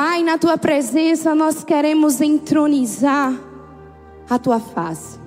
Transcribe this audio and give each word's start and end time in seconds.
Pai, 0.00 0.22
na 0.22 0.38
tua 0.38 0.56
presença 0.56 1.34
nós 1.34 1.64
queremos 1.64 2.20
entronizar 2.20 3.34
a 4.30 4.38
tua 4.38 4.60
face. 4.60 5.18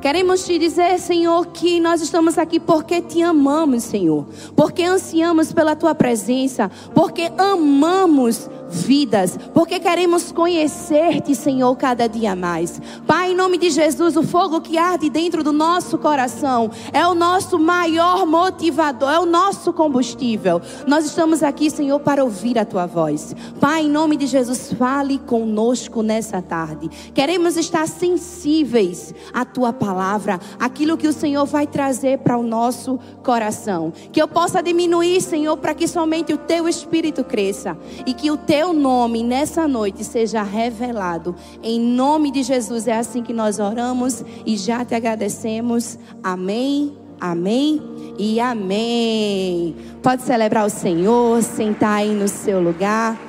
Queremos 0.00 0.46
te 0.46 0.56
dizer, 0.56 1.00
Senhor, 1.00 1.46
que 1.48 1.80
nós 1.80 2.00
estamos 2.00 2.38
aqui 2.38 2.60
porque 2.60 3.02
te 3.02 3.22
amamos, 3.22 3.82
Senhor. 3.82 4.24
Porque 4.54 4.84
ansiamos 4.84 5.52
pela 5.52 5.74
tua 5.74 5.96
presença. 5.96 6.70
Porque 6.94 7.32
amamos 7.36 8.48
vidas, 8.68 9.38
porque 9.52 9.78
queremos 9.78 10.32
conhecer-te, 10.32 11.34
Senhor, 11.34 11.74
cada 11.76 12.08
dia 12.08 12.34
mais. 12.34 12.80
Pai, 13.06 13.32
em 13.32 13.36
nome 13.36 13.58
de 13.58 13.70
Jesus, 13.70 14.16
o 14.16 14.22
fogo 14.22 14.60
que 14.60 14.76
arde 14.76 15.08
dentro 15.08 15.42
do 15.42 15.52
nosso 15.52 15.98
coração 15.98 16.70
é 16.92 17.06
o 17.06 17.14
nosso 17.14 17.58
maior 17.58 18.26
motivador, 18.26 19.10
é 19.10 19.18
o 19.18 19.26
nosso 19.26 19.72
combustível. 19.72 20.60
Nós 20.86 21.04
estamos 21.04 21.42
aqui, 21.42 21.70
Senhor, 21.70 22.00
para 22.00 22.24
ouvir 22.24 22.58
a 22.58 22.64
tua 22.64 22.86
voz. 22.86 23.34
Pai, 23.60 23.82
em 23.82 23.90
nome 23.90 24.16
de 24.16 24.26
Jesus, 24.26 24.72
fale 24.72 25.18
conosco 25.18 26.02
nessa 26.02 26.42
tarde. 26.42 26.90
Queremos 27.12 27.56
estar 27.56 27.86
sensíveis 27.86 29.14
à 29.32 29.44
tua 29.44 29.72
palavra, 29.72 30.40
aquilo 30.58 30.96
que 30.96 31.08
o 31.08 31.12
Senhor 31.12 31.44
vai 31.46 31.66
trazer 31.66 32.18
para 32.18 32.36
o 32.36 32.42
nosso 32.42 32.98
coração. 33.22 33.92
Que 34.12 34.20
eu 34.20 34.28
possa 34.28 34.62
diminuir, 34.62 35.20
Senhor, 35.20 35.56
para 35.56 35.74
que 35.74 35.86
somente 35.86 36.32
o 36.32 36.38
teu 36.38 36.68
espírito 36.68 37.24
cresça 37.24 37.76
e 38.06 38.14
que 38.14 38.30
o 38.30 38.36
teu 38.36 38.63
teu 38.64 38.72
nome 38.72 39.22
nessa 39.22 39.68
noite 39.68 40.02
seja 40.02 40.42
revelado. 40.42 41.36
Em 41.62 41.78
nome 41.78 42.30
de 42.30 42.42
Jesus, 42.42 42.88
é 42.88 42.96
assim 42.96 43.22
que 43.22 43.34
nós 43.34 43.58
oramos 43.58 44.24
e 44.46 44.56
já 44.56 44.82
te 44.86 44.94
agradecemos. 44.94 45.98
Amém, 46.22 46.96
amém 47.20 47.82
e 48.18 48.40
amém. 48.40 49.76
Pode 50.02 50.22
celebrar 50.22 50.64
o 50.64 50.70
Senhor, 50.70 51.42
sentar 51.42 51.98
aí 51.98 52.14
no 52.14 52.26
seu 52.26 52.58
lugar. 52.58 53.20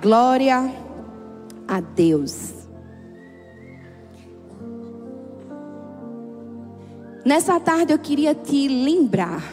Glória 0.00 0.74
a 1.68 1.80
Deus. 1.80 2.54
Nessa 7.26 7.60
tarde 7.60 7.92
eu 7.92 7.98
queria 7.98 8.34
te 8.34 8.66
lembrar 8.68 9.44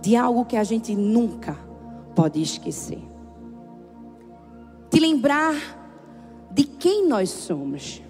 de 0.00 0.16
algo 0.16 0.46
que 0.46 0.56
a 0.56 0.64
gente 0.64 0.96
nunca 0.96 1.54
pode 2.14 2.40
esquecer 2.40 3.09
te 4.90 4.98
lembrar 4.98 5.54
de 6.50 6.64
quem 6.64 7.06
nós 7.06 7.30
somos. 7.30 8.02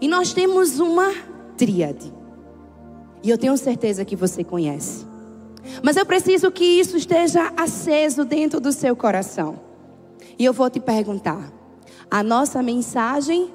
E 0.00 0.08
nós 0.08 0.32
temos 0.32 0.80
uma 0.80 1.12
tríade. 1.56 2.12
E 3.22 3.30
eu 3.30 3.38
tenho 3.38 3.56
certeza 3.56 4.04
que 4.04 4.16
você 4.16 4.42
conhece. 4.42 5.06
Mas 5.82 5.96
eu 5.96 6.04
preciso 6.04 6.50
que 6.50 6.64
isso 6.64 6.96
esteja 6.96 7.52
aceso 7.56 8.24
dentro 8.24 8.60
do 8.60 8.72
seu 8.72 8.96
coração. 8.96 9.60
E 10.38 10.44
eu 10.44 10.52
vou 10.52 10.68
te 10.68 10.80
perguntar: 10.80 11.52
a 12.10 12.22
nossa 12.22 12.62
mensagem, 12.62 13.52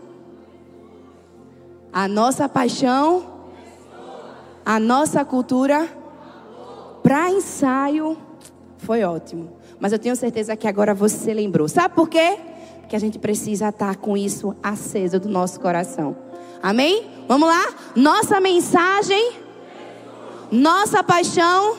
a 1.92 2.08
nossa 2.08 2.48
paixão, 2.48 3.26
a 4.66 4.80
nossa 4.80 5.26
cultura 5.26 5.90
para 7.04 7.32
ensaio 7.32 8.18
foi 8.78 9.04
ótimo. 9.04 9.57
Mas 9.80 9.94
eu 9.94 10.00
tenho 10.00 10.16
certeza 10.16 10.56
que 10.56 10.68
agora 10.68 10.94
você 10.94 11.34
lembrou. 11.34 11.68
Sabe 11.68 11.94
por 11.94 12.10
quê? 12.10 12.38
Que 12.90 12.96
a 12.96 13.00
gente 13.00 13.20
precisa 13.20 13.70
estar 13.70 13.98
com 13.98 14.18
isso 14.18 14.56
aceso 14.62 15.20
do 15.20 15.30
nosso 15.30 15.60
coração. 15.60 16.16
Amém? 16.62 17.06
Vamos 17.28 17.48
lá? 17.48 17.66
Nossa 17.96 18.40
mensagem, 18.40 19.34
nossa 20.52 21.04
paixão 21.04 21.78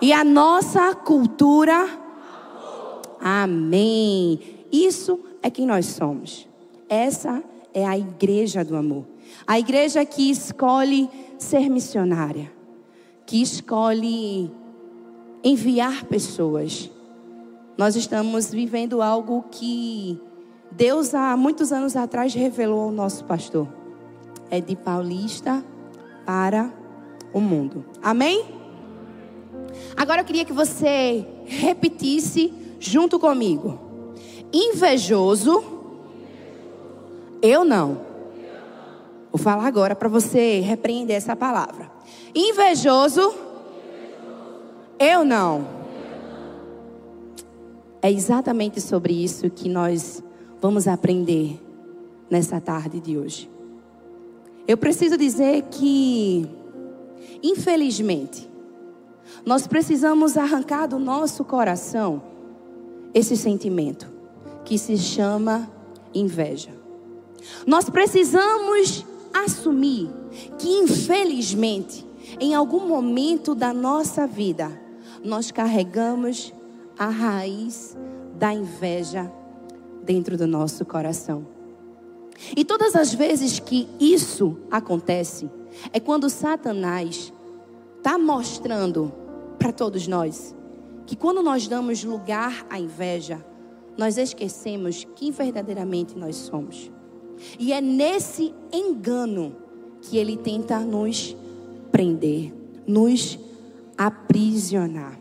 e 0.00 0.12
a 0.12 0.22
nossa 0.22 0.94
cultura. 0.94 1.88
Amém. 3.20 4.38
Isso 4.70 5.20
é 5.42 5.50
quem 5.50 5.66
nós 5.66 5.86
somos. 5.86 6.46
Essa 6.88 7.42
é 7.72 7.86
a 7.86 7.96
igreja 7.96 8.64
do 8.64 8.76
amor. 8.76 9.06
A 9.46 9.58
igreja 9.58 10.04
que 10.04 10.30
escolhe 10.30 11.08
ser 11.38 11.68
missionária, 11.68 12.52
que 13.24 13.40
escolhe 13.40 14.50
enviar 15.44 16.04
pessoas. 16.06 16.90
Nós 17.76 17.94
estamos 17.94 18.50
vivendo 18.50 19.02
algo 19.02 19.44
que 19.50 20.18
Deus 20.72 21.14
há 21.14 21.36
muitos 21.36 21.70
anos 21.70 21.94
atrás 21.94 22.32
revelou 22.32 22.84
ao 22.84 22.90
nosso 22.90 23.24
pastor. 23.24 23.68
É 24.50 24.60
de 24.60 24.74
paulista 24.74 25.62
para 26.24 26.72
o 27.32 27.40
mundo. 27.40 27.84
Amém? 28.02 28.44
Agora 29.96 30.22
eu 30.22 30.24
queria 30.24 30.44
que 30.44 30.52
você 30.52 31.26
repetisse 31.44 32.52
junto 32.80 33.18
comigo. 33.18 33.78
Invejoso, 34.52 35.62
eu 37.42 37.64
não. 37.64 38.00
Vou 39.32 39.38
falar 39.38 39.66
agora 39.66 39.96
para 39.96 40.08
você 40.08 40.60
repreender 40.60 41.16
essa 41.16 41.34
palavra. 41.34 41.90
Invejoso, 42.34 43.34
eu 44.98 45.24
não. 45.24 45.66
É 48.00 48.10
exatamente 48.10 48.80
sobre 48.80 49.12
isso 49.14 49.48
que 49.48 49.68
nós 49.68 50.22
vamos 50.60 50.86
aprender 50.86 51.60
nessa 52.30 52.60
tarde 52.60 53.00
de 53.00 53.16
hoje. 53.16 53.50
Eu 54.66 54.76
preciso 54.76 55.16
dizer 55.16 55.62
que, 55.70 56.48
infelizmente, 57.42 58.48
nós 59.44 59.66
precisamos 59.66 60.36
arrancar 60.36 60.86
do 60.86 60.98
nosso 60.98 61.44
coração 61.44 62.22
esse 63.12 63.36
sentimento 63.36 64.10
que 64.64 64.78
se 64.78 64.96
chama 64.96 65.70
inveja. 66.14 66.70
Nós 67.66 67.88
precisamos 67.90 69.04
assumir 69.32 70.10
que, 70.58 70.68
infelizmente, 70.68 72.06
em 72.40 72.54
algum 72.54 72.86
momento 72.86 73.54
da 73.54 73.72
nossa 73.72 74.26
vida, 74.26 74.83
nós 75.24 75.50
carregamos 75.50 76.52
a 76.98 77.08
raiz 77.08 77.96
da 78.38 78.52
inveja 78.52 79.32
dentro 80.04 80.36
do 80.36 80.46
nosso 80.46 80.84
coração. 80.84 81.46
E 82.56 82.64
todas 82.64 82.94
as 82.94 83.14
vezes 83.14 83.58
que 83.58 83.88
isso 83.98 84.58
acontece, 84.70 85.50
é 85.92 85.98
quando 85.98 86.28
Satanás 86.28 87.32
está 87.96 88.18
mostrando 88.18 89.12
para 89.58 89.72
todos 89.72 90.06
nós 90.06 90.54
que 91.06 91.16
quando 91.16 91.42
nós 91.42 91.68
damos 91.68 92.02
lugar 92.02 92.66
à 92.70 92.78
inveja, 92.78 93.44
nós 93.96 94.16
esquecemos 94.16 95.06
quem 95.16 95.30
verdadeiramente 95.30 96.16
nós 96.18 96.36
somos. 96.36 96.90
E 97.58 97.72
é 97.72 97.80
nesse 97.80 98.54
engano 98.72 99.56
que 100.00 100.16
ele 100.16 100.36
tenta 100.36 100.80
nos 100.80 101.36
prender, 101.92 102.52
nos 102.86 103.38
aprisionar. 103.96 105.18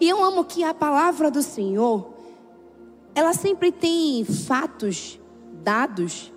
E 0.00 0.08
eu 0.08 0.22
amo 0.22 0.44
que 0.44 0.64
a 0.64 0.74
palavra 0.74 1.30
do 1.30 1.42
Senhor, 1.42 2.14
ela 3.14 3.32
sempre 3.32 3.70
tem 3.70 4.24
fatos, 4.24 5.20
dados, 5.62 6.32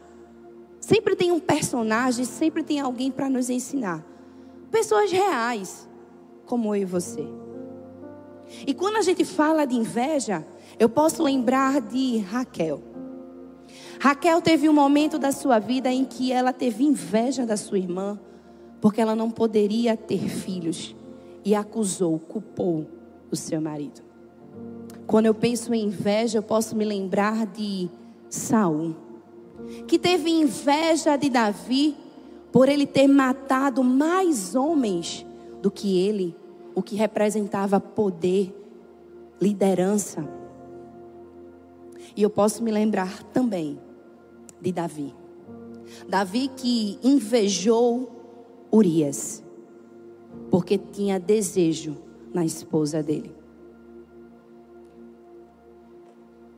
sempre 0.80 1.16
tem 1.16 1.32
um 1.32 1.40
personagem, 1.40 2.26
sempre 2.26 2.64
tem 2.64 2.80
alguém 2.80 3.12
para 3.12 3.30
nos 3.30 3.50
ensinar. 3.50 4.06
Pessoas 4.70 5.12
reais, 5.12 5.88
como 6.46 6.76
eu 6.76 6.82
e 6.82 6.86
você. 6.86 7.28
E 8.66 8.74
quando 8.74 8.98
a 8.98 9.02
gente 9.02 9.24
fala 9.24 9.66
de 9.66 9.76
inveja, 9.76 10.46
eu 10.80 10.90
posso 10.90 11.24
lembrar 11.24 11.82
de 11.82 12.18
Raquel. 12.20 12.82
Raquel 14.00 14.42
teve 14.42 14.68
um 14.68 14.74
momento 14.74 15.18
da 15.18 15.32
sua 15.32 15.60
vida 15.60 15.90
em 15.92 16.04
que 16.04 16.32
ela 16.32 16.52
teve 16.52 16.84
inveja 16.84 17.46
da 17.46 17.56
sua 17.56 17.78
irmã, 17.78 18.20
porque 18.82 19.00
ela 19.00 19.16
não 19.16 19.30
poderia 19.30 19.96
ter 19.96 20.28
filhos 20.28 20.96
e 21.44 21.56
acusou, 21.56 22.20
culpou 22.20 22.88
o 23.32 23.36
seu 23.36 23.62
marido. 23.62 24.02
Quando 25.08 25.26
eu 25.26 25.34
penso 25.34 25.74
em 25.74 25.86
inveja, 25.86 26.38
eu 26.38 26.44
posso 26.44 26.76
me 26.76 26.86
lembrar 26.86 27.46
de 27.48 27.90
Saul, 28.30 28.96
que 29.88 30.00
teve 30.00 30.30
inveja 30.30 31.18
de 31.18 31.30
Davi 31.30 31.96
por 32.52 32.70
ele 32.70 32.86
ter 32.86 33.08
matado 33.08 33.84
mais 33.84 34.56
homens 34.56 35.26
do 35.62 35.72
que 35.72 36.00
ele, 36.00 36.36
o 36.76 36.82
que 36.82 36.96
representava 36.96 37.80
poder, 37.80 38.56
liderança. 39.40 40.28
E 42.16 42.22
eu 42.22 42.30
posso 42.30 42.64
me 42.64 42.72
lembrar 42.72 43.24
também 43.24 43.80
de 44.60 44.72
Davi. 44.72 45.14
Davi 46.08 46.50
que 46.56 47.00
invejou 47.04 48.10
Urias 48.72 49.44
porque 50.52 50.78
tinha 50.78 51.18
desejo 51.18 51.98
na 52.34 52.44
esposa 52.44 53.02
dele. 53.02 53.34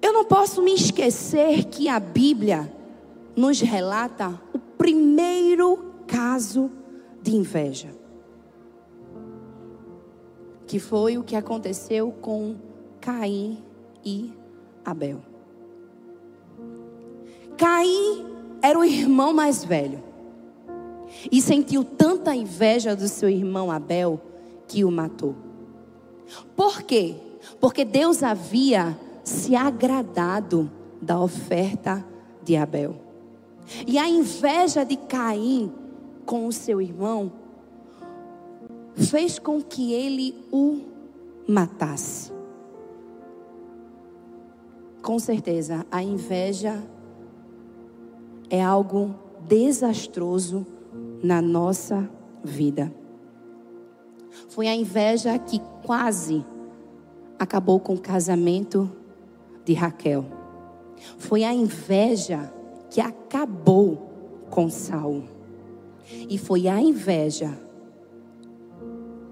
Eu 0.02 0.12
não 0.12 0.26
posso 0.26 0.64
me 0.64 0.74
esquecer 0.74 1.66
que 1.66 1.88
a 1.88 2.00
Bíblia 2.00 2.74
nos 3.36 3.62
relata 3.62 4.42
o 4.52 4.60
primeiro 4.60 5.94
caso 6.08 6.72
de 7.22 7.36
inveja. 7.36 7.90
Que 10.66 10.80
foi 10.80 11.18
o 11.18 11.24
que 11.24 11.36
aconteceu 11.36 12.12
com 12.12 12.56
Caim 13.00 13.64
e 14.04 14.34
Abel. 14.84 15.22
Caim 17.56 18.26
era 18.62 18.78
o 18.78 18.84
irmão 18.84 19.32
mais 19.32 19.64
velho 19.64 20.13
e 21.32 21.42
sentiu 21.42 21.84
tanta 21.84 22.36
inveja 22.36 22.96
do 22.96 23.08
seu 23.08 23.30
irmão 23.30 23.72
Abel 23.72 24.20
que 24.68 24.84
o 24.84 24.92
matou. 24.92 25.36
Por 26.56 26.84
quê? 26.84 27.16
Porque 27.60 27.86
Deus 27.86 28.24
havia 28.24 28.98
se 29.24 29.56
agradado 29.56 30.70
da 31.02 31.20
oferta 31.20 32.06
de 32.44 32.56
Abel. 32.56 32.96
E 33.88 33.98
a 33.98 34.08
inveja 34.08 34.84
de 34.84 34.98
Caim 34.98 35.72
com 36.26 36.48
o 36.48 36.52
seu 36.52 36.82
irmão 36.82 37.32
fez 38.96 39.40
com 39.40 39.62
que 39.62 39.94
ele 39.94 40.36
o 40.52 40.82
matasse. 41.48 42.32
Com 45.02 45.20
certeza, 45.20 45.86
a 45.92 46.02
inveja 46.02 46.82
é 48.50 48.64
algo 48.64 49.14
desastroso 49.48 50.66
na 51.24 51.42
nossa 51.42 52.08
vida. 52.44 52.94
Foi 54.50 54.68
a 54.68 54.76
inveja 54.76 55.40
que 55.40 55.60
quase 55.84 56.46
acabou 57.40 57.80
com 57.80 57.94
o 57.94 58.00
casamento 58.00 58.92
de 59.64 59.74
Raquel. 59.74 60.26
Foi 61.18 61.44
a 61.44 61.54
inveja 61.54 62.54
que 62.90 63.00
acabou 63.02 64.10
com 64.50 64.70
Saul. 64.70 65.24
E 66.30 66.38
foi 66.38 66.68
a 66.68 66.82
inveja 66.82 67.58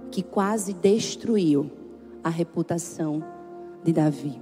que 0.10 0.24
quase 0.24 0.74
destruiu 0.74 1.70
a 2.24 2.30
reputação 2.30 3.24
de 3.84 3.94
Davi. 3.94 4.42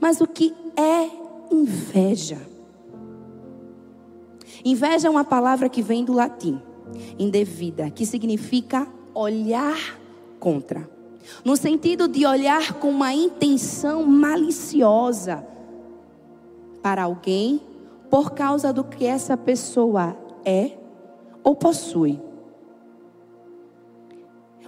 Mas 0.00 0.20
o 0.20 0.26
que 0.26 0.54
é 0.76 1.08
inveja? 1.50 2.38
Inveja 4.68 5.08
é 5.08 5.10
uma 5.10 5.24
palavra 5.24 5.66
que 5.66 5.80
vem 5.80 6.04
do 6.04 6.12
latim, 6.12 6.60
indevida, 7.18 7.90
que 7.90 8.04
significa 8.04 8.86
olhar 9.14 9.98
contra. 10.38 10.86
No 11.42 11.56
sentido 11.56 12.06
de 12.06 12.26
olhar 12.26 12.74
com 12.74 12.90
uma 12.90 13.14
intenção 13.14 14.04
maliciosa 14.04 15.42
para 16.82 17.04
alguém 17.04 17.62
por 18.10 18.32
causa 18.32 18.70
do 18.70 18.84
que 18.84 19.06
essa 19.06 19.38
pessoa 19.38 20.14
é 20.44 20.72
ou 21.42 21.56
possui. 21.56 22.20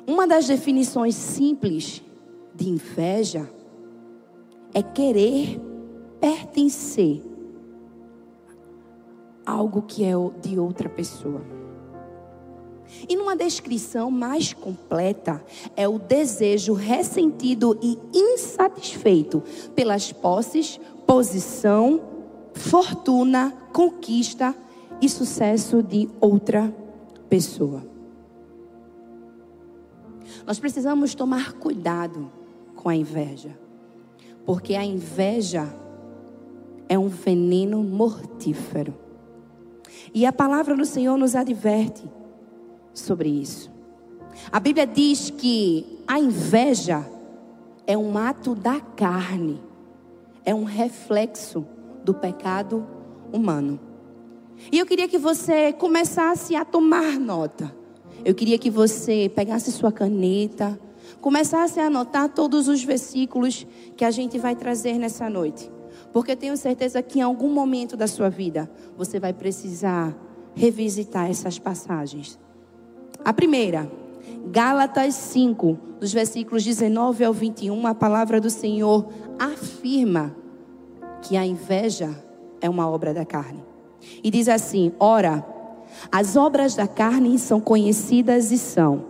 Uma 0.07 0.27
das 0.27 0.47
definições 0.47 1.15
simples 1.15 2.03
de 2.55 2.71
inveja 2.71 3.51
é 4.73 4.83
querer 4.83 5.61
pertencer 6.19 7.30
algo 9.51 9.83
que 9.83 10.05
é 10.05 10.13
de 10.41 10.59
outra 10.59 10.89
pessoa. 10.89 11.43
E 13.09 13.17
numa 13.17 13.37
descrição 13.37 14.11
mais 14.11 14.53
completa, 14.53 15.45
é 15.77 15.89
o 15.89 15.99
desejo 15.99 16.73
ressentido 16.73 17.79
e 17.81 17.99
insatisfeito 18.13 19.43
pelas 19.75 20.13
posses, 20.13 20.81
posição, 21.07 22.01
fortuna, 22.53 23.53
conquista 23.73 24.55
e 25.01 25.09
sucesso 25.09 25.83
de 25.83 26.09
outra 26.21 26.75
pessoa. 27.29 27.85
Nós 30.47 30.59
precisamos 30.59 31.15
tomar 31.15 31.53
cuidado 31.53 32.31
com 32.75 32.89
a 32.89 32.97
inveja, 32.97 33.57
porque 34.45 34.75
a 34.75 34.85
inveja 34.85 35.73
é 36.89 36.99
um 36.99 37.09
veneno 37.09 37.83
mortífero. 37.85 39.10
E 40.13 40.27
a 40.27 40.33
palavra 40.33 40.77
do 40.77 40.85
Senhor 40.85 41.17
nos 41.17 41.35
adverte 41.35 42.11
sobre 42.93 43.29
isso. 43.29 43.71
A 44.51 44.59
Bíblia 44.59 44.87
diz 44.87 45.31
que 45.31 45.99
a 46.07 46.19
inveja 46.19 47.07
é 47.87 47.97
um 47.97 48.17
ato 48.17 48.55
da 48.55 48.81
carne, 48.81 49.61
é 50.45 50.55
um 50.55 50.65
reflexo 50.65 51.67
do 52.05 52.15
pecado 52.15 52.87
humano. 53.33 53.79
E 54.71 54.79
eu 54.79 54.87
queria 54.87 55.09
que 55.09 55.19
você 55.19 55.73
começasse 55.73 56.55
a 56.55 56.65
tomar 56.65 57.19
nota. 57.19 57.75
Eu 58.25 58.35
queria 58.35 58.59
que 58.59 58.71
você 58.71 59.31
pegasse 59.35 59.73
sua 59.73 59.91
caneta, 59.91 60.79
começasse 61.21 61.81
a 61.81 61.87
anotar 61.87 62.29
todos 62.29 62.69
os 62.69 62.83
versículos 62.83 63.67
que 63.97 64.05
a 64.05 64.11
gente 64.11 64.39
vai 64.39 64.55
trazer 64.55 64.95
nessa 64.95 65.31
noite. 65.31 65.71
Porque 66.13 66.35
tenho 66.35 66.57
certeza 66.57 67.03
que 67.03 67.21
em 67.21 67.23
algum 67.23 67.53
momento 67.53 67.97
da 67.97 68.07
sua 68.07 68.29
vida 68.29 68.71
você 68.97 69.21
vai 69.21 69.33
precisar 69.33 70.17
revisitar 70.55 71.31
essas 71.31 71.59
passagens. 71.59 72.39
A 73.25 73.33
primeira, 73.33 73.91
Gálatas 74.51 75.15
5, 75.15 75.79
dos 76.01 76.13
versículos 76.13 76.65
19 76.65 77.25
ao 77.25 77.33
21, 77.33 77.87
a 77.87 77.95
palavra 77.95 78.41
do 78.41 78.51
Senhor 78.51 79.07
afirma 79.39 80.35
que 81.23 81.37
a 81.37 81.47
inveja 81.47 82.11
é 82.61 82.69
uma 82.69 82.89
obra 82.89 83.13
da 83.15 83.25
carne. 83.25 83.63
E 84.23 84.31
diz 84.31 84.49
assim: 84.49 84.93
Ora, 84.99 85.45
as 86.11 86.37
obras 86.37 86.75
da 86.75 86.89
carne 86.89 87.39
são 87.39 87.61
conhecidas 87.61 88.51
e 88.51 88.59
são 88.59 89.05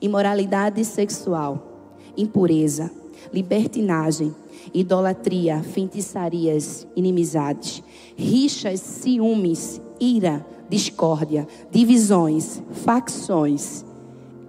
imoralidade 0.00 0.84
sexual, 0.84 1.96
impureza, 2.16 2.90
libertinagem, 3.32 4.34
idolatria, 4.72 5.62
feitiçarias, 5.62 6.86
inimizades, 6.96 7.82
rixas, 8.16 8.80
ciúmes, 8.80 9.80
ira, 10.00 10.44
discórdia, 10.68 11.46
divisões, 11.70 12.62
facções, 12.84 13.84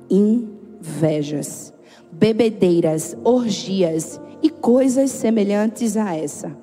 invejas, 0.10 1.74
bebedeiras, 2.12 3.18
orgias 3.24 4.22
e 4.42 4.50
coisas 4.50 5.12
semelhantes 5.12 5.98
a 5.98 6.16
essa. 6.16 6.56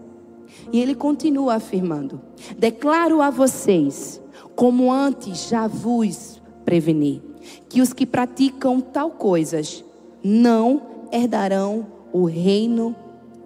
E 0.73 0.81
ele 0.81 0.95
continua 0.95 1.55
afirmando: 1.55 2.21
Declaro 2.57 3.21
a 3.21 3.31
vocês, 3.31 4.21
como 4.55 4.93
antes 4.93 5.49
já 5.49 5.67
vos 5.67 6.41
preveni, 6.65 7.23
que 7.69 7.81
os 7.81 7.93
que 7.93 8.07
praticam 8.07 8.81
tal 8.81 9.11
coisas 9.11 9.85
não 10.23 10.83
herdarão 11.13 11.87
o 12.13 12.25
reino 12.25 12.95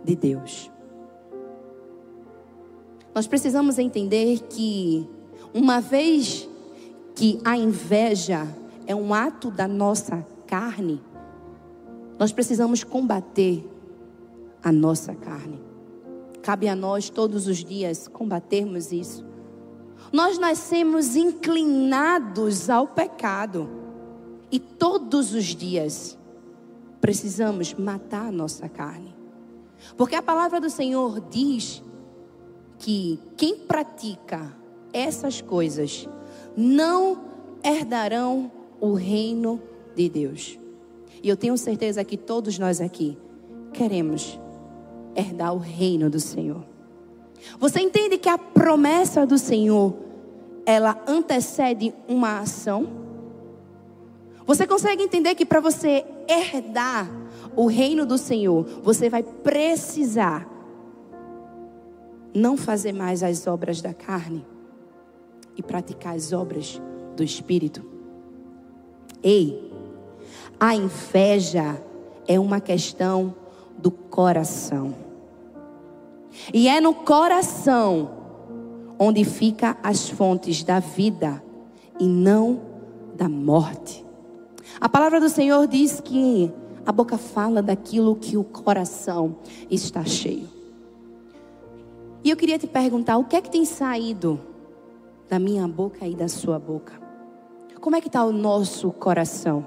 de 0.05 0.15
Deus. 0.15 0.71
Nós 3.15 3.27
precisamos 3.27 3.79
entender 3.79 4.41
que, 4.49 5.09
uma 5.53 5.81
vez 5.81 6.49
que 7.15 7.41
a 7.45 7.57
inveja 7.57 8.47
é 8.87 8.95
um 8.95 9.15
ato 9.15 9.51
da 9.51 9.69
nossa 9.69 10.27
carne, 10.47 11.01
nós 12.19 12.33
precisamos 12.33 12.83
combater 12.83 13.65
a 14.63 14.73
nossa 14.73 15.15
carne. 15.15 15.61
Cabe 16.43 16.69
a 16.69 16.75
nós 16.75 17.09
todos 17.09 17.47
os 17.47 17.65
dias 17.65 18.09
combatermos 18.09 18.93
isso. 18.93 19.25
Nós 20.13 20.39
nascemos 20.39 21.17
inclinados 21.17 22.69
ao 22.69 22.87
pecado 22.89 23.69
e 24.51 24.59
todos 24.59 25.33
os 25.35 25.47
dias 25.47 26.19
precisamos 27.05 27.75
matar 27.75 28.29
a 28.29 28.33
nossa 28.33 28.67
carne. 28.67 29.15
Porque 29.95 30.17
a 30.17 30.23
palavra 30.23 30.59
do 30.59 30.71
Senhor 30.71 31.21
diz 31.29 31.83
que 32.79 33.21
quem 33.37 33.59
pratica 33.59 34.51
essas 34.91 35.43
coisas 35.43 36.09
não 36.57 37.23
herdarão 37.63 38.51
o 38.81 38.95
reino 38.95 39.61
de 39.95 40.09
Deus. 40.09 40.59
E 41.23 41.29
eu 41.29 41.37
tenho 41.37 41.59
certeza 41.59 42.03
que 42.03 42.17
todos 42.17 42.59
nós 42.59 42.81
aqui 42.81 43.19
queremos 43.75 44.41
herdar 45.15 45.53
o 45.53 45.59
reino 45.59 46.09
do 46.09 46.19
Senhor. 46.19 46.65
Você 47.59 47.81
entende 47.81 48.17
que 48.17 48.31
a 48.31 48.39
promessa 48.39 49.27
do 49.27 49.37
Senhor 49.37 49.95
ela 50.65 51.05
antecede 51.07 51.93
uma 52.09 52.39
ação? 52.39 53.04
Você 54.47 54.67
consegue 54.67 55.03
entender 55.03 55.35
que 55.35 55.47
para 55.47 55.61
você 55.61 56.05
herdar 56.29 57.09
o 57.57 57.67
reino 57.67 58.05
do 58.05 58.19
Senhor, 58.19 58.65
você 58.83 59.09
vai 59.09 59.23
precisar 59.23 60.47
não 62.35 62.57
fazer 62.57 62.93
mais 62.93 63.23
as 63.23 63.47
obras 63.47 63.81
da 63.81 63.95
carne 63.95 64.45
e 65.57 65.63
praticar 65.63 66.15
as 66.15 66.33
obras 66.33 66.81
do 67.17 67.23
Espírito. 67.23 67.85
Ei, 69.23 69.73
a 70.59 70.75
inveja 70.75 71.81
é 72.27 72.39
uma 72.39 72.61
questão 72.61 73.35
do 73.79 73.91
coração. 73.91 74.95
E 76.53 76.69
é 76.69 76.81
no 76.81 76.93
coração 76.93 78.11
onde 78.99 79.25
fica 79.25 79.77
as 79.83 80.09
fontes 80.09 80.63
da 80.63 80.81
vida 80.81 81.43
e 81.99 82.07
não 82.07 82.61
da 83.15 83.29
morte. 83.29 84.04
A 84.81 84.89
palavra 84.89 85.21
do 85.21 85.29
Senhor 85.29 85.67
diz 85.67 86.01
que 86.01 86.53
a 86.87 86.93
boca 86.93 87.17
fala 87.17 87.63
daquilo 87.63 88.17
que 88.17 88.37
o 88.37 88.45
coração 88.45 89.37
está 89.71 90.05
cheio. 90.05 90.49
eu 92.25 92.37
queria 92.37 92.59
te 92.59 92.67
perguntar, 92.67 93.17
o 93.19 93.25
que 93.25 93.37
é 93.37 93.41
que 93.41 93.51
tem 93.51 93.65
saído 93.65 94.41
da 95.29 95.39
minha 95.39 95.67
boca 95.69 96.07
e 96.07 96.15
da 96.15 96.29
sua 96.29 96.59
boca? 96.59 96.93
Como 97.81 97.97
é 97.97 98.01
que 98.01 98.07
está 98.07 98.25
o 98.25 98.33
nosso 98.33 98.91
coração? 98.93 99.67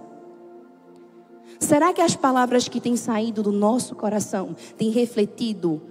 Será 1.59 1.93
que 1.93 2.01
as 2.01 2.15
palavras 2.15 2.67
que 2.67 2.79
têm 2.79 2.95
saído 2.95 3.41
do 3.41 3.51
nosso 3.51 3.95
coração 3.95 4.55
têm 4.77 4.89
refletido 4.89 5.81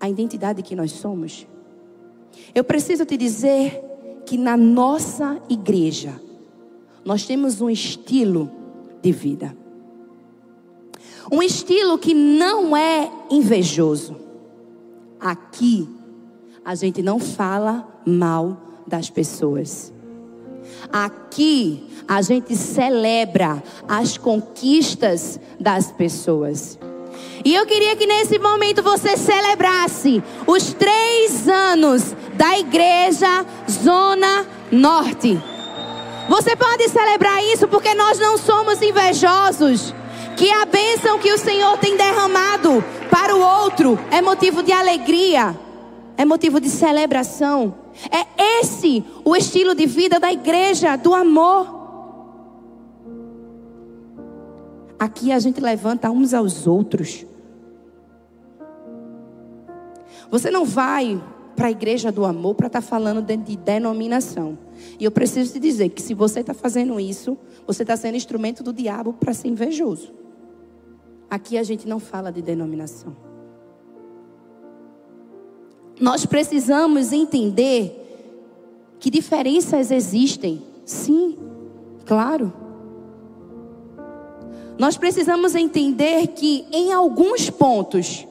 a 0.00 0.08
identidade 0.08 0.62
que 0.62 0.76
nós 0.76 0.92
somos? 0.92 1.46
Eu 2.54 2.64
preciso 2.64 3.04
te 3.04 3.16
dizer 3.16 3.82
que 4.26 4.36
na 4.36 4.56
nossa 4.56 5.40
igreja 5.48 6.20
nós 7.04 7.24
temos 7.24 7.60
um 7.60 7.68
estilo 7.68 8.50
de 9.02 9.12
vida. 9.12 9.56
Um 11.30 11.42
estilo 11.42 11.98
que 11.98 12.14
não 12.14 12.76
é 12.76 13.10
invejoso. 13.30 14.16
Aqui 15.20 15.88
a 16.64 16.74
gente 16.74 17.02
não 17.02 17.18
fala 17.18 17.86
mal 18.06 18.56
das 18.86 19.10
pessoas. 19.10 19.92
Aqui 20.92 21.84
a 22.06 22.22
gente 22.22 22.56
celebra 22.56 23.62
as 23.88 24.16
conquistas 24.16 25.38
das 25.60 25.90
pessoas. 25.92 26.78
E 27.44 27.54
eu 27.54 27.66
queria 27.66 27.96
que 27.96 28.06
nesse 28.06 28.38
momento 28.38 28.82
você 28.82 29.16
celebrasse 29.16 30.22
os 30.46 30.72
três 30.74 31.48
anos 31.48 32.14
da 32.36 32.58
igreja 32.58 33.44
Zona 33.70 34.46
Norte. 34.72 35.53
Você 36.28 36.56
pode 36.56 36.88
celebrar 36.88 37.42
isso 37.44 37.68
porque 37.68 37.94
nós 37.94 38.18
não 38.18 38.38
somos 38.38 38.80
invejosos. 38.80 39.94
Que 40.36 40.50
a 40.50 40.64
bênção 40.64 41.18
que 41.18 41.32
o 41.32 41.38
Senhor 41.38 41.78
tem 41.78 41.96
derramado 41.96 42.82
para 43.10 43.36
o 43.36 43.40
outro 43.40 43.98
é 44.10 44.20
motivo 44.20 44.62
de 44.62 44.72
alegria, 44.72 45.56
é 46.16 46.24
motivo 46.24 46.60
de 46.60 46.68
celebração. 46.68 47.74
É 48.10 48.60
esse 48.60 49.04
o 49.24 49.36
estilo 49.36 49.74
de 49.74 49.86
vida 49.86 50.18
da 50.18 50.32
igreja, 50.32 50.96
do 50.96 51.14
amor. 51.14 51.82
Aqui 54.98 55.30
a 55.30 55.38
gente 55.38 55.60
levanta 55.60 56.10
uns 56.10 56.34
aos 56.34 56.66
outros. 56.66 57.24
Você 60.30 60.50
não 60.50 60.64
vai 60.64 61.22
para 61.54 61.68
a 61.68 61.70
igreja 61.70 62.10
do 62.10 62.24
amor 62.24 62.54
para 62.54 62.66
estar 62.66 62.80
tá 62.80 62.86
falando 62.86 63.22
de 63.22 63.56
denominação. 63.56 64.58
E 64.98 65.04
eu 65.04 65.10
preciso 65.10 65.52
te 65.52 65.60
dizer 65.60 65.90
que 65.90 66.02
se 66.02 66.14
você 66.14 66.40
está 66.40 66.54
fazendo 66.54 66.98
isso, 66.98 67.36
você 67.66 67.82
está 67.82 67.96
sendo 67.96 68.16
instrumento 68.16 68.62
do 68.62 68.72
diabo 68.72 69.12
para 69.12 69.32
ser 69.32 69.48
invejoso. 69.48 70.12
Aqui 71.30 71.56
a 71.56 71.62
gente 71.62 71.88
não 71.88 71.98
fala 71.98 72.30
de 72.30 72.42
denominação. 72.42 73.16
Nós 76.00 76.26
precisamos 76.26 77.12
entender 77.12 78.00
que 78.98 79.10
diferenças 79.10 79.90
existem. 79.90 80.62
Sim, 80.84 81.38
claro. 82.04 82.52
Nós 84.78 84.96
precisamos 84.96 85.54
entender 85.54 86.28
que 86.28 86.66
em 86.72 86.92
alguns 86.92 87.48
pontos 87.48 88.26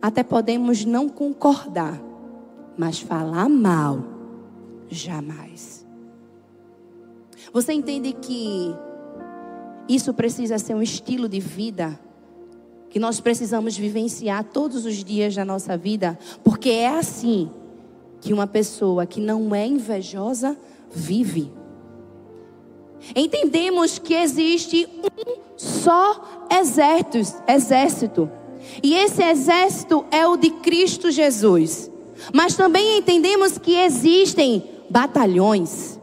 até 0.00 0.22
podemos 0.22 0.84
não 0.84 1.08
concordar, 1.08 2.00
mas 2.76 2.98
falar 2.98 3.48
mal 3.48 4.04
jamais. 4.88 5.86
Você 7.52 7.72
entende 7.72 8.12
que 8.12 8.74
isso 9.88 10.14
precisa 10.14 10.58
ser 10.58 10.74
um 10.74 10.82
estilo 10.82 11.28
de 11.28 11.40
vida 11.40 11.98
que 12.90 12.98
nós 12.98 13.20
precisamos 13.20 13.76
vivenciar 13.76 14.44
todos 14.44 14.84
os 14.84 15.04
dias 15.04 15.34
da 15.34 15.44
nossa 15.44 15.76
vida, 15.76 16.18
porque 16.42 16.70
é 16.70 16.88
assim 16.88 17.48
que 18.20 18.32
uma 18.32 18.48
pessoa 18.48 19.06
que 19.06 19.20
não 19.20 19.54
é 19.54 19.66
invejosa 19.66 20.58
vive. 20.90 21.52
Entendemos 23.14 23.98
que 23.98 24.12
existe 24.12 24.88
um 25.02 25.40
só 25.56 26.46
exército, 26.50 27.42
exército. 27.48 28.30
E 28.82 28.92
esse 28.94 29.22
exército 29.22 30.04
é 30.10 30.26
o 30.26 30.36
de 30.36 30.50
Cristo 30.50 31.10
Jesus. 31.10 31.90
Mas 32.34 32.56
também 32.56 32.98
entendemos 32.98 33.58
que 33.58 33.74
existem 33.76 34.62
batalhões. 34.88 35.98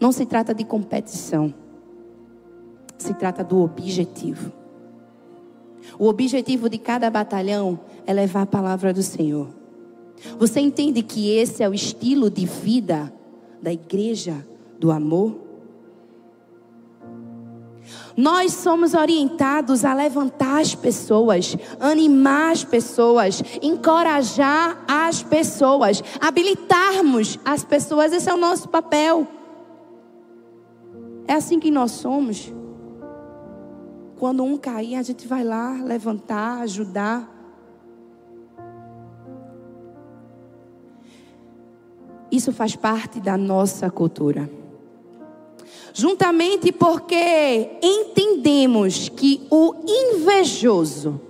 Não 0.00 0.12
se 0.12 0.24
trata 0.24 0.54
de 0.54 0.64
competição. 0.64 1.52
Se 2.96 3.14
trata 3.14 3.44
do 3.44 3.60
objetivo. 3.60 4.52
O 5.98 6.06
objetivo 6.06 6.68
de 6.68 6.78
cada 6.78 7.10
batalhão 7.10 7.80
é 8.06 8.12
levar 8.12 8.42
a 8.42 8.46
palavra 8.46 8.92
do 8.92 9.02
Senhor. 9.02 9.48
Você 10.38 10.60
entende 10.60 11.02
que 11.02 11.30
esse 11.30 11.62
é 11.62 11.68
o 11.68 11.74
estilo 11.74 12.30
de 12.30 12.44
vida 12.44 13.12
da 13.62 13.72
igreja 13.72 14.44
do 14.78 14.90
amor? 14.90 15.47
Nós 18.16 18.52
somos 18.52 18.94
orientados 18.94 19.84
a 19.84 19.94
levantar 19.94 20.60
as 20.60 20.74
pessoas, 20.74 21.56
animar 21.78 22.52
as 22.52 22.64
pessoas, 22.64 23.42
encorajar 23.62 24.84
as 24.88 25.22
pessoas, 25.22 26.02
habilitarmos 26.20 27.38
as 27.44 27.62
pessoas. 27.62 28.12
Esse 28.12 28.28
é 28.28 28.34
o 28.34 28.36
nosso 28.36 28.68
papel. 28.68 29.26
É 31.26 31.34
assim 31.34 31.60
que 31.60 31.70
nós 31.70 31.92
somos. 31.92 32.52
Quando 34.18 34.42
um 34.42 34.56
cair, 34.56 34.96
a 34.96 35.02
gente 35.02 35.28
vai 35.28 35.44
lá 35.44 35.72
levantar, 35.84 36.62
ajudar. 36.62 37.28
Isso 42.30 42.52
faz 42.52 42.74
parte 42.74 43.20
da 43.20 43.36
nossa 43.36 43.90
cultura. 43.90 44.57
Juntamente 45.98 46.70
porque 46.70 47.70
entendemos 47.82 49.08
que 49.08 49.44
o 49.50 49.74
invejoso 49.84 51.20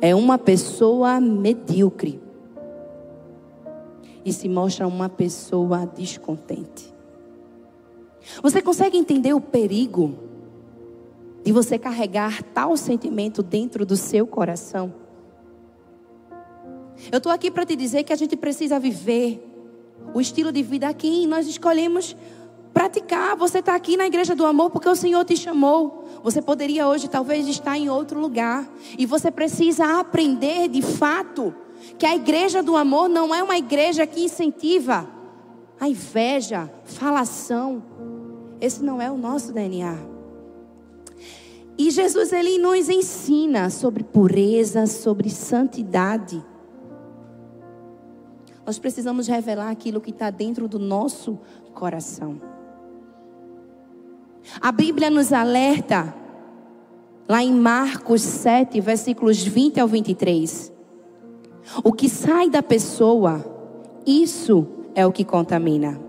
é 0.00 0.14
uma 0.14 0.38
pessoa 0.38 1.20
medíocre 1.20 2.18
e 4.24 4.32
se 4.32 4.48
mostra 4.48 4.86
uma 4.86 5.10
pessoa 5.10 5.84
descontente. 5.84 6.90
Você 8.42 8.62
consegue 8.62 8.96
entender 8.96 9.34
o 9.34 9.42
perigo 9.42 10.14
de 11.44 11.52
você 11.52 11.78
carregar 11.78 12.42
tal 12.44 12.78
sentimento 12.78 13.42
dentro 13.42 13.84
do 13.84 13.94
seu 13.94 14.26
coração? 14.26 14.94
Eu 17.12 17.18
estou 17.18 17.30
aqui 17.30 17.50
para 17.50 17.66
te 17.66 17.76
dizer 17.76 18.04
que 18.04 18.12
a 18.14 18.16
gente 18.16 18.38
precisa 18.38 18.80
viver 18.80 19.50
o 20.14 20.20
estilo 20.20 20.50
de 20.50 20.62
vida 20.62 20.88
aqui 20.88 21.26
nós 21.26 21.46
escolhemos 21.46 22.16
praticar. 22.74 23.36
Você 23.36 23.60
está 23.60 23.74
aqui 23.74 23.96
na 23.96 24.06
igreja 24.06 24.34
do 24.34 24.44
amor 24.44 24.68
porque 24.70 24.88
o 24.88 24.96
Senhor 24.96 25.24
te 25.24 25.36
chamou. 25.36 26.04
Você 26.24 26.42
poderia 26.42 26.88
hoje 26.88 27.08
talvez 27.08 27.46
estar 27.46 27.78
em 27.78 27.88
outro 27.88 28.20
lugar. 28.20 28.68
E 28.98 29.06
você 29.06 29.30
precisa 29.30 30.00
aprender 30.00 30.68
de 30.68 30.82
fato 30.82 31.54
que 31.96 32.04
a 32.04 32.16
igreja 32.16 32.62
do 32.62 32.76
amor 32.76 33.08
não 33.08 33.32
é 33.32 33.42
uma 33.42 33.56
igreja 33.56 34.06
que 34.06 34.24
incentiva 34.24 35.08
a 35.78 35.88
inveja, 35.88 36.70
falação. 36.84 37.82
Esse 38.60 38.82
não 38.82 39.00
é 39.00 39.10
o 39.10 39.16
nosso 39.16 39.52
DNA. 39.52 39.96
E 41.76 41.90
Jesus 41.90 42.32
ele 42.32 42.58
nos 42.58 42.88
ensina 42.88 43.70
sobre 43.70 44.02
pureza, 44.02 44.86
sobre 44.86 45.30
santidade. 45.30 46.44
Nós 48.64 48.78
precisamos 48.78 49.26
revelar 49.26 49.70
aquilo 49.70 50.00
que 50.00 50.10
está 50.10 50.30
dentro 50.30 50.66
do 50.66 50.78
nosso 50.78 51.38
coração. 51.74 52.53
A 54.60 54.70
Bíblia 54.72 55.10
nos 55.10 55.32
alerta, 55.32 56.14
lá 57.28 57.42
em 57.42 57.52
Marcos 57.52 58.22
7, 58.22 58.80
versículos 58.80 59.42
20 59.42 59.80
ao 59.80 59.88
23. 59.88 60.72
O 61.82 61.92
que 61.92 62.08
sai 62.08 62.50
da 62.50 62.62
pessoa, 62.62 63.44
isso 64.06 64.66
é 64.94 65.06
o 65.06 65.12
que 65.12 65.24
contamina. 65.24 66.00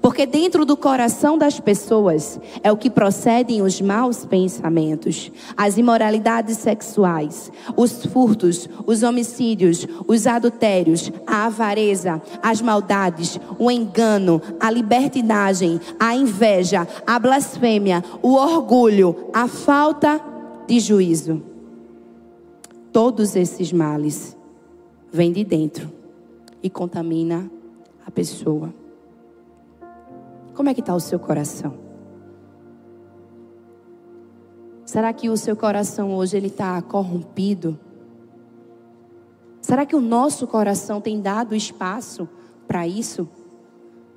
Porque 0.00 0.26
dentro 0.26 0.64
do 0.64 0.76
coração 0.76 1.38
das 1.38 1.60
pessoas 1.60 2.40
é 2.62 2.70
o 2.70 2.76
que 2.76 2.90
procedem 2.90 3.62
os 3.62 3.80
maus 3.80 4.24
pensamentos, 4.24 5.30
as 5.56 5.78
imoralidades 5.78 6.58
sexuais, 6.58 7.50
os 7.76 8.04
furtos, 8.06 8.68
os 8.86 9.02
homicídios, 9.02 9.86
os 10.06 10.26
adultérios, 10.26 11.10
a 11.26 11.46
avareza, 11.46 12.20
as 12.42 12.60
maldades, 12.60 13.38
o 13.58 13.70
engano, 13.70 14.40
a 14.58 14.70
libertinagem, 14.70 15.80
a 15.98 16.14
inveja, 16.14 16.86
a 17.06 17.18
blasfêmia, 17.18 18.02
o 18.22 18.34
orgulho, 18.34 19.28
a 19.32 19.46
falta 19.48 20.20
de 20.66 20.80
juízo. 20.80 21.42
Todos 22.92 23.36
esses 23.36 23.72
males 23.72 24.36
vêm 25.12 25.32
de 25.32 25.44
dentro 25.44 25.90
e 26.62 26.70
contamina 26.70 27.50
a 28.06 28.10
pessoa. 28.10 28.81
Como 30.54 30.68
é 30.68 30.74
que 30.74 30.80
está 30.80 30.94
o 30.94 31.00
seu 31.00 31.18
coração? 31.18 31.74
Será 34.84 35.12
que 35.12 35.30
o 35.30 35.36
seu 35.36 35.56
coração 35.56 36.14
hoje 36.14 36.36
ele 36.36 36.48
está 36.48 36.80
corrompido? 36.82 37.78
Será 39.60 39.86
que 39.86 39.96
o 39.96 40.00
nosso 40.00 40.46
coração 40.46 41.00
tem 41.00 41.20
dado 41.20 41.54
espaço 41.54 42.28
para 42.68 42.86
isso? 42.86 43.26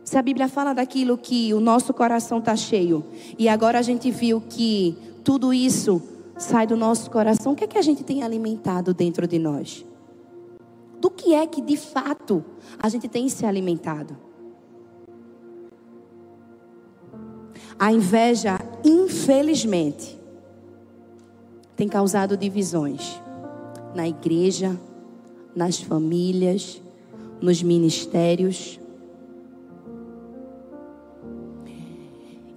Se 0.03 0.17
a 0.17 0.21
Bíblia 0.21 0.49
fala 0.49 0.73
daquilo 0.73 1.17
que 1.17 1.53
o 1.53 1.59
nosso 1.59 1.93
coração 1.93 2.39
está 2.39 2.55
cheio, 2.55 3.05
e 3.39 3.47
agora 3.47 3.79
a 3.79 3.81
gente 3.81 4.11
viu 4.11 4.41
que 4.41 4.97
tudo 5.23 5.53
isso 5.53 6.01
sai 6.37 6.67
do 6.67 6.75
nosso 6.75 7.09
coração, 7.09 7.53
o 7.53 7.55
que 7.55 7.63
é 7.63 7.67
que 7.67 7.77
a 7.77 7.81
gente 7.81 8.03
tem 8.03 8.21
alimentado 8.21 8.93
dentro 8.93 9.25
de 9.25 9.39
nós? 9.39 9.85
Do 10.99 11.09
que 11.09 11.33
é 11.33 11.47
que 11.47 11.61
de 11.61 11.77
fato 11.77 12.43
a 12.77 12.89
gente 12.89 13.07
tem 13.07 13.29
se 13.29 13.45
alimentado? 13.45 14.24
A 17.77 17.91
inveja, 17.91 18.57
infelizmente, 18.83 20.19
tem 21.75 21.87
causado 21.87 22.37
divisões 22.37 23.21
na 23.93 24.07
igreja, 24.07 24.79
nas 25.55 25.81
famílias, 25.81 26.81
nos 27.41 27.61
ministérios. 27.61 28.79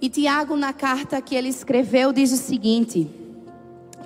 E 0.01 0.09
Tiago, 0.09 0.55
na 0.55 0.71
carta 0.71 1.21
que 1.21 1.35
ele 1.35 1.49
escreveu, 1.49 2.13
diz 2.13 2.31
o 2.31 2.37
seguinte: 2.37 3.09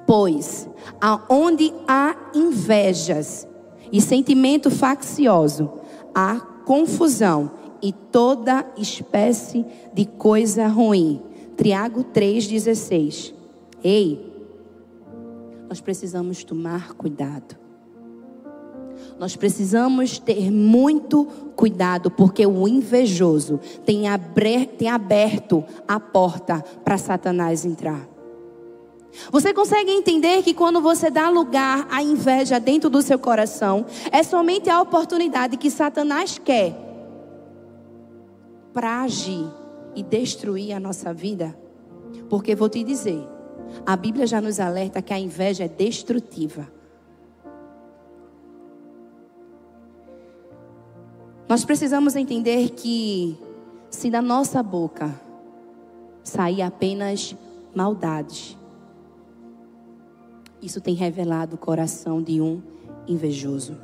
Pois, 0.08 0.68
aonde 1.00 1.72
há 1.88 2.16
invejas 2.34 3.48
e 3.92 4.02
sentimento 4.02 4.72
faccioso, 4.72 5.72
há 6.14 6.40
confusão 6.66 7.52
e 7.84 7.92
toda 7.92 8.66
espécie 8.78 9.66
de 9.94 10.06
coisa 10.06 10.68
ruim. 10.68 11.22
Tiago 11.62 12.06
3,16. 12.06 13.34
Ei, 13.84 14.34
nós 15.68 15.82
precisamos 15.82 16.46
tomar 16.46 16.94
cuidado. 16.94 17.58
Nós 19.20 19.36
precisamos 19.36 20.18
ter 20.18 20.50
muito 20.50 21.26
cuidado, 21.58 22.10
porque 22.10 22.48
o 22.48 22.68
invejoso 22.70 23.60
tem 23.86 24.08
aberto 24.08 25.64
a 25.86 26.00
porta 26.00 26.64
para 26.86 26.98
Satanás 26.98 27.66
entrar. 27.66 28.08
Você 29.30 29.54
consegue 29.54 29.92
entender 29.92 30.42
que 30.42 30.54
quando 30.54 30.82
você 30.82 31.12
dá 31.12 31.30
lugar 31.30 31.86
à 31.92 32.02
inveja 32.02 32.60
dentro 32.60 32.90
do 32.90 33.02
seu 33.02 33.20
coração, 33.20 33.86
é 34.10 34.24
somente 34.24 34.70
a 34.70 34.82
oportunidade 34.82 35.58
que 35.58 35.70
Satanás 35.70 36.40
quer 36.40 36.93
para 38.74 39.02
agir 39.02 39.46
e 39.96 40.02
destruir 40.02 40.74
a 40.74 40.80
nossa 40.80 41.14
vida? 41.14 41.56
Porque 42.30 42.56
vou 42.56 42.70
te 42.70 42.84
dizer, 42.84 43.28
a 43.86 43.96
Bíblia 43.96 44.28
já 44.28 44.42
nos 44.42 44.60
alerta 44.60 45.02
que 45.02 45.14
a 45.14 45.20
inveja 45.20 45.66
é 45.66 45.68
destrutiva. 45.68 46.68
Nós 51.48 51.64
precisamos 51.64 52.16
entender 52.16 52.72
que 52.72 53.38
se 53.90 54.10
da 54.10 54.22
nossa 54.22 54.64
boca 54.64 55.14
sair 56.24 56.62
apenas 56.62 57.36
maldades, 57.76 58.58
isso 60.62 60.80
tem 60.80 60.96
revelado 60.96 61.56
o 61.56 61.60
coração 61.60 62.24
de 62.24 62.42
um 62.42 62.62
invejoso. 63.08 63.78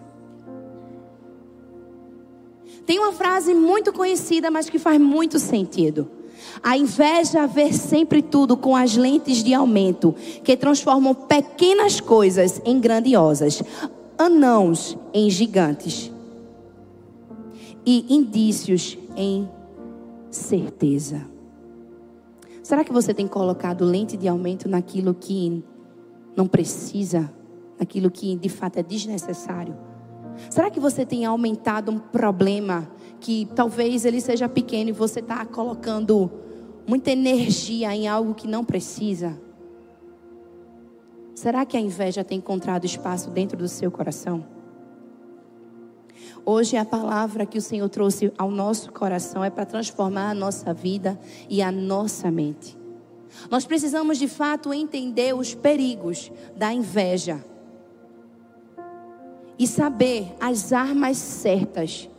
Tem 2.85 2.99
uma 2.99 3.11
frase 3.11 3.53
muito 3.53 3.93
conhecida, 3.93 4.49
mas 4.49 4.69
que 4.69 4.79
faz 4.79 4.99
muito 4.99 5.39
sentido. 5.39 6.09
A 6.63 6.77
inveja 6.77 7.45
vê 7.45 7.71
sempre 7.71 8.21
tudo 8.21 8.57
com 8.57 8.75
as 8.75 8.95
lentes 8.95 9.43
de 9.43 9.53
aumento, 9.53 10.15
que 10.43 10.57
transformam 10.57 11.13
pequenas 11.13 11.99
coisas 11.99 12.61
em 12.65 12.79
grandiosas, 12.79 13.61
anãos 14.17 14.97
em 15.13 15.29
gigantes 15.29 16.11
e 17.85 18.13
indícios 18.13 18.97
em 19.15 19.49
certeza. 20.29 21.25
Será 22.61 22.83
que 22.83 22.91
você 22.91 23.13
tem 23.13 23.27
colocado 23.27 23.85
lente 23.85 24.15
de 24.15 24.27
aumento 24.27 24.67
naquilo 24.69 25.13
que 25.13 25.63
não 26.35 26.47
precisa, 26.47 27.31
naquilo 27.79 28.11
que 28.11 28.35
de 28.35 28.49
fato 28.49 28.77
é 28.77 28.83
desnecessário? 28.83 29.75
Será 30.49 30.69
que 30.69 30.79
você 30.79 31.05
tem 31.05 31.25
aumentado 31.25 31.91
um 31.91 31.99
problema 31.99 32.89
que 33.19 33.47
talvez 33.55 34.05
ele 34.05 34.21
seja 34.21 34.47
pequeno 34.47 34.89
e 34.89 34.93
você 34.93 35.19
está 35.19 35.45
colocando 35.45 36.31
muita 36.87 37.11
energia 37.11 37.95
em 37.95 38.07
algo 38.07 38.33
que 38.33 38.47
não 38.47 38.63
precisa? 38.63 39.39
Será 41.35 41.65
que 41.65 41.77
a 41.77 41.79
inveja 41.79 42.23
tem 42.23 42.37
encontrado 42.37 42.85
espaço 42.85 43.29
dentro 43.29 43.57
do 43.57 43.67
seu 43.67 43.89
coração? 43.89 44.45
Hoje 46.45 46.77
a 46.77 46.85
palavra 46.85 47.45
que 47.45 47.57
o 47.57 47.61
Senhor 47.61 47.87
trouxe 47.89 48.33
ao 48.37 48.49
nosso 48.49 48.91
coração 48.91 49.43
é 49.43 49.49
para 49.49 49.65
transformar 49.65 50.31
a 50.31 50.33
nossa 50.33 50.73
vida 50.73 51.19
e 51.49 51.61
a 51.61 51.71
nossa 51.71 52.31
mente. 52.31 52.77
Nós 53.49 53.65
precisamos 53.65 54.17
de 54.17 54.27
fato 54.27 54.73
entender 54.73 55.35
os 55.35 55.53
perigos 55.53 56.31
da 56.55 56.73
inveja 56.73 57.43
e 59.59 59.67
saber 59.67 60.33
as 60.39 60.71
armas 60.71 61.17
certas 61.17 62.09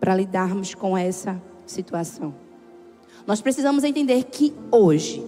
para 0.00 0.16
lidarmos 0.16 0.74
com 0.74 0.96
essa 0.96 1.40
situação. 1.66 2.34
Nós 3.26 3.42
precisamos 3.42 3.84
entender 3.84 4.24
que 4.24 4.54
hoje 4.70 5.24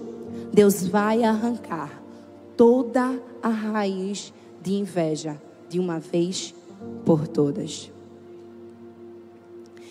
Deus 0.52 0.86
vai 0.86 1.22
arrancar 1.22 2.02
toda 2.56 3.20
a 3.42 3.48
raiz 3.48 4.32
de 4.62 4.72
inveja 4.72 5.40
de 5.68 5.78
uma 5.78 6.00
vez 6.00 6.54
por 7.04 7.28
todas. 7.28 7.92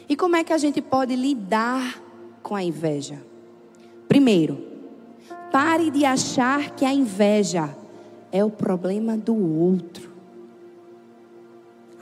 E 0.10 0.16
como 0.16 0.36
é 0.36 0.44
que 0.44 0.52
a 0.52 0.58
gente 0.58 0.82
pode 0.82 1.16
lidar 1.16 2.02
com 2.42 2.56
a 2.56 2.64
inveja? 2.64 3.22
Primeiro, 4.08 4.60
pare 5.52 5.92
de 5.92 6.04
achar 6.04 6.72
que 6.72 6.84
a 6.84 6.94
inveja 6.94 7.76
é 8.32 8.44
o 8.44 8.50
problema 8.50 9.16
do 9.16 9.36
outro. 9.36 10.13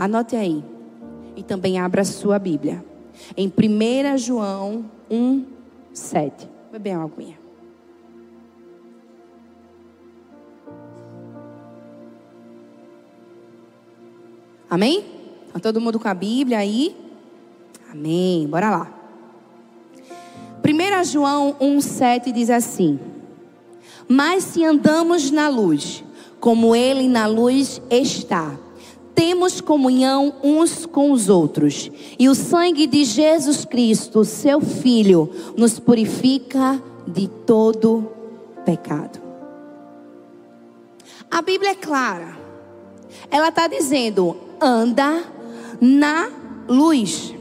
Anote 0.02 0.36
aí. 0.36 0.64
E 1.36 1.44
também 1.44 1.78
abra 1.78 2.02
a 2.02 2.04
sua 2.04 2.40
Bíblia. 2.40 2.84
Em 3.38 3.48
1 3.48 4.18
João 4.18 4.84
1, 5.08 5.46
7. 5.94 6.50
Beber 6.72 6.98
uma 6.98 7.06
aguinha. 7.06 7.38
Amém? 14.68 15.06
Está 15.46 15.60
todo 15.60 15.80
mundo 15.80 16.00
com 16.00 16.08
a 16.08 16.16
Bíblia 16.16 16.58
aí? 16.58 16.98
Amém. 17.92 18.48
Bora 18.48 18.72
lá. 18.72 18.92
1 20.68 21.04
João 21.04 21.54
1,7 21.62 22.32
diz 22.32 22.50
assim: 22.50 23.00
Mas 24.08 24.46
se 24.46 24.66
andamos 24.66 25.30
na 25.30 25.48
luz, 25.48 26.04
como 26.40 26.76
Ele 26.76 27.08
na 27.08 27.28
luz 27.28 27.80
está, 27.92 28.58
temos 29.13 29.62
comunhão 29.62 30.34
uns 30.43 30.86
com 30.86 31.12
os 31.12 31.30
outros, 31.30 31.91
e 32.17 32.30
o 32.30 32.36
sangue 32.36 32.88
de 32.88 33.04
Jesus 33.04 33.65
Cristo, 33.65 34.24
seu 34.26 34.62
Filho, 34.62 35.30
nos 35.58 35.80
purifica 35.80 36.82
de 37.08 37.28
todo 37.28 38.10
pecado. 38.65 39.19
A 41.30 41.41
Bíblia 41.41 41.71
é 41.71 41.76
clara, 41.76 42.38
ela 43.30 43.50
está 43.50 43.67
dizendo: 43.67 44.36
anda 44.60 45.24
na 45.80 46.30
luz. 46.67 47.34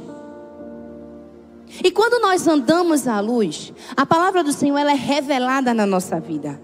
E 1.83 1.91
quando 1.91 2.21
nós 2.21 2.47
andamos 2.47 3.07
à 3.07 3.21
luz, 3.21 3.73
a 3.97 4.05
palavra 4.05 4.43
do 4.43 4.53
Senhor 4.53 4.77
ela 4.77 4.93
é 4.93 4.97
revelada 4.97 5.73
na 5.73 5.87
nossa 5.87 6.19
vida. 6.19 6.61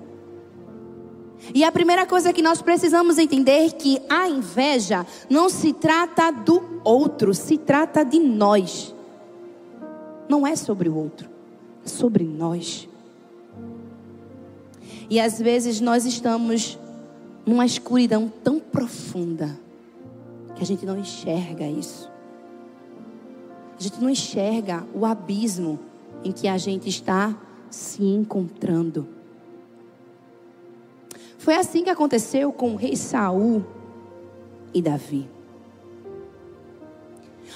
E 1.54 1.64
a 1.64 1.72
primeira 1.72 2.06
coisa 2.06 2.32
que 2.32 2.42
nós 2.42 2.60
precisamos 2.60 3.18
entender 3.18 3.66
é 3.66 3.70
que 3.70 4.00
a 4.08 4.28
inveja 4.28 5.06
não 5.30 5.48
se 5.48 5.72
trata 5.72 6.30
do 6.30 6.62
outro, 6.84 7.34
se 7.34 7.56
trata 7.56 8.04
de 8.04 8.18
nós. 8.18 8.94
Não 10.28 10.46
é 10.46 10.56
sobre 10.56 10.88
o 10.88 10.96
outro, 10.96 11.28
é 11.84 11.88
sobre 11.88 12.24
nós. 12.24 12.88
E 15.08 15.20
às 15.20 15.38
vezes 15.38 15.80
nós 15.80 16.04
estamos 16.04 16.78
numa 17.44 17.64
escuridão 17.64 18.30
tão 18.42 18.58
profunda 18.58 19.56
que 20.56 20.62
a 20.62 20.66
gente 20.66 20.84
não 20.84 20.98
enxerga 20.98 21.66
isso. 21.66 22.10
A 23.78 23.82
gente 23.82 24.00
não 24.00 24.10
enxerga 24.10 24.84
o 24.94 25.04
abismo 25.04 25.78
em 26.24 26.32
que 26.32 26.48
a 26.48 26.58
gente 26.58 26.88
está 26.88 27.36
se 27.70 28.02
encontrando. 28.02 29.06
Foi 31.38 31.54
assim 31.54 31.84
que 31.84 31.90
aconteceu 31.90 32.52
com 32.52 32.72
o 32.72 32.76
rei 32.76 32.96
Saul 32.96 33.64
e 34.72 34.80
Davi. 34.82 35.28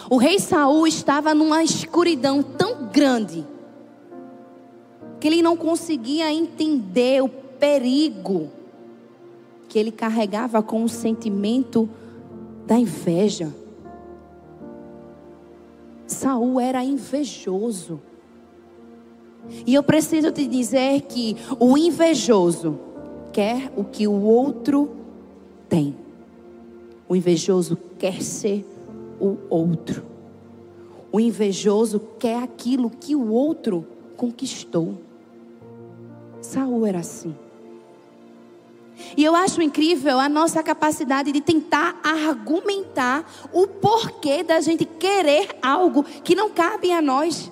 O 0.09 0.17
rei 0.17 0.39
Saul 0.39 0.87
estava 0.87 1.35
numa 1.35 1.63
escuridão 1.63 2.43
tão 2.43 2.87
grande 2.87 3.47
que 5.21 5.29
ele 5.29 5.43
não 5.43 5.57
conseguia 5.57 6.33
entender 6.33 7.23
o 7.23 7.29
perigo 7.29 8.51
que 9.69 9.79
ele 9.79 9.93
carregava 9.93 10.63
com 10.63 10.83
o 10.83 10.89
sentimento 10.89 11.89
da 12.67 12.79
inveja. 12.79 13.55
Saul 16.07 16.59
era 16.59 16.83
invejoso. 16.83 18.01
E 19.67 19.75
eu 19.75 19.83
preciso 19.83 20.33
te 20.33 20.47
dizer 20.47 21.03
que 21.03 21.37
o 21.59 21.77
invejoso 21.79 22.79
quer 23.33 23.73
o 23.77 23.85
que 23.85 24.07
o 24.07 24.23
outro 24.23 24.91
tem. 25.69 25.95
O 27.09 27.17
invejoso 27.17 27.77
quer 27.99 28.23
ser 28.23 28.65
o 29.21 29.37
outro. 29.49 30.05
O 31.13 31.19
invejoso 31.19 32.01
quer 32.19 32.43
aquilo 32.43 32.91
que 32.91 33.17
o 33.17 33.31
outro 33.33 33.87
conquistou. 34.17 34.95
Saul 36.41 36.87
era 36.87 37.01
assim. 37.01 37.35
E 39.17 39.25
eu 39.25 39.35
acho 39.35 39.63
incrível 39.63 40.21
a 40.21 40.29
nossa 40.29 40.63
capacidade 40.63 41.33
de 41.33 41.41
tentar 41.41 41.99
argumentar 42.03 43.29
o 43.53 43.67
porquê 43.67 44.43
da 44.43 44.61
gente 44.61 44.85
querer 44.85 45.57
algo 45.63 46.05
que 46.05 46.35
não 46.35 46.51
cabe 46.51 46.93
a 46.93 47.01
nós. 47.01 47.51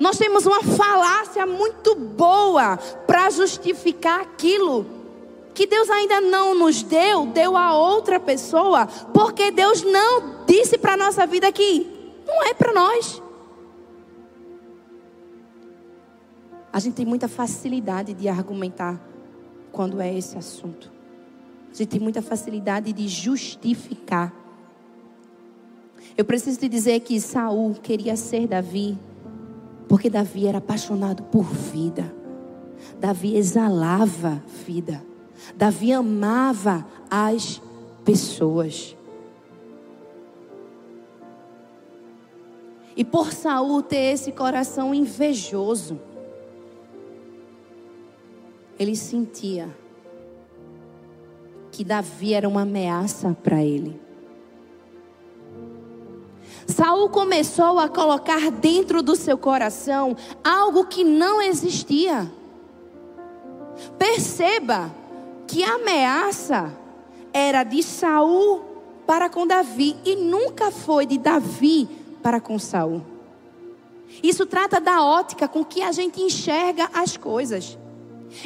Nós 0.00 0.16
temos 0.18 0.46
uma 0.46 0.62
falácia 0.62 1.46
muito 1.46 1.94
boa 1.94 2.76
para 3.06 3.30
justificar 3.30 4.20
aquilo 4.20 4.95
que 5.56 5.66
Deus 5.66 5.88
ainda 5.88 6.20
não 6.20 6.54
nos 6.54 6.82
deu, 6.82 7.24
deu 7.24 7.56
a 7.56 7.74
outra 7.74 8.20
pessoa, 8.20 8.86
porque 8.86 9.50
Deus 9.50 9.82
não 9.82 10.44
disse 10.44 10.76
para 10.76 10.92
a 10.92 10.96
nossa 10.98 11.26
vida 11.26 11.50
que 11.50 11.86
não 12.26 12.44
é 12.44 12.52
para 12.52 12.74
nós. 12.74 13.22
A 16.70 16.78
gente 16.78 16.92
tem 16.92 17.06
muita 17.06 17.26
facilidade 17.26 18.12
de 18.12 18.28
argumentar 18.28 19.00
quando 19.72 19.98
é 19.98 20.14
esse 20.14 20.36
assunto. 20.36 20.92
A 21.72 21.74
gente 21.74 21.88
tem 21.88 22.00
muita 22.00 22.20
facilidade 22.20 22.92
de 22.92 23.08
justificar. 23.08 24.34
Eu 26.18 26.26
preciso 26.26 26.60
te 26.60 26.68
dizer 26.68 27.00
que 27.00 27.18
Saul 27.18 27.74
queria 27.82 28.14
ser 28.14 28.46
Davi, 28.46 28.98
porque 29.88 30.10
Davi 30.10 30.46
era 30.46 30.58
apaixonado 30.58 31.22
por 31.22 31.44
vida. 31.44 32.14
Davi 33.00 33.36
exalava 33.36 34.42
vida. 34.66 35.15
Davi 35.54 35.92
amava 35.92 36.86
as 37.10 37.60
pessoas. 38.04 38.96
E 42.96 43.04
por 43.04 43.32
Saul 43.32 43.82
ter 43.82 44.14
esse 44.14 44.32
coração 44.32 44.94
invejoso, 44.94 46.00
ele 48.78 48.96
sentia 48.96 49.68
que 51.70 51.84
Davi 51.84 52.32
era 52.32 52.48
uma 52.48 52.62
ameaça 52.62 53.36
para 53.42 53.62
ele. 53.62 54.00
Saul 56.66 57.08
começou 57.10 57.78
a 57.78 57.88
colocar 57.88 58.50
dentro 58.50 59.02
do 59.02 59.14
seu 59.14 59.36
coração 59.36 60.16
algo 60.42 60.86
que 60.86 61.04
não 61.04 61.40
existia. 61.40 62.30
Perceba 63.98 64.90
que 65.46 65.62
a 65.62 65.74
ameaça 65.74 66.76
era 67.32 67.62
de 67.62 67.82
Saul 67.82 68.64
para 69.06 69.28
com 69.28 69.46
Davi 69.46 69.96
e 70.04 70.16
nunca 70.16 70.70
foi 70.70 71.06
de 71.06 71.16
Davi 71.16 71.88
para 72.22 72.40
com 72.40 72.58
Saul. 72.58 73.02
Isso 74.22 74.46
trata 74.46 74.80
da 74.80 75.04
ótica 75.04 75.46
com 75.46 75.64
que 75.64 75.82
a 75.82 75.92
gente 75.92 76.20
enxerga 76.20 76.90
as 76.92 77.16
coisas. 77.16 77.78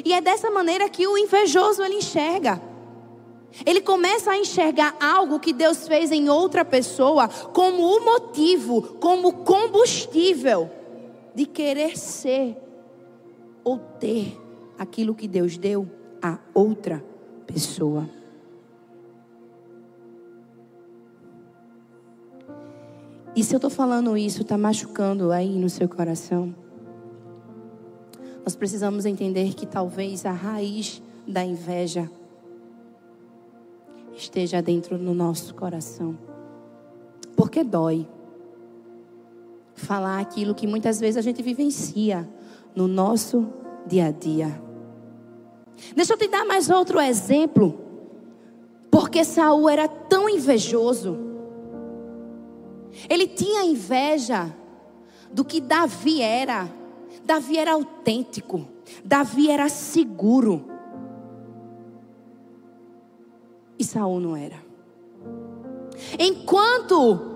E 0.05 0.13
é 0.13 0.21
dessa 0.21 0.51
maneira 0.51 0.89
que 0.89 1.07
o 1.07 1.17
invejoso 1.17 1.83
ele 1.83 1.97
enxerga. 1.97 2.61
Ele 3.65 3.81
começa 3.81 4.31
a 4.31 4.39
enxergar 4.39 4.95
algo 5.01 5.41
que 5.41 5.53
Deus 5.53 5.89
fez 5.89 6.13
em 6.13 6.29
outra 6.29 6.65
pessoa 6.65 7.29
como 7.29 7.83
o 7.83 8.05
motivo, 8.05 8.83
como 9.01 9.33
combustível 9.45 10.71
de 11.35 11.47
querer 11.47 11.99
ser 11.99 12.57
ou 13.65 13.79
ter 13.79 14.39
aquilo 14.79 15.15
que 15.15 15.27
Deus 15.27 15.57
deu 15.57 16.00
a 16.23 16.39
outra 16.55 17.05
pessoa. 17.47 18.09
E 23.35 23.45
se 23.45 23.55
eu 23.55 23.59
estou 23.59 23.71
falando 23.71 24.17
isso, 24.17 24.43
está 24.43 24.59
machucando 24.59 25.31
aí 25.31 25.59
no 25.59 25.71
seu 25.71 25.89
coração? 25.89 26.55
Nós 28.45 28.57
precisamos 28.57 29.07
entender 29.07 29.55
que 29.55 29.67
talvez 29.67 30.27
a 30.27 30.33
raiz 30.33 31.03
da 31.27 31.45
inveja 31.45 32.11
esteja 34.15 34.61
dentro 34.61 34.99
do 34.99 35.15
nosso 35.15 35.55
coração. 35.55 36.19
Porque 37.37 37.63
dói 37.63 38.07
falar 39.75 40.21
aquilo 40.21 40.55
que 40.55 40.67
muitas 40.67 41.01
vezes 41.01 41.17
a 41.17 41.23
gente 41.23 41.43
vivencia 41.43 42.29
no 42.75 42.87
nosso 42.87 43.49
dia 43.87 44.07
a 44.07 44.11
dia. 44.11 44.70
Deixa 45.95 46.15
eu 46.15 46.19
te 46.19 46.29
dar 46.29 46.45
mais 46.45 46.71
outro 46.71 47.01
exemplo. 47.01 47.79
Porque 48.91 49.25
Saul 49.25 49.69
era 49.69 49.87
tão 49.87 50.29
invejoso. 50.29 51.19
Ele 53.09 53.27
tinha 53.27 53.65
inveja 53.65 54.55
do 55.33 55.45
que 55.45 55.61
Davi 55.61 56.21
era 56.21 56.69
Davi 57.31 57.59
era 57.59 57.75
autêntico. 57.75 58.67
Davi 59.05 59.51
era 59.51 59.69
seguro. 59.69 60.65
E 63.79 63.85
Saul 63.85 64.19
não 64.19 64.37
era. 64.37 64.57
Enquanto 66.19 67.29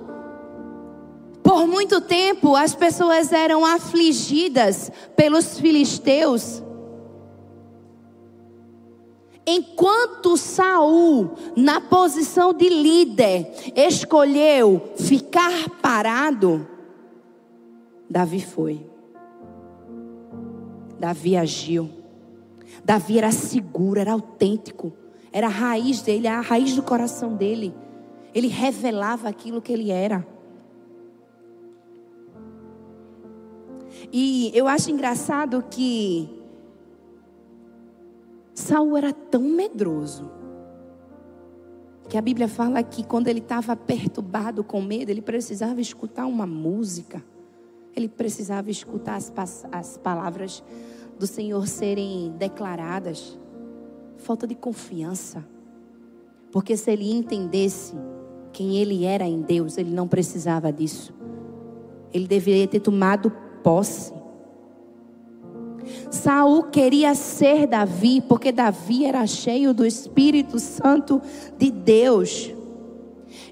por 1.44 1.66
muito 1.68 2.00
tempo 2.00 2.56
as 2.56 2.74
pessoas 2.74 3.32
eram 3.32 3.64
afligidas 3.64 4.90
pelos 5.14 5.60
filisteus, 5.60 6.62
Enquanto 9.46 10.36
Saul, 10.36 11.32
na 11.54 11.80
posição 11.80 12.54
de 12.54 12.68
líder, 12.68 13.52
escolheu 13.76 14.92
ficar 14.96 15.68
parado, 15.82 16.66
Davi 18.08 18.40
foi. 18.40 18.86
Davi 20.98 21.36
agiu. 21.36 21.90
Davi 22.82 23.18
era 23.18 23.30
seguro, 23.30 24.00
era 24.00 24.12
autêntico. 24.12 24.92
Era 25.32 25.48
a 25.48 25.50
raiz 25.50 26.00
dele, 26.00 26.28
a 26.28 26.40
raiz 26.40 26.74
do 26.74 26.82
coração 26.82 27.34
dele. 27.34 27.74
Ele 28.34 28.48
revelava 28.48 29.28
aquilo 29.28 29.60
que 29.60 29.72
ele 29.72 29.90
era. 29.90 30.26
E 34.12 34.50
eu 34.54 34.68
acho 34.68 34.90
engraçado 34.90 35.64
que 35.70 36.28
Saul 38.64 38.96
era 38.96 39.12
tão 39.12 39.42
medroso 39.42 40.30
que 42.08 42.16
a 42.16 42.22
Bíblia 42.22 42.48
fala 42.48 42.82
que 42.82 43.04
quando 43.04 43.28
ele 43.28 43.40
estava 43.40 43.76
perturbado 43.76 44.64
com 44.64 44.80
medo, 44.80 45.10
ele 45.10 45.20
precisava 45.20 45.82
escutar 45.82 46.24
uma 46.24 46.46
música. 46.46 47.22
Ele 47.94 48.08
precisava 48.08 48.70
escutar 48.70 49.16
as, 49.16 49.30
as 49.70 49.98
palavras 49.98 50.64
do 51.18 51.26
Senhor 51.26 51.66
serem 51.68 52.32
declaradas, 52.38 53.38
falta 54.16 54.46
de 54.46 54.54
confiança. 54.54 55.46
Porque 56.50 56.74
se 56.74 56.90
ele 56.90 57.12
entendesse 57.12 57.94
quem 58.50 58.78
ele 58.78 59.04
era 59.04 59.26
em 59.26 59.42
Deus, 59.42 59.76
ele 59.76 59.90
não 59.90 60.08
precisava 60.08 60.72
disso. 60.72 61.12
Ele 62.14 62.26
deveria 62.26 62.66
ter 62.66 62.80
tomado 62.80 63.30
posse. 63.62 64.14
Saul 66.10 66.64
queria 66.64 67.14
ser 67.14 67.66
Davi, 67.66 68.20
porque 68.20 68.52
Davi 68.52 69.04
era 69.04 69.26
cheio 69.26 69.72
do 69.74 69.84
Espírito 69.84 70.58
Santo 70.58 71.20
de 71.58 71.70
Deus. 71.70 72.52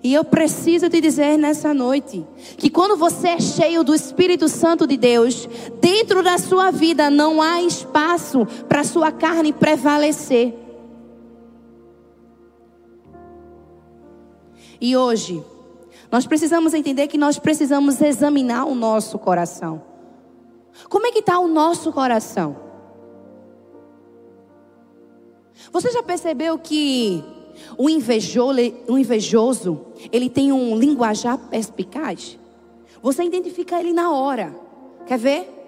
E 0.02 0.12
eu 0.12 0.24
preciso 0.24 0.90
te 0.90 1.00
dizer 1.00 1.36
nessa 1.38 1.72
noite 1.72 2.26
que 2.56 2.68
quando 2.68 2.96
você 2.96 3.28
é 3.28 3.40
cheio 3.40 3.84
do 3.84 3.94
Espírito 3.94 4.48
Santo 4.48 4.86
de 4.86 4.96
Deus, 4.96 5.48
dentro 5.80 6.22
da 6.22 6.38
sua 6.38 6.72
vida 6.72 7.08
não 7.08 7.40
há 7.40 7.62
espaço 7.62 8.44
para 8.68 8.80
a 8.80 8.84
sua 8.84 9.12
carne 9.12 9.52
prevalecer. 9.52 10.54
E 14.80 14.96
hoje, 14.96 15.40
nós 16.10 16.26
precisamos 16.26 16.74
entender 16.74 17.06
que 17.06 17.16
nós 17.16 17.38
precisamos 17.38 18.00
examinar 18.02 18.64
o 18.64 18.74
nosso 18.74 19.16
coração. 19.18 19.91
Como 20.88 21.06
é 21.06 21.12
que 21.12 21.20
está 21.20 21.38
o 21.38 21.48
nosso 21.48 21.92
coração? 21.92 22.56
Você 25.72 25.90
já 25.90 26.02
percebeu 26.02 26.58
que 26.58 27.22
o 27.76 27.88
invejoso, 27.88 28.60
o 28.88 28.98
invejoso, 28.98 29.80
ele 30.10 30.28
tem 30.28 30.52
um 30.52 30.76
linguajar 30.76 31.38
perspicaz. 31.38 32.38
Você 33.02 33.24
identifica 33.24 33.78
ele 33.80 33.92
na 33.92 34.12
hora. 34.12 34.54
Quer 35.06 35.18
ver? 35.18 35.62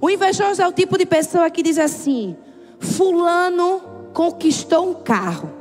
O 0.00 0.10
invejoso 0.10 0.62
é 0.62 0.68
o 0.68 0.72
tipo 0.72 0.96
de 0.98 1.06
pessoa 1.06 1.50
que 1.50 1.62
diz 1.62 1.78
assim: 1.78 2.36
Fulano 2.78 3.82
conquistou 4.12 4.90
um 4.90 4.94
carro. 4.94 5.55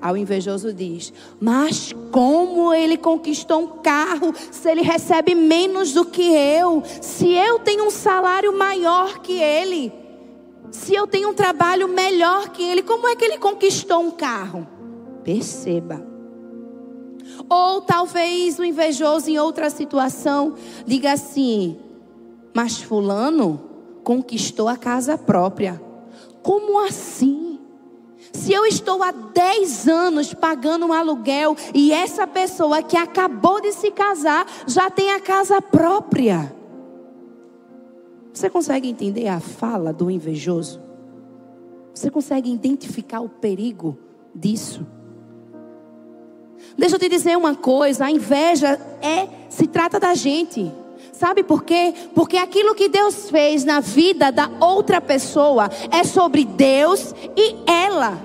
Ao 0.00 0.16
invejoso 0.16 0.72
diz: 0.72 1.12
Mas 1.40 1.92
como 2.12 2.72
ele 2.72 2.96
conquistou 2.96 3.60
um 3.60 3.66
carro 3.78 4.32
se 4.50 4.70
ele 4.70 4.82
recebe 4.82 5.34
menos 5.34 5.92
do 5.92 6.04
que 6.04 6.22
eu? 6.22 6.82
Se 7.00 7.32
eu 7.32 7.58
tenho 7.58 7.86
um 7.86 7.90
salário 7.90 8.56
maior 8.56 9.18
que 9.18 9.32
ele? 9.32 9.92
Se 10.70 10.94
eu 10.94 11.06
tenho 11.06 11.30
um 11.30 11.34
trabalho 11.34 11.88
melhor 11.88 12.50
que 12.50 12.62
ele, 12.62 12.82
como 12.82 13.08
é 13.08 13.16
que 13.16 13.24
ele 13.24 13.38
conquistou 13.38 14.00
um 14.00 14.10
carro? 14.10 14.66
Perceba. 15.24 16.06
Ou 17.48 17.80
talvez 17.80 18.58
o 18.58 18.64
invejoso 18.64 19.30
em 19.30 19.38
outra 19.38 19.70
situação 19.70 20.54
diga 20.86 21.12
assim: 21.12 21.76
Mas 22.54 22.80
Fulano 22.80 23.60
conquistou 24.04 24.68
a 24.68 24.76
casa 24.76 25.18
própria. 25.18 25.80
Como 26.42 26.78
assim? 26.86 27.47
Se 28.32 28.52
eu 28.52 28.66
estou 28.66 29.02
há 29.02 29.10
10 29.10 29.88
anos 29.88 30.34
pagando 30.34 30.86
um 30.86 30.92
aluguel 30.92 31.56
e 31.74 31.92
essa 31.92 32.26
pessoa 32.26 32.82
que 32.82 32.96
acabou 32.96 33.60
de 33.60 33.72
se 33.72 33.90
casar 33.90 34.46
já 34.66 34.90
tem 34.90 35.12
a 35.12 35.20
casa 35.20 35.60
própria. 35.60 36.54
Você 38.32 38.48
consegue 38.48 38.88
entender 38.88 39.28
a 39.28 39.40
fala 39.40 39.92
do 39.92 40.10
invejoso? 40.10 40.80
Você 41.92 42.10
consegue 42.10 42.52
identificar 42.52 43.20
o 43.20 43.28
perigo 43.28 43.98
disso? 44.34 44.86
Deixa 46.76 46.94
eu 46.94 47.00
te 47.00 47.08
dizer 47.08 47.36
uma 47.36 47.54
coisa, 47.54 48.04
a 48.04 48.10
inveja 48.10 48.78
é 49.02 49.28
se 49.48 49.66
trata 49.66 49.98
da 49.98 50.14
gente. 50.14 50.70
Sabe 51.18 51.42
por 51.42 51.64
quê? 51.64 51.92
Porque 52.14 52.36
aquilo 52.36 52.76
que 52.76 52.88
Deus 52.88 53.28
fez 53.28 53.64
na 53.64 53.80
vida 53.80 54.30
da 54.30 54.48
outra 54.60 55.00
pessoa 55.00 55.68
é 55.90 56.04
sobre 56.04 56.44
Deus 56.44 57.12
e 57.36 57.56
ela. 57.66 58.16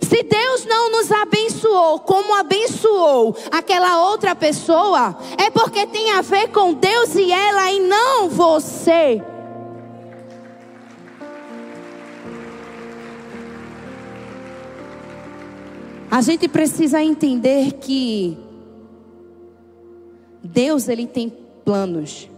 Se 0.00 0.22
Deus 0.22 0.64
não 0.66 0.92
nos 0.92 1.10
abençoou 1.10 1.98
como 1.98 2.32
abençoou 2.36 3.36
aquela 3.50 4.08
outra 4.08 4.36
pessoa, 4.36 5.18
é 5.36 5.50
porque 5.50 5.84
tem 5.84 6.12
a 6.12 6.20
ver 6.20 6.52
com 6.52 6.74
Deus 6.74 7.16
e 7.16 7.32
ela 7.32 7.72
e 7.72 7.80
não 7.80 8.28
você. 8.28 9.20
A 16.08 16.20
gente 16.20 16.46
precisa 16.46 17.02
entender 17.02 17.72
que 17.80 18.49
Deus 20.52 20.88
ele 20.88 21.06
tem 21.06 21.32
planos. 21.64 22.28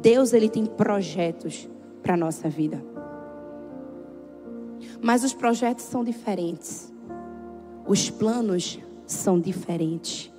Deus 0.00 0.32
ele 0.32 0.48
tem 0.48 0.64
projetos 0.64 1.68
para 2.02 2.16
nossa 2.16 2.48
vida. 2.48 2.82
Mas 5.02 5.24
os 5.24 5.32
projetos 5.32 5.84
são 5.84 6.04
diferentes. 6.04 6.92
Os 7.86 8.08
planos 8.08 8.78
são 9.06 9.40
diferentes. 9.40 10.32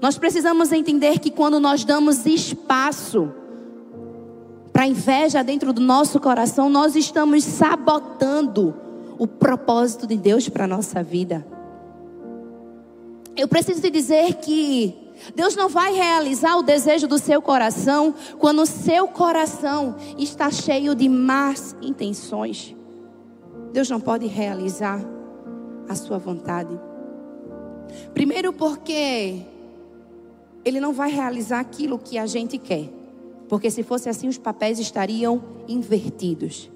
Nós 0.00 0.18
precisamos 0.18 0.70
entender 0.70 1.18
que 1.18 1.30
quando 1.30 1.58
nós 1.58 1.84
damos 1.84 2.24
espaço 2.26 3.32
para 4.72 4.86
inveja 4.86 5.42
dentro 5.42 5.72
do 5.72 5.80
nosso 5.80 6.20
coração, 6.20 6.68
nós 6.68 6.94
estamos 6.94 7.42
sabotando 7.42 8.74
o 9.18 9.26
propósito 9.26 10.06
de 10.06 10.16
Deus 10.16 10.48
para 10.48 10.66
nossa 10.66 11.02
vida. 11.02 11.44
Eu 13.34 13.48
preciso 13.48 13.80
te 13.80 13.90
dizer 13.90 14.34
que 14.34 15.07
Deus 15.34 15.56
não 15.56 15.68
vai 15.68 15.92
realizar 15.92 16.56
o 16.56 16.62
desejo 16.62 17.06
do 17.06 17.18
seu 17.18 17.42
coração 17.42 18.14
quando 18.38 18.62
o 18.62 18.66
seu 18.66 19.08
coração 19.08 19.96
está 20.16 20.50
cheio 20.50 20.94
de 20.94 21.08
más 21.08 21.76
intenções. 21.82 22.74
Deus 23.72 23.90
não 23.90 24.00
pode 24.00 24.26
realizar 24.26 25.00
a 25.88 25.94
sua 25.94 26.18
vontade. 26.18 26.78
Primeiro, 28.14 28.52
porque 28.52 29.42
Ele 30.64 30.80
não 30.80 30.92
vai 30.92 31.10
realizar 31.10 31.60
aquilo 31.60 31.98
que 31.98 32.18
a 32.18 32.26
gente 32.26 32.58
quer. 32.58 32.88
Porque 33.48 33.70
se 33.70 33.82
fosse 33.82 34.08
assim, 34.08 34.28
os 34.28 34.38
papéis 34.38 34.78
estariam 34.78 35.42
invertidos. 35.66 36.70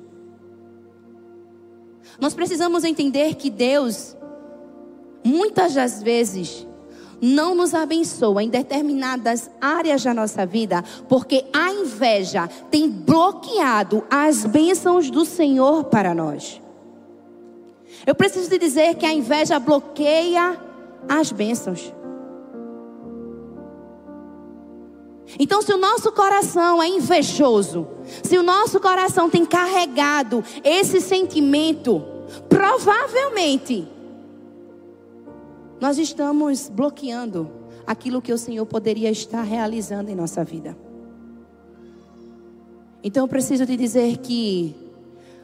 Nós 2.20 2.34
precisamos 2.34 2.84
entender 2.84 3.34
que 3.34 3.50
Deus, 3.50 4.16
muitas 5.24 5.74
das 5.74 6.02
vezes, 6.02 6.66
não 7.22 7.54
nos 7.54 7.72
abençoa 7.72 8.42
em 8.42 8.48
determinadas 8.48 9.48
áreas 9.60 10.02
da 10.02 10.12
nossa 10.12 10.44
vida, 10.44 10.82
porque 11.08 11.44
a 11.52 11.72
inveja 11.72 12.48
tem 12.68 12.90
bloqueado 12.90 14.02
as 14.10 14.44
bênçãos 14.44 15.08
do 15.08 15.24
Senhor 15.24 15.84
para 15.84 16.12
nós. 16.12 16.60
Eu 18.04 18.16
preciso 18.16 18.50
te 18.50 18.58
dizer 18.58 18.96
que 18.96 19.06
a 19.06 19.12
inveja 19.12 19.60
bloqueia 19.60 20.58
as 21.08 21.30
bênçãos. 21.30 21.94
Então, 25.38 25.62
se 25.62 25.72
o 25.72 25.78
nosso 25.78 26.10
coração 26.10 26.82
é 26.82 26.88
invejoso, 26.88 27.86
se 28.22 28.36
o 28.36 28.42
nosso 28.42 28.80
coração 28.80 29.30
tem 29.30 29.46
carregado 29.46 30.44
esse 30.64 31.00
sentimento, 31.00 32.04
provavelmente 32.48 33.88
nós 35.82 35.98
estamos 35.98 36.68
bloqueando 36.68 37.50
aquilo 37.84 38.22
que 38.22 38.32
o 38.32 38.38
Senhor 38.38 38.64
poderia 38.64 39.10
estar 39.10 39.42
realizando 39.42 40.12
em 40.12 40.14
nossa 40.14 40.44
vida. 40.44 40.78
Então, 43.02 43.24
eu 43.24 43.28
preciso 43.28 43.66
te 43.66 43.76
dizer 43.76 44.18
que 44.18 44.76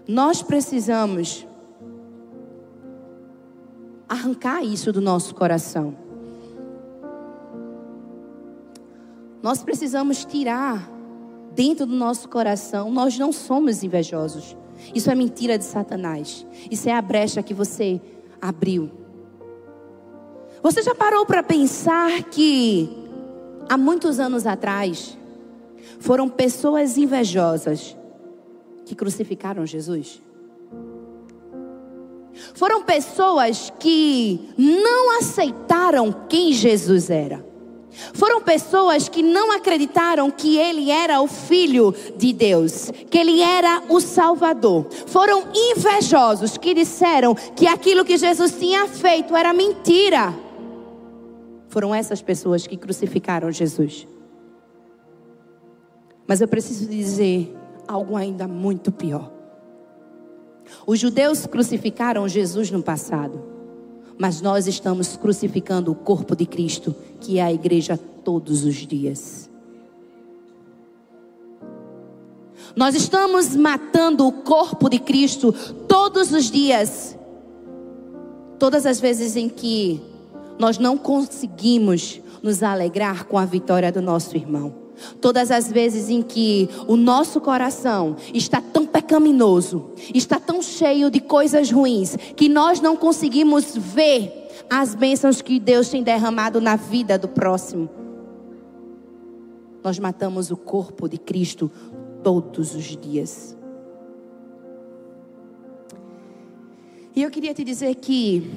nós 0.07 0.40
precisamos 0.40 1.44
arrancar 4.09 4.62
isso 4.62 4.92
do 4.92 5.01
nosso 5.01 5.35
coração. 5.35 5.96
Nós 9.42 9.64
precisamos 9.64 10.24
tirar 10.24 10.88
dentro 11.53 11.85
do 11.85 11.96
nosso 11.96 12.29
coração, 12.29 12.92
nós 12.92 13.18
não 13.18 13.33
somos 13.33 13.83
invejosos. 13.83 14.57
Isso 14.94 15.11
é 15.11 15.16
mentira 15.16 15.59
de 15.59 15.64
Satanás. 15.64 16.46
Isso 16.70 16.88
é 16.88 16.92
a 16.92 17.03
brecha 17.03 17.42
que 17.42 17.53
você 17.53 18.01
abriu. 18.40 19.08
Você 20.62 20.83
já 20.83 20.94
parou 20.94 21.25
para 21.25 21.42
pensar 21.42 22.23
que 22.25 22.88
há 23.68 23.77
muitos 23.77 24.18
anos 24.18 24.47
atrás 24.47 25.16
foram 26.01 26.29
pessoas 26.29 26.99
invejosas 26.99 27.97
que 28.85 28.94
crucificaram 28.94 29.64
Jesus? 29.64 30.21
Foram 32.55 32.83
pessoas 32.83 33.73
que 33.79 34.53
não 34.57 35.18
aceitaram 35.18 36.12
quem 36.29 36.53
Jesus 36.53 37.11
era. 37.11 37.47
Foram 38.14 38.40
pessoas 38.40 39.09
que 39.09 39.23
não 39.23 39.51
acreditaram 39.51 40.31
que 40.31 40.57
ele 40.57 40.90
era 40.90 41.21
o 41.21 41.27
filho 41.27 41.92
de 42.16 42.33
Deus, 42.33 42.92
que 43.11 43.18
ele 43.18 43.40
era 43.40 43.83
o 43.88 44.01
Salvador. 44.01 44.87
Foram 45.07 45.49
invejosos 45.53 46.57
que 46.57 46.75
disseram 46.75 47.35
que 47.35 47.66
aquilo 47.66 48.05
que 48.05 48.16
Jesus 48.16 48.53
tinha 48.53 48.87
feito 48.87 49.37
era 49.37 49.53
mentira. 49.53 50.33
Foram 51.68 51.94
essas 51.94 52.22
pessoas 52.22 52.66
que 52.66 52.76
crucificaram 52.76 53.50
Jesus. 53.52 54.07
Mas 56.26 56.40
eu 56.40 56.48
preciso 56.48 56.87
dizer 56.87 57.54
algo 57.87 58.16
ainda 58.16 58.48
muito 58.48 58.90
pior. 58.90 59.31
Os 60.87 60.98
judeus 60.98 61.46
crucificaram 61.46 62.28
Jesus 62.28 62.70
no 62.70 62.83
passado 62.83 63.59
mas 64.18 64.40
nós 64.40 64.66
estamos 64.66 65.16
crucificando 65.16 65.92
o 65.92 65.94
corpo 65.94 66.35
de 66.35 66.44
Cristo, 66.44 66.94
que 67.20 67.38
é 67.38 67.42
a 67.42 67.52
igreja, 67.52 67.96
todos 67.96 68.64
os 68.64 68.74
dias. 68.74 69.48
Nós 72.74 72.96
estamos 72.96 73.54
matando 73.54 74.26
o 74.26 74.33
corpo 74.33 74.88
de 74.88 74.98
Cristo 74.98 75.52
todos 75.87 76.33
os 76.33 76.50
dias. 76.50 77.16
Todas 78.59 78.85
as 78.85 78.98
vezes 78.98 79.37
em 79.37 79.48
que 79.48 80.00
nós 80.59 80.79
não 80.79 80.97
conseguimos 80.97 82.21
nos 82.42 82.62
alegrar 82.62 83.25
com 83.25 83.38
a 83.38 83.44
vitória 83.44 83.90
do 83.92 84.03
nosso 84.03 84.37
irmão. 84.37 84.75
Todas 85.21 85.51
as 85.51 85.71
vezes 85.71 86.09
em 86.09 86.23
que 86.23 86.68
o 86.88 86.97
nosso 86.97 87.40
coração 87.40 88.16
está 88.35 88.61
tão 88.61 88.85
pecaminoso, 88.85 89.90
está 90.12 90.40
tão 90.40 90.61
cheio 90.61 91.11
de 91.11 91.21
coisas 91.21 91.71
ruins, 91.71 92.16
que 92.37 92.49
nós 92.49 92.81
não 92.81 92.97
conseguimos 92.97 93.77
ver 93.77 94.49
as 94.68 94.94
bênçãos 94.94 95.40
que 95.40 95.61
Deus 95.61 95.88
tem 95.88 96.03
derramado 96.03 96.61
na 96.61 96.77
vida 96.77 97.16
do 97.16 97.29
próximo, 97.29 97.88
nós 99.83 99.99
matamos 99.99 100.51
o 100.51 100.57
corpo 100.57 101.09
de 101.09 101.16
Cristo 101.16 101.71
todos 102.23 102.75
os 102.75 102.97
dias. 102.97 103.57
E 107.14 107.23
eu 107.23 107.31
queria 107.31 107.55
te 107.55 107.64
dizer 107.64 107.94
que 107.94 108.51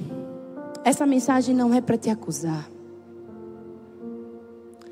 essa 0.83 1.05
mensagem 1.05 1.55
não 1.55 1.73
é 1.73 1.81
para 1.81 1.97
te 1.97 2.09
acusar. 2.09 2.69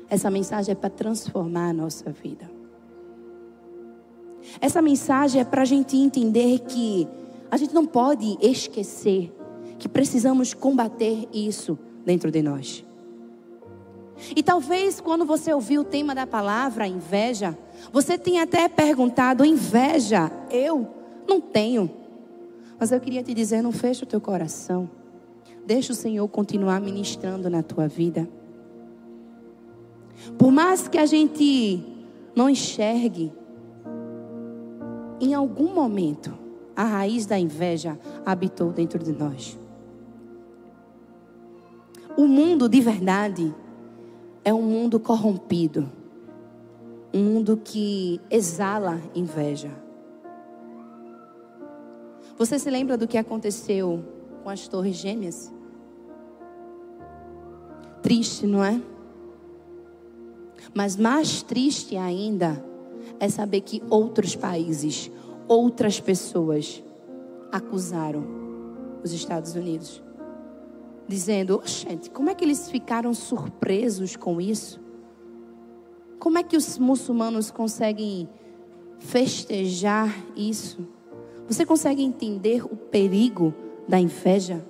Essa 0.08 0.30
mensagem 0.30 0.72
é 0.72 0.74
para 0.74 0.90
transformar 0.90 1.70
a 1.70 1.72
nossa 1.72 2.10
vida. 2.10 2.50
Essa 4.60 4.82
mensagem 4.82 5.40
é 5.40 5.44
para 5.44 5.62
a 5.62 5.64
gente 5.64 5.96
entender 5.96 6.60
que 6.60 7.06
A 7.50 7.56
gente 7.56 7.74
não 7.74 7.84
pode 7.84 8.38
esquecer 8.40 9.32
que 9.76 9.88
precisamos 9.88 10.54
combater 10.54 11.28
isso 11.32 11.76
dentro 12.04 12.30
de 12.30 12.42
nós. 12.42 12.84
E 14.36 14.42
talvez 14.42 15.00
quando 15.00 15.24
você 15.24 15.52
ouviu 15.52 15.80
o 15.80 15.84
tema 15.84 16.14
da 16.14 16.26
palavra, 16.26 16.86
inveja, 16.86 17.58
você 17.92 18.16
tenha 18.16 18.44
até 18.44 18.68
perguntado: 18.68 19.44
inveja? 19.44 20.30
Eu 20.48 20.86
não 21.26 21.40
tenho. 21.40 21.90
Mas 22.78 22.92
eu 22.92 23.00
queria 23.00 23.22
te 23.22 23.34
dizer: 23.34 23.62
não 23.62 23.72
feche 23.72 24.04
o 24.04 24.06
teu 24.06 24.20
coração. 24.20 24.88
Deixa 25.70 25.92
o 25.92 25.94
Senhor 25.94 26.26
continuar 26.26 26.80
ministrando 26.80 27.48
na 27.48 27.62
tua 27.62 27.86
vida. 27.86 28.28
Por 30.36 30.50
mais 30.50 30.88
que 30.88 30.98
a 30.98 31.06
gente 31.06 31.80
não 32.34 32.50
enxergue, 32.50 33.32
em 35.20 35.32
algum 35.32 35.72
momento, 35.72 36.36
a 36.74 36.82
raiz 36.82 37.24
da 37.24 37.38
inveja 37.38 37.96
habitou 38.26 38.72
dentro 38.72 38.98
de 38.98 39.12
nós. 39.12 39.56
O 42.16 42.26
mundo 42.26 42.68
de 42.68 42.80
verdade 42.80 43.54
é 44.44 44.52
um 44.52 44.62
mundo 44.62 44.98
corrompido, 44.98 45.88
um 47.14 47.22
mundo 47.22 47.56
que 47.56 48.20
exala 48.28 49.00
inveja. 49.14 49.70
Você 52.36 52.58
se 52.58 52.68
lembra 52.68 52.98
do 52.98 53.06
que 53.06 53.16
aconteceu 53.16 54.04
com 54.42 54.50
as 54.50 54.66
Torres 54.66 54.96
Gêmeas? 54.96 55.59
Triste, 58.02 58.46
não 58.46 58.64
é? 58.64 58.80
Mas 60.74 60.96
mais 60.96 61.42
triste 61.42 61.96
ainda 61.96 62.64
é 63.18 63.28
saber 63.28 63.62
que 63.62 63.82
outros 63.90 64.36
países, 64.36 65.10
outras 65.48 66.00
pessoas 66.00 66.82
acusaram 67.50 68.24
os 69.02 69.12
Estados 69.12 69.54
Unidos 69.54 70.02
dizendo: 71.10 71.60
gente, 71.64 72.08
como 72.08 72.30
é 72.30 72.34
que 72.34 72.44
eles 72.44 72.70
ficaram 72.70 73.12
surpresos 73.12 74.14
com 74.14 74.40
isso? 74.40 74.80
Como 76.20 76.38
é 76.38 76.42
que 76.42 76.56
os 76.56 76.78
muçulmanos 76.78 77.50
conseguem 77.50 78.28
festejar 79.00 80.14
isso? 80.36 80.86
Você 81.48 81.66
consegue 81.66 82.02
entender 82.02 82.64
o 82.64 82.76
perigo 82.76 83.52
da 83.88 83.98
inveja? 83.98 84.64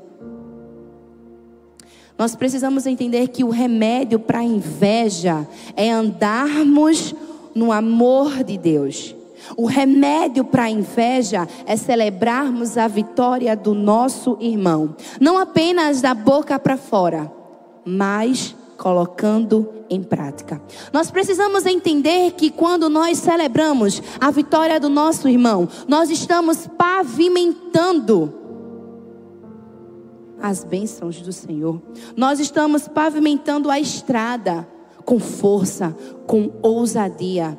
Nós 2.20 2.36
precisamos 2.36 2.84
entender 2.84 3.28
que 3.28 3.42
o 3.42 3.48
remédio 3.48 4.20
para 4.20 4.40
a 4.40 4.44
inveja 4.44 5.48
é 5.74 5.90
andarmos 5.90 7.14
no 7.54 7.72
amor 7.72 8.44
de 8.44 8.58
Deus. 8.58 9.16
O 9.56 9.64
remédio 9.64 10.44
para 10.44 10.64
a 10.64 10.70
inveja 10.70 11.48
é 11.64 11.78
celebrarmos 11.78 12.76
a 12.76 12.86
vitória 12.88 13.56
do 13.56 13.72
nosso 13.72 14.36
irmão, 14.38 14.94
não 15.18 15.38
apenas 15.38 16.02
da 16.02 16.12
boca 16.12 16.58
para 16.58 16.76
fora, 16.76 17.32
mas 17.86 18.54
colocando 18.76 19.66
em 19.88 20.02
prática. 20.02 20.60
Nós 20.92 21.10
precisamos 21.10 21.64
entender 21.64 22.32
que 22.32 22.50
quando 22.50 22.90
nós 22.90 23.16
celebramos 23.16 24.02
a 24.20 24.30
vitória 24.30 24.78
do 24.78 24.90
nosso 24.90 25.26
irmão, 25.26 25.66
nós 25.88 26.10
estamos 26.10 26.66
pavimentando 26.66 28.39
as 30.42 30.64
bênçãos 30.64 31.20
do 31.20 31.32
Senhor. 31.32 31.80
Nós 32.16 32.40
estamos 32.40 32.88
pavimentando 32.88 33.70
a 33.70 33.78
estrada 33.78 34.66
com 35.04 35.18
força, 35.18 35.96
com 36.26 36.52
ousadia 36.62 37.58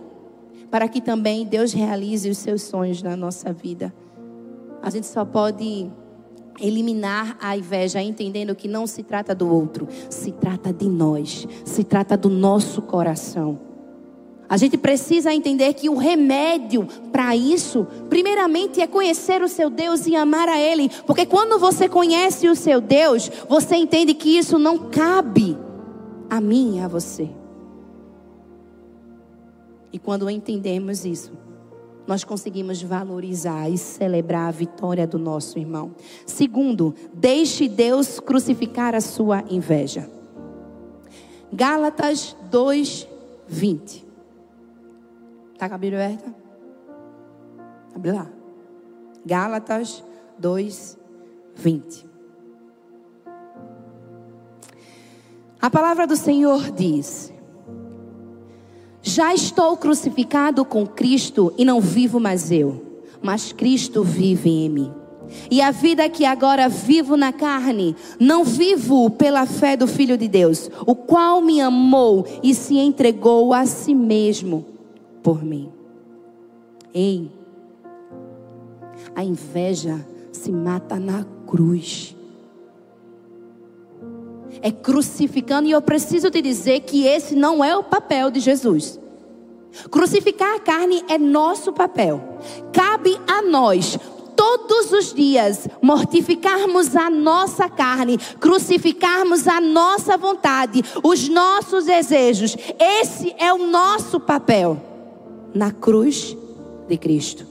para 0.71 0.87
que 0.87 1.01
também 1.01 1.45
Deus 1.45 1.73
realize 1.73 2.27
os 2.29 2.37
seus 2.37 2.61
sonhos 2.63 3.03
na 3.03 3.17
nossa 3.17 3.51
vida. 3.51 3.93
A 4.81 4.89
gente 4.89 5.05
só 5.05 5.25
pode 5.25 5.91
eliminar 6.59 7.37
a 7.41 7.57
inveja, 7.57 8.01
entendendo 8.01 8.55
que 8.55 8.69
não 8.69 8.87
se 8.87 9.03
trata 9.03 9.35
do 9.35 9.53
outro, 9.53 9.87
se 10.09 10.31
trata 10.31 10.71
de 10.71 10.87
nós, 10.87 11.45
se 11.65 11.83
trata 11.83 12.15
do 12.15 12.29
nosso 12.29 12.81
coração. 12.81 13.70
A 14.51 14.57
gente 14.57 14.77
precisa 14.77 15.33
entender 15.33 15.73
que 15.75 15.87
o 15.87 15.95
remédio 15.95 16.85
para 17.09 17.33
isso, 17.33 17.87
primeiramente, 18.09 18.81
é 18.81 18.85
conhecer 18.85 19.41
o 19.41 19.47
seu 19.47 19.69
Deus 19.69 20.05
e 20.05 20.13
amar 20.13 20.49
a 20.49 20.59
Ele. 20.59 20.91
Porque 21.07 21.25
quando 21.25 21.57
você 21.57 21.87
conhece 21.87 22.49
o 22.49 22.55
seu 22.55 22.81
Deus, 22.81 23.31
você 23.47 23.77
entende 23.77 24.13
que 24.13 24.37
isso 24.37 24.59
não 24.59 24.77
cabe 24.77 25.57
a 26.29 26.41
mim 26.41 26.75
e 26.75 26.79
a 26.81 26.87
você. 26.89 27.29
E 29.93 29.97
quando 29.97 30.29
entendemos 30.29 31.05
isso, 31.05 31.31
nós 32.05 32.25
conseguimos 32.25 32.81
valorizar 32.81 33.69
e 33.69 33.77
celebrar 33.77 34.49
a 34.49 34.51
vitória 34.51 35.07
do 35.07 35.17
nosso 35.17 35.57
irmão. 35.57 35.95
Segundo, 36.25 36.93
deixe 37.13 37.69
Deus 37.69 38.19
crucificar 38.19 38.95
a 38.95 38.99
sua 38.99 39.45
inveja. 39.49 40.09
Gálatas 41.53 42.35
2, 42.51 43.07
20. 43.47 44.10
Está 45.61 45.69
com 45.69 45.75
a 45.75 45.77
Bíblia 45.77 46.05
aberta? 46.05 46.35
Abre 47.93 48.11
lá. 48.13 48.27
Gálatas 49.23 50.03
2, 50.39 50.97
20. 51.53 52.07
A 55.61 55.69
palavra 55.69 56.07
do 56.07 56.15
Senhor 56.15 56.71
diz: 56.71 57.31
já 59.03 59.35
estou 59.35 59.77
crucificado 59.77 60.65
com 60.65 60.87
Cristo 60.87 61.53
e 61.55 61.63
não 61.63 61.79
vivo 61.79 62.19
mais 62.19 62.51
eu, 62.51 63.03
mas 63.21 63.53
Cristo 63.53 64.03
vive 64.03 64.49
em 64.49 64.67
mim. 64.67 64.91
E 65.51 65.61
a 65.61 65.69
vida 65.69 66.09
que 66.09 66.25
agora 66.25 66.67
vivo 66.69 67.15
na 67.15 67.31
carne, 67.31 67.95
não 68.19 68.43
vivo 68.43 69.11
pela 69.11 69.45
fé 69.45 69.77
do 69.77 69.85
Filho 69.85 70.17
de 70.17 70.27
Deus, 70.27 70.71
o 70.87 70.95
qual 70.95 71.39
me 71.39 71.61
amou 71.61 72.25
e 72.41 72.55
se 72.55 72.79
entregou 72.79 73.53
a 73.53 73.67
si 73.67 73.93
mesmo 73.93 74.80
por 75.21 75.43
mim. 75.43 75.71
Ei, 76.93 77.31
a 79.15 79.23
inveja 79.23 80.05
se 80.31 80.51
mata 80.51 80.99
na 80.99 81.25
cruz 81.47 82.15
é 84.61 84.71
crucificando, 84.71 85.67
e 85.67 85.71
eu 85.71 85.81
preciso 85.81 86.29
te 86.29 86.41
dizer 86.41 86.81
que 86.81 87.05
esse 87.05 87.35
não 87.35 87.63
é 87.63 87.75
o 87.75 87.83
papel 87.83 88.29
de 88.29 88.39
Jesus. 88.39 88.99
Crucificar 89.89 90.55
a 90.55 90.59
carne 90.59 91.03
é 91.07 91.17
nosso 91.17 91.71
papel. 91.71 92.21
Cabe 92.73 93.19
a 93.27 93.41
nós 93.41 93.97
todos 94.35 94.91
os 94.91 95.13
dias 95.13 95.67
mortificarmos 95.81 96.95
a 96.95 97.09
nossa 97.09 97.69
carne, 97.69 98.17
crucificarmos 98.39 99.47
a 99.47 99.61
nossa 99.61 100.17
vontade, 100.17 100.83
os 101.03 101.29
nossos 101.29 101.85
desejos. 101.85 102.55
Esse 102.79 103.33
é 103.37 103.53
o 103.53 103.67
nosso 103.67 104.19
papel 104.19 104.90
na 105.53 105.71
cruz 105.71 106.35
de 106.87 106.97
Cristo. 106.97 107.45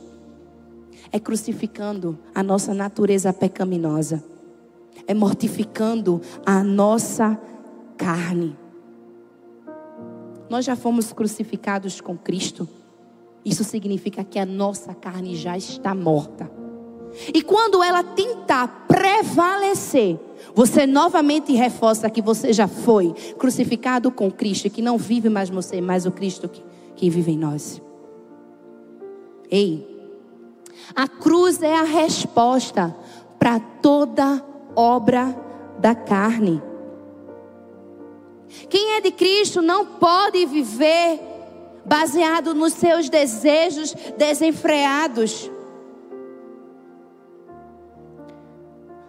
É 1.13 1.19
crucificando 1.19 2.19
a 2.35 2.43
nossa 2.43 2.73
natureza 2.73 3.33
pecaminosa 3.33 4.23
é 5.07 5.15
mortificando 5.15 6.21
a 6.45 6.63
nossa 6.63 7.37
carne. 7.97 8.57
Nós 10.49 10.65
já 10.65 10.75
fomos 10.75 11.13
crucificados 11.13 12.01
com 12.01 12.17
Cristo. 12.17 12.69
Isso 13.45 13.65
significa 13.65 14.25
que 14.25 14.39
a 14.39 14.47
nossa 14.47 14.95
carne 14.95 15.35
já 15.35 15.57
está 15.57 15.95
morta. 15.95 16.51
E 17.35 17.43
quando 17.43 17.83
ela 17.83 18.05
tentar 18.05 18.87
prevalecer, 18.87 20.17
você 20.55 20.87
novamente 20.87 21.53
reforça 21.53 22.09
que 22.09 22.23
você 22.23 22.53
já 22.53 22.69
foi 22.69 23.13
crucificado 23.37 24.13
com 24.13 24.31
Cristo, 24.31 24.67
e 24.67 24.71
que 24.71 24.81
não 24.81 24.97
vive 24.97 25.29
mais 25.29 25.51
você, 25.51 25.81
mas 25.81 26.07
o 26.07 26.13
Cristo 26.13 26.49
que, 26.49 26.63
que 26.95 27.11
vive 27.11 27.33
em 27.33 27.39
nós. 27.39 27.83
Ei, 29.51 29.87
a 30.95 31.09
cruz 31.09 31.63
é 31.63 31.75
a 31.75 31.83
resposta 31.83 32.95
para 33.39 33.59
toda 33.59 34.45
obra 34.77 35.37
da 35.79 35.95
carne. 35.95 36.63
Quem 38.69 38.97
é 38.97 39.01
de 39.01 39.11
Cristo 39.11 39.63
não 39.63 39.87
pode 39.87 40.45
viver 40.47 41.21
baseado 41.85 42.55
nos 42.55 42.75
seus 42.75 43.09
desejos 43.09 43.95
desenfreados. 44.17 45.51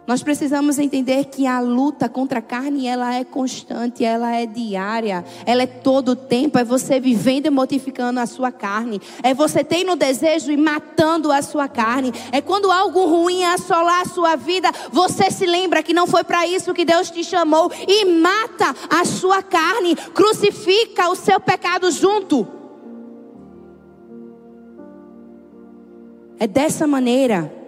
Nós 0.08 0.24
precisamos 0.24 0.80
entender 0.80 1.26
que 1.26 1.46
a 1.46 1.60
luta 1.60 2.10
contra 2.10 2.40
a 2.40 2.42
carne, 2.42 2.88
ela 2.88 3.14
é 3.14 3.24
constante, 3.24 4.04
ela 4.04 4.36
é 4.36 4.48
diária, 4.48 5.24
ela 5.46 5.62
é 5.62 5.68
todo 5.68 6.10
o 6.10 6.16
tempo, 6.16 6.58
é 6.58 6.64
você 6.64 7.00
vivendo 7.00 7.46
e 7.46 7.50
mortificando 7.52 8.20
a 8.20 8.26
sua 8.26 8.52
carne, 8.52 9.00
é 9.22 9.32
você 9.34 9.64
tendo 9.64 9.96
desejo 9.96 10.52
e 10.52 10.58
matando 10.58 11.32
a 11.32 11.44
sua 11.44 11.68
carne, 11.68 12.12
é 12.32 12.42
quando 12.42 12.72
algo 12.72 13.06
ruim 13.06 13.44
assolar 13.46 14.02
a 14.02 14.10
sua 14.10 14.36
vida, 14.36 14.72
você 14.92 15.30
se 15.30 15.46
lembra 15.46 15.84
que 15.84 15.94
não 15.94 16.08
foi 16.08 16.24
para 16.24 16.48
isso 16.48 16.74
que 16.74 16.84
Deus 16.84 17.12
te 17.12 17.24
chamou 17.24 17.72
e 17.88 18.04
mata 18.06 18.76
a 18.90 19.06
sua 19.06 19.44
carne, 19.44 19.96
crucifica 19.96 21.10
o 21.10 21.16
seu 21.16 21.40
pecado 21.40 21.92
junto. 21.92 22.48
É 26.40 26.48
dessa 26.48 26.88
maneira 26.88 27.61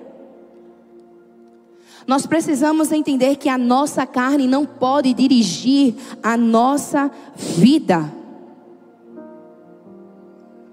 Nós 2.05 2.25
precisamos 2.25 2.91
entender 2.91 3.37
que 3.37 3.47
a 3.47 3.57
nossa 3.57 4.05
carne 4.05 4.47
não 4.47 4.65
pode 4.65 5.13
dirigir 5.13 5.95
a 6.21 6.35
nossa 6.35 7.09
vida. 7.35 8.11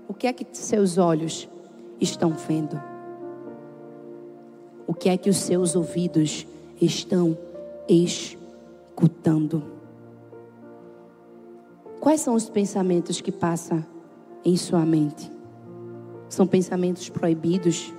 O 0.09 0.15
que 0.15 0.27
é 0.27 0.33
que 0.33 0.47
seus 0.53 0.99
olhos 0.99 1.49
estão 2.01 2.31
vendo? 2.31 2.81
O 4.87 4.93
que 4.93 5.09
é 5.09 5.17
que 5.17 5.31
os 5.31 5.37
seus 5.37 5.77
ouvidos 5.77 6.47
estão 6.81 7.39
escutando? 7.89 9.63
Quais 12.01 12.23
são 12.23 12.35
os 12.35 12.49
pensamentos 12.49 13.21
que 13.21 13.31
passam 13.31 13.85
em 14.45 14.57
sua 14.57 14.85
mente? 14.85 15.31
São 16.29 16.47
pensamentos 16.47 17.09
proibidos? 17.09 17.93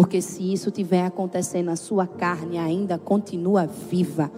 Porque 0.00 0.22
se 0.22 0.50
isso 0.50 0.70
estiver 0.70 1.04
acontecendo, 1.04 1.68
a 1.68 1.76
sua 1.76 2.06
carne 2.06 2.56
ainda 2.56 2.96
continua 2.96 3.66
viva 3.66 4.32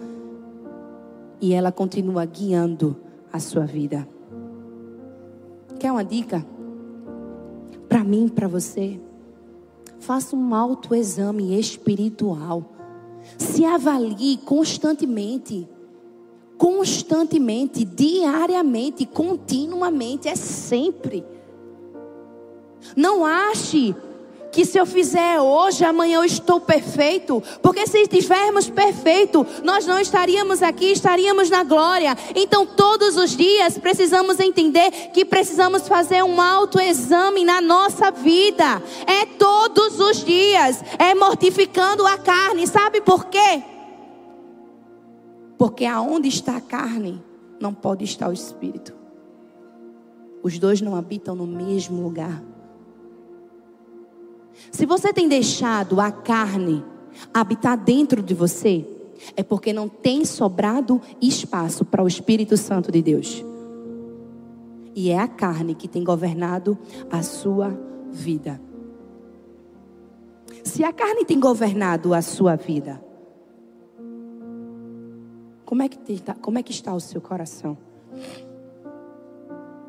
e 1.39 1.53
ela 1.53 1.71
continua 1.71 2.25
guiando 2.25 2.97
a 3.31 3.39
sua 3.39 3.63
vida. 3.65 4.05
Quer 5.79 5.89
uma 5.93 6.03
dica? 6.03 6.45
Para 7.87 8.03
mim, 8.03 8.27
para 8.27 8.45
você. 8.45 8.99
Faça 10.01 10.35
um 10.35 10.53
autoexame 10.53 11.57
espiritual. 11.57 12.65
Se 13.37 13.63
avalie 13.63 14.39
constantemente. 14.39 15.65
Constantemente, 16.57 17.85
diariamente, 17.85 19.05
continuamente, 19.05 20.27
é 20.27 20.35
sempre. 20.35 21.23
Não 22.97 23.25
ache 23.25 23.95
que 24.53 24.63
se 24.65 24.77
eu 24.77 24.85
fizer 24.85 25.41
hoje, 25.41 25.83
amanhã 25.83 26.19
eu 26.19 26.23
estou 26.23 26.61
perfeito. 26.61 27.41
Porque 27.61 27.87
se 27.87 28.03
estivermos 28.03 28.69
perfeito, 28.69 29.45
nós 29.63 29.87
não 29.87 29.99
estaríamos 29.99 30.61
aqui, 30.61 30.91
estaríamos 30.91 31.49
na 31.49 31.63
glória. 31.63 32.15
Então, 32.35 32.63
todos 32.63 33.17
os 33.17 33.35
dias 33.35 33.79
precisamos 33.79 34.39
entender 34.39 34.91
que 35.11 35.25
precisamos 35.25 35.87
fazer 35.87 36.23
um 36.23 36.39
autoexame 36.39 37.43
na 37.43 37.59
nossa 37.59 38.11
vida. 38.11 38.81
É 39.07 39.25
todos 39.25 39.99
os 39.99 40.23
dias, 40.23 40.83
é 40.99 41.15
mortificando 41.15 42.05
a 42.05 42.15
carne. 42.19 42.67
Sabe 42.67 43.01
por 43.01 43.25
quê? 43.25 43.63
Porque 45.57 45.83
aonde 45.83 46.29
está 46.29 46.57
a 46.57 46.61
carne, 46.61 47.23
não 47.59 47.73
pode 47.73 48.03
estar 48.03 48.29
o 48.29 48.33
espírito. 48.33 48.93
Os 50.43 50.59
dois 50.59 50.79
não 50.79 50.95
habitam 50.95 51.33
no 51.33 51.47
mesmo 51.47 52.03
lugar. 52.03 52.52
Se 54.71 54.85
você 54.85 55.13
tem 55.13 55.27
deixado 55.27 55.99
a 55.99 56.11
carne 56.11 56.83
habitar 57.33 57.77
dentro 57.77 58.21
de 58.21 58.33
você, 58.33 58.85
é 59.35 59.43
porque 59.43 59.71
não 59.71 59.87
tem 59.87 60.25
sobrado 60.25 61.01
espaço 61.21 61.85
para 61.85 62.03
o 62.03 62.07
Espírito 62.07 62.57
Santo 62.57 62.91
de 62.91 63.01
Deus. 63.01 63.43
E 64.95 65.09
é 65.09 65.19
a 65.19 65.27
carne 65.27 65.73
que 65.73 65.87
tem 65.87 66.03
governado 66.03 66.77
a 67.09 67.23
sua 67.23 67.77
vida. 68.11 68.61
Se 70.63 70.83
a 70.83 70.93
carne 70.93 71.25
tem 71.25 71.39
governado 71.39 72.13
a 72.13 72.21
sua 72.21 72.55
vida, 72.55 73.03
como 75.65 75.81
é 75.81 75.89
que, 75.89 76.13
está, 76.13 76.35
como 76.35 76.59
é 76.59 76.63
que 76.63 76.71
está 76.71 76.93
o 76.93 76.99
seu 76.99 77.19
coração? 77.19 77.77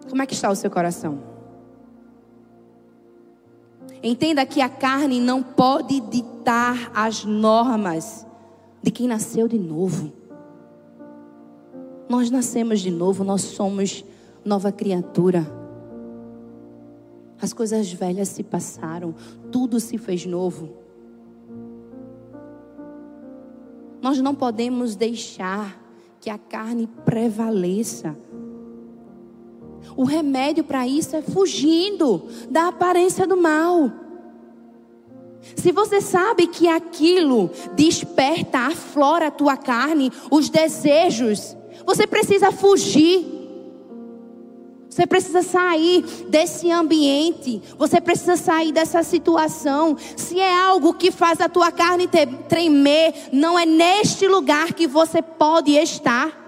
Como 0.08 0.22
é 0.22 0.26
que 0.26 0.34
está 0.34 0.50
o 0.50 0.56
seu 0.56 0.70
coração? 0.70 1.33
Entenda 4.06 4.44
que 4.44 4.60
a 4.60 4.68
carne 4.68 5.18
não 5.18 5.42
pode 5.42 5.98
ditar 5.98 6.92
as 6.94 7.24
normas 7.24 8.26
de 8.82 8.90
quem 8.90 9.08
nasceu 9.08 9.48
de 9.48 9.58
novo. 9.58 10.12
Nós 12.06 12.30
nascemos 12.30 12.80
de 12.80 12.90
novo, 12.90 13.24
nós 13.24 13.40
somos 13.40 14.04
nova 14.44 14.70
criatura. 14.70 15.46
As 17.40 17.54
coisas 17.54 17.90
velhas 17.90 18.28
se 18.28 18.42
passaram, 18.42 19.14
tudo 19.50 19.80
se 19.80 19.96
fez 19.96 20.26
novo. 20.26 20.68
Nós 24.02 24.20
não 24.20 24.34
podemos 24.34 24.94
deixar 24.96 25.82
que 26.20 26.28
a 26.28 26.36
carne 26.36 26.86
prevaleça. 27.06 28.14
O 29.96 30.04
remédio 30.04 30.64
para 30.64 30.86
isso 30.86 31.14
é 31.16 31.22
fugindo 31.22 32.28
da 32.50 32.68
aparência 32.68 33.26
do 33.26 33.36
mal. 33.36 33.90
Se 35.56 35.70
você 35.72 36.00
sabe 36.00 36.46
que 36.46 36.66
aquilo 36.68 37.50
desperta, 37.74 38.58
aflora 38.58 39.26
a 39.26 39.30
tua 39.30 39.56
carne, 39.56 40.10
os 40.30 40.48
desejos, 40.48 41.56
você 41.86 42.06
precisa 42.06 42.50
fugir. 42.50 43.34
Você 44.88 45.06
precisa 45.06 45.42
sair 45.42 46.02
desse 46.28 46.70
ambiente. 46.70 47.60
Você 47.76 48.00
precisa 48.00 48.36
sair 48.36 48.70
dessa 48.70 49.02
situação. 49.02 49.96
Se 50.16 50.38
é 50.38 50.56
algo 50.56 50.94
que 50.94 51.10
faz 51.10 51.40
a 51.40 51.48
tua 51.48 51.72
carne 51.72 52.08
tremer, 52.48 53.12
não 53.32 53.58
é 53.58 53.66
neste 53.66 54.28
lugar 54.28 54.72
que 54.72 54.86
você 54.86 55.20
pode 55.20 55.72
estar. 55.72 56.43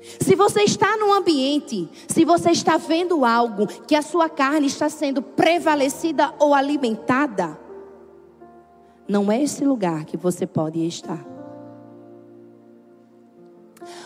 Se 0.00 0.34
você 0.34 0.62
está 0.62 0.96
num 0.96 1.12
ambiente, 1.12 1.88
se 2.08 2.24
você 2.24 2.50
está 2.50 2.76
vendo 2.76 3.24
algo 3.24 3.66
que 3.66 3.94
a 3.94 4.02
sua 4.02 4.28
carne 4.28 4.66
está 4.66 4.88
sendo 4.88 5.20
prevalecida 5.20 6.32
ou 6.38 6.54
alimentada, 6.54 7.58
não 9.06 9.30
é 9.30 9.42
esse 9.42 9.64
lugar 9.64 10.04
que 10.04 10.16
você 10.16 10.46
pode 10.46 10.86
estar. 10.86 11.26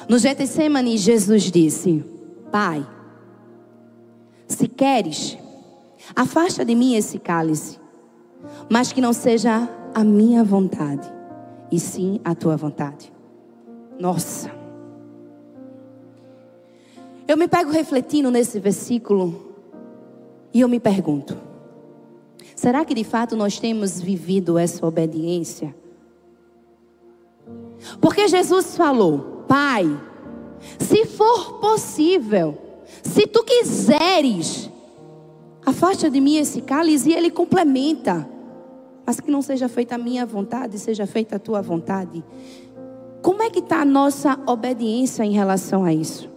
No 0.09 0.19
Getsemane, 0.19 0.97
Jesus 0.97 1.45
disse: 1.45 2.05
Pai, 2.51 2.87
se 4.49 4.67
queres, 4.67 5.39
afasta 6.15 6.65
de 6.65 6.75
mim 6.75 6.95
esse 6.95 7.19
cálice, 7.19 7.79
mas 8.69 8.93
que 8.93 9.01
não 9.01 9.13
seja 9.13 9.69
a 9.95 10.03
minha 10.03 10.43
vontade, 10.43 11.13
e 11.71 11.79
sim 11.79 12.21
a 12.25 12.35
tua 12.35 12.57
vontade. 12.57 13.13
Nossa. 13.99 14.64
Eu 17.27 17.37
me 17.37 17.49
pego 17.49 17.71
refletindo 17.71 18.31
nesse 18.31 18.61
versículo 18.61 19.55
e 20.53 20.61
eu 20.61 20.69
me 20.69 20.79
pergunto: 20.79 21.37
será 22.55 22.85
que 22.85 22.95
de 22.95 23.05
fato 23.05 23.35
nós 23.35 23.59
temos 23.59 24.01
vivido 24.01 24.59
essa 24.59 24.87
obediência? 24.87 25.75
Porque 28.01 28.29
Jesus 28.29 28.77
falou: 28.77 29.45
Pai, 29.49 29.85
se 30.79 31.07
for 31.07 31.55
possível, 31.55 32.59
se 33.03 33.27
tu 33.27 33.43
quiseres, 33.43 34.71
afasta 35.65 36.11
de 36.11 36.21
mim 36.21 36.37
esse 36.37 36.61
cálice, 36.61 37.11
e 37.11 37.15
ele 37.15 37.31
complementa, 37.31 38.29
mas 39.07 39.19
que 39.19 39.31
não 39.31 39.41
seja 39.41 39.69
feita 39.69 39.95
a 39.95 39.99
minha 39.99 40.27
vontade, 40.27 40.79
seja 40.79 41.07
feita 41.07 41.37
a 41.37 41.39
tua 41.39 41.63
vontade. 41.63 42.23
Como 43.23 43.43
é 43.43 43.49
que 43.49 43.61
está 43.61 43.81
a 43.81 43.85
nossa 43.87 44.39
obediência 44.47 45.25
em 45.25 45.33
relação 45.33 45.85
a 45.85 45.93
isso? 45.95 46.34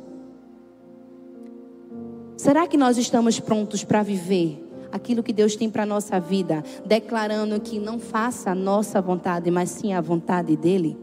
Será 2.38 2.68
que 2.68 2.78
nós 2.78 3.00
estamos 3.00 3.40
prontos 3.40 3.84
para 3.84 4.04
viver 4.04 4.64
aquilo 4.92 5.24
que 5.24 5.34
Deus 5.34 5.56
tem 5.56 5.72
para 5.72 5.84
a 5.84 5.88
nossa 5.88 6.20
vida, 6.20 6.64
declarando 6.86 7.60
que 7.60 7.80
não 7.80 7.98
faça 7.98 8.52
a 8.52 8.56
nossa 8.56 9.02
vontade, 9.02 9.50
mas 9.50 9.72
sim 9.72 9.92
a 9.92 10.00
vontade 10.00 10.56
dEle? 10.56 10.96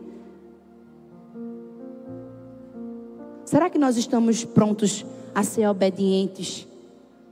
Será 3.45 3.68
que 3.68 3.78
nós 3.78 3.97
estamos 3.97 4.45
prontos 4.45 5.05
a 5.35 5.43
ser 5.43 5.66
obedientes 5.66 6.68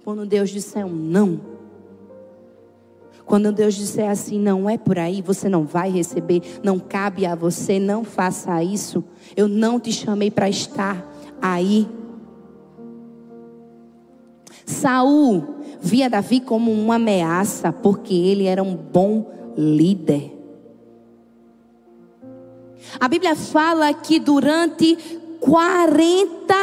quando 0.05 0.27
Deus 0.27 0.51
disser 0.51 0.85
um 0.85 0.93
não? 0.93 1.41
Quando 3.25 3.53
Deus 3.53 3.75
disser 3.75 4.11
assim, 4.11 4.39
não 4.39 4.69
é 4.69 4.77
por 4.77 4.99
aí, 4.99 5.23
você 5.23 5.49
não 5.49 5.65
vai 5.65 5.91
receber, 5.91 6.43
não 6.63 6.81
cabe 6.81 7.25
a 7.25 7.37
você, 7.37 7.79
não 7.79 8.03
faça 8.03 8.63
isso. 8.65 9.03
Eu 9.37 9.47
não 9.47 9.79
te 9.79 9.93
chamei 9.93 10.31
para 10.31 10.49
estar 10.49 11.07
aí. 11.41 11.89
Saul 14.65 15.45
via 15.81 16.09
Davi 16.09 16.41
como 16.41 16.71
uma 16.71 16.95
ameaça, 16.95 17.73
porque 17.73 18.15
ele 18.15 18.45
era 18.45 18.63
um 18.63 18.75
bom 18.77 19.31
líder. 19.57 20.33
A 23.01 23.09
Bíblia 23.09 23.35
fala 23.35 23.93
que 23.93 24.19
durante 24.19 24.97
40 25.41 26.55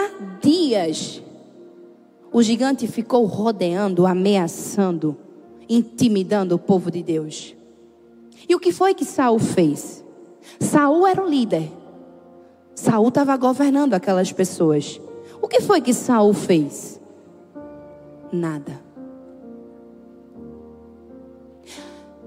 dias 0.42 1.22
o 2.32 2.42
gigante 2.42 2.88
ficou 2.88 3.26
rodeando, 3.26 4.06
ameaçando, 4.06 5.18
intimidando 5.68 6.56
o 6.56 6.60
povo 6.60 6.92
de 6.92 7.02
Deus. 7.02 7.56
E 8.48 8.56
o 8.56 8.60
que 8.60 8.72
foi 8.72 8.94
que 8.94 9.06
Saul 9.06 9.40
fez? 9.40 10.04
Saul 10.60 11.06
era 11.06 11.24
o 11.24 11.30
líder. 11.30 11.72
Saul 12.76 13.10
estava 13.10 13.36
governando 13.36 13.94
aquelas 13.94 14.32
pessoas. 14.32 15.00
O 15.42 15.48
que 15.48 15.62
foi 15.62 15.82
que 15.82 15.94
Saul 15.94 16.34
fez? 16.34 16.99
Nada. 18.32 18.82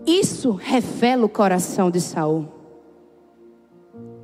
Isso 0.06 0.52
revela 0.52 1.24
o 1.24 1.28
coração 1.28 1.90
de 1.90 2.00
Saul. 2.00 2.48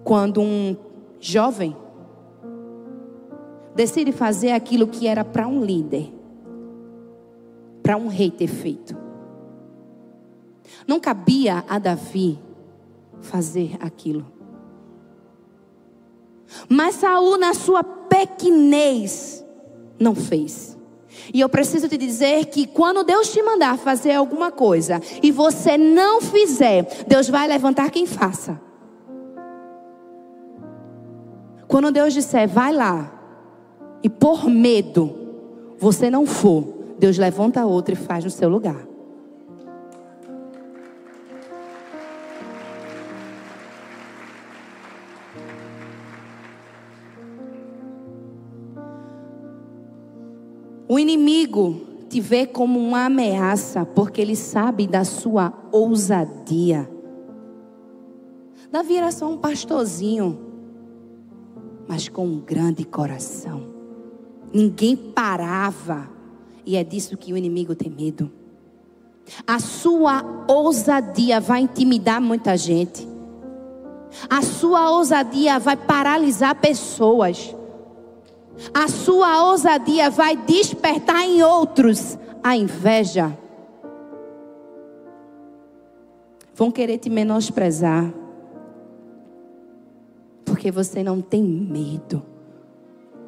Quando 0.03 0.41
um 0.41 0.77
jovem 1.21 1.77
decide 3.75 4.11
fazer 4.11 4.53
aquilo 4.53 4.89
que 4.89 5.07
era 5.07 5.25
para 5.25 5.47
um 5.47 5.65
líder, 5.65 6.13
para 7.83 7.97
um 7.97 8.09
rei 8.09 8.31
ter 8.31 8.49
feito. 8.49 8.97
Não 10.87 10.99
cabia 10.99 11.65
a 11.69 11.79
Davi 11.79 12.39
fazer 13.21 13.77
aquilo. 13.81 14.27
Mas 16.69 16.97
Saul, 16.97 17.39
na 17.39 17.53
sua 17.55 17.85
pequenez, 17.85 19.45
não 19.99 20.15
fez. 20.15 20.78
E 21.33 21.41
eu 21.41 21.49
preciso 21.49 21.89
te 21.89 21.97
dizer 21.97 22.47
que 22.47 22.67
quando 22.67 23.05
Deus 23.05 23.31
te 23.33 23.43
mandar 23.43 23.79
fazer 23.79 24.13
alguma 24.13 24.51
coisa 24.51 25.01
e 25.23 25.31
você 25.31 25.77
não 25.77 26.21
fizer, 26.21 27.05
Deus 27.07 27.29
vai 27.29 27.47
levantar 27.47 27.91
quem 27.91 28.07
faça. 28.07 28.61
Quando 31.67 31.93
Deus 31.93 32.15
disser, 32.15 32.49
vai 32.49 32.73
lá, 32.73 33.13
e 34.03 34.09
por 34.09 34.49
medo 34.49 35.15
você 35.79 36.11
não 36.11 36.25
for, 36.25 36.65
Deus 36.99 37.19
levanta 37.19 37.67
outro 37.67 37.93
e 37.93 37.97
faz 37.97 38.25
no 38.25 38.31
seu 38.31 38.49
lugar. 38.49 38.88
O 50.89 50.99
inimigo 50.99 51.83
te 52.09 52.19
vê 52.21 52.47
como 52.47 52.79
uma 52.81 53.05
ameaça 53.05 53.85
porque 53.85 54.21
ele 54.23 54.35
sabe 54.35 54.87
da 54.87 55.05
sua 55.05 55.53
ousadia. 55.71 56.91
Davi 58.71 58.97
era 58.97 59.13
só 59.13 59.29
um 59.29 59.37
pastorzinho, 59.37 60.39
mas 61.87 62.09
com 62.09 62.27
um 62.27 62.41
grande 62.41 62.85
coração. 62.85 63.63
Ninguém 64.53 64.97
parava. 64.97 66.09
E 66.65 66.77
é 66.77 66.85
disso 66.85 67.17
que 67.17 67.33
o 67.33 67.37
inimigo 67.37 67.75
tem 67.75 67.91
medo. 67.91 68.31
A 69.47 69.59
sua 69.59 70.25
ousadia 70.49 71.39
vai 71.41 71.61
intimidar 71.61 72.21
muita 72.21 72.57
gente. 72.57 73.07
A 74.29 74.41
sua 74.43 74.91
ousadia 74.91 75.59
vai 75.59 75.77
paralisar 75.77 76.55
pessoas. 76.55 77.55
A 78.73 78.89
sua 78.89 79.45
ousadia 79.45 80.11
vai 80.11 80.37
despertar 80.37 81.23
em 81.23 81.43
outros 81.43 82.19
a 82.43 82.57
inveja. 82.57 83.37
Vão 86.55 86.71
querer 86.71 86.99
te 86.99 87.09
menosprezar. 87.09 88.13
Porque 90.45 90.71
você 90.71 91.03
não 91.05 91.21
tem 91.21 91.43
medo. 91.43 92.23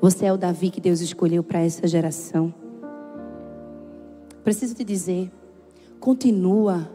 Você 0.00 0.26
é 0.26 0.32
o 0.32 0.36
Davi 0.36 0.70
que 0.70 0.80
Deus 0.80 1.00
escolheu 1.00 1.44
para 1.44 1.60
essa 1.60 1.86
geração. 1.86 2.52
Preciso 4.42 4.74
te 4.74 4.82
dizer, 4.82 5.30
continua 6.00 6.90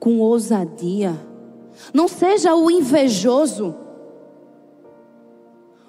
com 0.00 0.18
ousadia. 0.18 1.14
Não 1.92 2.08
seja 2.08 2.54
o 2.54 2.70
invejoso. 2.70 3.74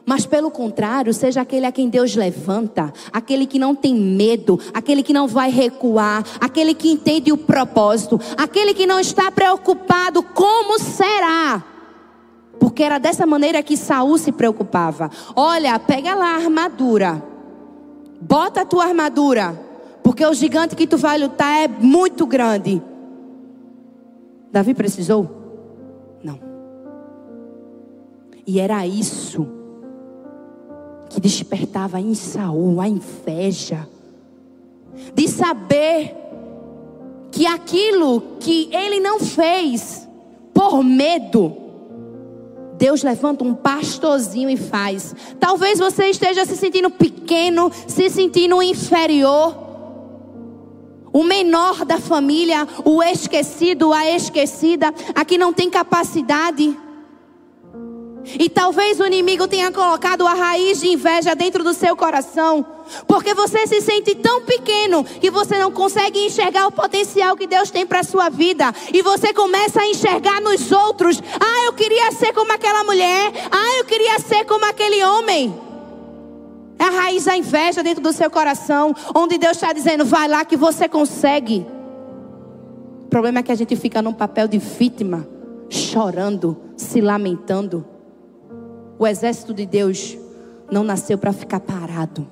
Mas 0.06 0.26
pelo 0.26 0.52
contrário, 0.52 1.14
seja 1.14 1.42
aquele 1.42 1.66
a 1.66 1.72
quem 1.72 1.88
Deus 1.88 2.16
levanta, 2.16 2.92
aquele 3.12 3.48
que 3.48 3.58
não 3.58 3.74
tem 3.74 3.96
medo, 3.96 4.60
aquele 4.74 5.02
que 5.02 5.14
não 5.14 5.28
vai 5.28 5.50
recuar, 5.50 6.26
aquele 6.42 6.74
que 6.74 6.92
entende 6.92 7.32
o 7.32 7.38
propósito, 7.38 8.20
aquele 8.36 8.74
que 8.74 8.86
não 8.86 9.00
está 9.00 9.32
preocupado 9.32 10.22
como 10.22 10.78
será. 10.78 11.64
Porque 12.60 12.84
era 12.84 12.98
dessa 12.98 13.26
maneira 13.26 13.64
que 13.64 13.78
Saul 13.78 14.18
se 14.18 14.32
preocupava. 14.32 15.10
Olha, 15.36 15.80
pega 15.80 16.14
lá 16.14 16.34
a 16.34 16.44
armadura. 16.44 17.24
Bota 18.20 18.62
a 18.62 18.66
tua 18.66 18.86
armadura. 18.86 19.60
Porque 20.04 20.26
o 20.26 20.34
gigante 20.34 20.76
que 20.76 20.86
tu 20.86 20.98
vai 20.98 21.18
lutar 21.18 21.64
é 21.64 21.68
muito 21.68 22.26
grande. 22.26 22.82
Davi 24.52 24.74
precisou? 24.74 25.30
Não. 26.24 26.40
E 28.46 28.60
era 28.60 28.86
isso 28.86 29.63
que 31.14 31.22
despertava 31.22 32.00
em 32.00 32.16
Saul 32.16 32.82
a 32.82 32.88
inveja 32.88 33.88
de 35.14 35.28
saber 35.28 36.16
que 37.32 37.46
aquilo 37.46 38.38
que 38.40 38.70
ele 38.72 39.00
não 39.00 39.20
fez 39.20 40.08
por 40.54 40.84
medo 40.84 41.64
Deus 42.78 43.02
levanta 43.02 43.44
um 43.44 43.54
pastorzinho 43.54 44.50
e 44.50 44.58
faz. 44.58 45.16
Talvez 45.40 45.80
você 45.80 46.08
esteja 46.08 46.46
se 46.46 46.58
sentindo 46.58 46.90
pequeno, 46.90 47.72
se 47.88 48.10
sentindo 48.10 48.62
inferior. 48.62 49.56
O 51.14 51.24
menor 51.24 51.86
da 51.86 52.00
família, 52.00 52.68
o 52.84 53.02
esquecido, 53.02 53.94
a 53.94 54.10
esquecida, 54.10 54.94
a 55.14 55.24
que 55.24 55.38
não 55.38 55.54
tem 55.54 55.70
capacidade. 55.70 56.78
E 58.26 58.50
talvez 58.50 59.00
o 59.00 59.06
inimigo 59.06 59.48
tenha 59.48 59.72
colocado 59.72 60.26
a 60.26 60.34
raiz 60.34 60.80
de 60.80 60.88
inveja 60.88 61.36
dentro 61.36 61.64
do 61.64 61.74
seu 61.74 61.96
coração, 61.96 62.66
porque 63.06 63.34
você 63.34 63.68
se 63.68 63.82
sente 63.82 64.16
tão 64.16 64.42
pequeno 64.42 65.04
que 65.04 65.30
você 65.30 65.58
não 65.60 65.72
consegue 65.72 66.26
enxergar 66.26 66.68
o 66.68 66.72
potencial 66.72 67.36
que 67.36 67.46
Deus 67.46 67.70
tem 67.70 67.86
para 67.86 68.00
a 68.00 68.04
sua 68.04 68.30
vida, 68.30 68.74
e 68.94 69.02
você 69.02 69.34
começa 69.34 69.82
a 69.82 69.88
enxergar 69.88 70.40
nos 70.42 70.72
outros: 70.72 71.22
ah, 71.40 71.66
eu 71.66 71.74
queria 71.74 72.12
ser 72.14 72.34
como 72.34 72.52
aquela 72.54 72.84
mulher, 72.84 73.32
ah, 73.52 73.80
eu 73.80 73.86
queria 73.86 74.18
ser 74.20 74.46
como 74.46 74.66
aquele 74.66 75.04
homem. 75.04 75.54
É 76.80 76.86
a 76.86 76.90
raiz 76.90 77.26
da 77.26 77.38
inveja 77.38 77.84
dentro 77.84 78.02
do 78.02 78.12
seu 78.12 78.30
coração, 78.30 78.96
onde 79.14 79.38
Deus 79.38 79.58
está 79.58 79.74
dizendo: 79.74 80.06
vai 80.06 80.28
lá 80.28 80.46
que 80.46 80.56
você 80.56 80.88
consegue. 80.88 81.66
O 83.06 83.08
problema 83.10 83.40
é 83.40 83.44
que 83.44 83.52
a 83.52 83.56
gente 83.56 83.76
fica 83.76 84.02
num 84.02 84.14
papel 84.14 84.48
de 84.48 84.58
vítima, 84.58 85.28
chorando, 85.70 86.58
se 86.76 87.00
lamentando. 87.00 87.93
O 88.98 89.08
exército 89.08 89.54
de 89.54 89.66
Deus 89.66 90.18
não 90.72 90.84
nasceu 90.84 91.18
para 91.18 91.34
ficar 91.34 91.60
parado. 91.60 92.28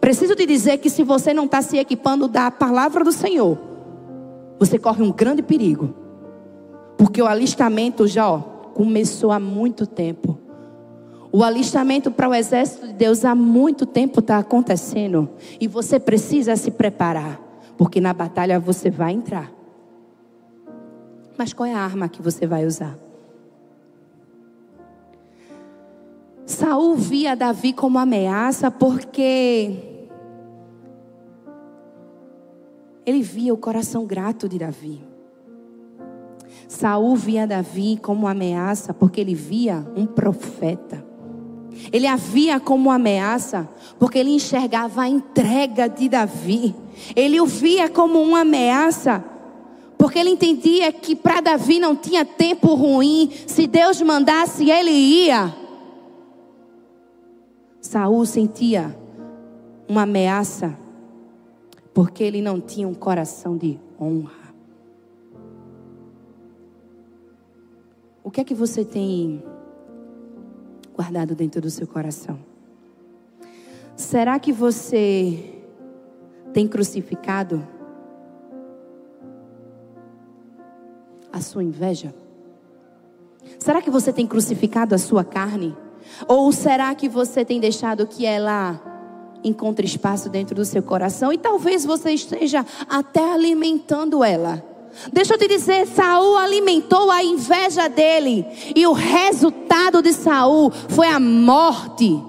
Preciso 0.00 0.34
te 0.34 0.46
dizer 0.46 0.78
que 0.78 0.88
se 0.88 1.02
você 1.02 1.34
não 1.34 1.44
está 1.44 1.60
se 1.60 1.78
equipando 1.78 2.28
da 2.28 2.50
palavra 2.50 3.04
do 3.04 3.12
Senhor, 3.12 3.58
você 4.58 4.78
corre 4.78 5.02
um 5.02 5.12
grande 5.12 5.42
perigo. 5.42 5.94
Porque 6.96 7.20
o 7.20 7.26
alistamento 7.26 8.06
já 8.06 8.30
ó, 8.30 8.38
começou 8.38 9.32
há 9.32 9.40
muito 9.40 9.86
tempo. 9.86 10.38
O 11.32 11.42
alistamento 11.42 12.10
para 12.10 12.28
o 12.28 12.34
exército 12.34 12.86
de 12.86 12.92
Deus 12.92 13.24
há 13.24 13.34
muito 13.34 13.86
tempo 13.86 14.20
está 14.20 14.38
acontecendo. 14.38 15.28
E 15.60 15.66
você 15.66 15.98
precisa 15.98 16.54
se 16.56 16.70
preparar. 16.70 17.40
Porque 17.76 18.00
na 18.00 18.12
batalha 18.12 18.60
você 18.60 18.90
vai 18.90 19.12
entrar. 19.12 19.50
Mas 21.36 21.52
qual 21.52 21.66
é 21.66 21.74
a 21.74 21.80
arma 21.80 22.08
que 22.08 22.20
você 22.20 22.46
vai 22.46 22.66
usar? 22.66 22.96
Saul 26.52 26.96
via 26.96 27.34
Davi 27.34 27.72
como 27.72 27.98
ameaça 27.98 28.70
porque 28.70 29.72
ele 33.06 33.22
via 33.22 33.54
o 33.54 33.56
coração 33.56 34.04
grato 34.04 34.46
de 34.46 34.58
Davi. 34.58 35.02
Saul 36.68 37.16
via 37.16 37.46
Davi 37.46 37.98
como 38.00 38.28
ameaça 38.28 38.92
porque 38.92 39.20
ele 39.20 39.34
via 39.34 39.84
um 39.96 40.04
profeta. 40.04 41.02
Ele 41.90 42.06
a 42.06 42.16
via 42.16 42.60
como 42.60 42.90
ameaça 42.90 43.66
porque 43.98 44.18
ele 44.18 44.30
enxergava 44.30 45.02
a 45.02 45.08
entrega 45.08 45.88
de 45.88 46.06
Davi. 46.06 46.74
Ele 47.16 47.40
o 47.40 47.46
via 47.46 47.88
como 47.88 48.20
uma 48.20 48.40
ameaça 48.40 49.24
porque 49.96 50.18
ele 50.18 50.30
entendia 50.30 50.92
que 50.92 51.16
para 51.16 51.40
Davi 51.40 51.78
não 51.78 51.96
tinha 51.96 52.26
tempo 52.26 52.74
ruim. 52.74 53.30
Se 53.46 53.66
Deus 53.66 54.02
mandasse, 54.02 54.70
ele 54.70 54.90
ia. 54.90 55.61
Saul 57.92 58.24
sentia 58.24 58.98
uma 59.86 60.04
ameaça 60.04 60.74
porque 61.92 62.24
ele 62.24 62.40
não 62.40 62.58
tinha 62.58 62.88
um 62.88 62.94
coração 62.94 63.54
de 63.54 63.78
honra. 64.00 64.54
O 68.24 68.30
que 68.30 68.40
é 68.40 68.44
que 68.44 68.54
você 68.54 68.82
tem 68.82 69.44
guardado 70.94 71.34
dentro 71.34 71.60
do 71.60 71.68
seu 71.68 71.86
coração? 71.86 72.38
Será 73.94 74.38
que 74.38 74.54
você 74.54 75.60
tem 76.54 76.66
crucificado 76.66 77.62
a 81.30 81.42
sua 81.42 81.62
inveja? 81.62 82.14
Será 83.58 83.82
que 83.82 83.90
você 83.90 84.10
tem 84.14 84.26
crucificado 84.26 84.94
a 84.94 84.98
sua 84.98 85.22
carne? 85.22 85.76
Ou 86.26 86.50
será 86.52 86.94
que 86.94 87.08
você 87.08 87.44
tem 87.44 87.60
deixado 87.60 88.06
que 88.06 88.24
ela 88.24 88.80
encontre 89.44 89.86
espaço 89.86 90.28
dentro 90.28 90.54
do 90.54 90.64
seu 90.64 90.82
coração 90.82 91.32
e 91.32 91.38
talvez 91.38 91.84
você 91.84 92.12
esteja 92.12 92.64
até 92.88 93.32
alimentando 93.32 94.22
ela, 94.22 94.62
Deixa 95.12 95.34
eu 95.34 95.38
te 95.38 95.48
dizer, 95.48 95.86
Saul 95.86 96.36
alimentou 96.36 97.10
a 97.10 97.24
inveja 97.24 97.88
dele 97.88 98.46
e 98.76 98.86
o 98.86 98.92
resultado 98.92 100.02
de 100.02 100.12
Saul 100.12 100.70
foi 100.70 101.08
a 101.08 101.18
morte. 101.18 102.22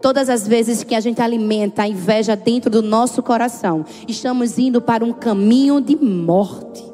Todas 0.00 0.28
as 0.28 0.46
vezes 0.46 0.84
que 0.84 0.94
a 0.94 1.00
gente 1.00 1.22
alimenta 1.22 1.82
a 1.82 1.88
inveja 1.88 2.36
dentro 2.36 2.70
do 2.70 2.82
nosso 2.82 3.22
coração, 3.22 3.84
estamos 4.06 4.58
indo 4.58 4.80
para 4.80 5.04
um 5.04 5.12
caminho 5.12 5.80
de 5.80 5.96
morte. 5.96 6.84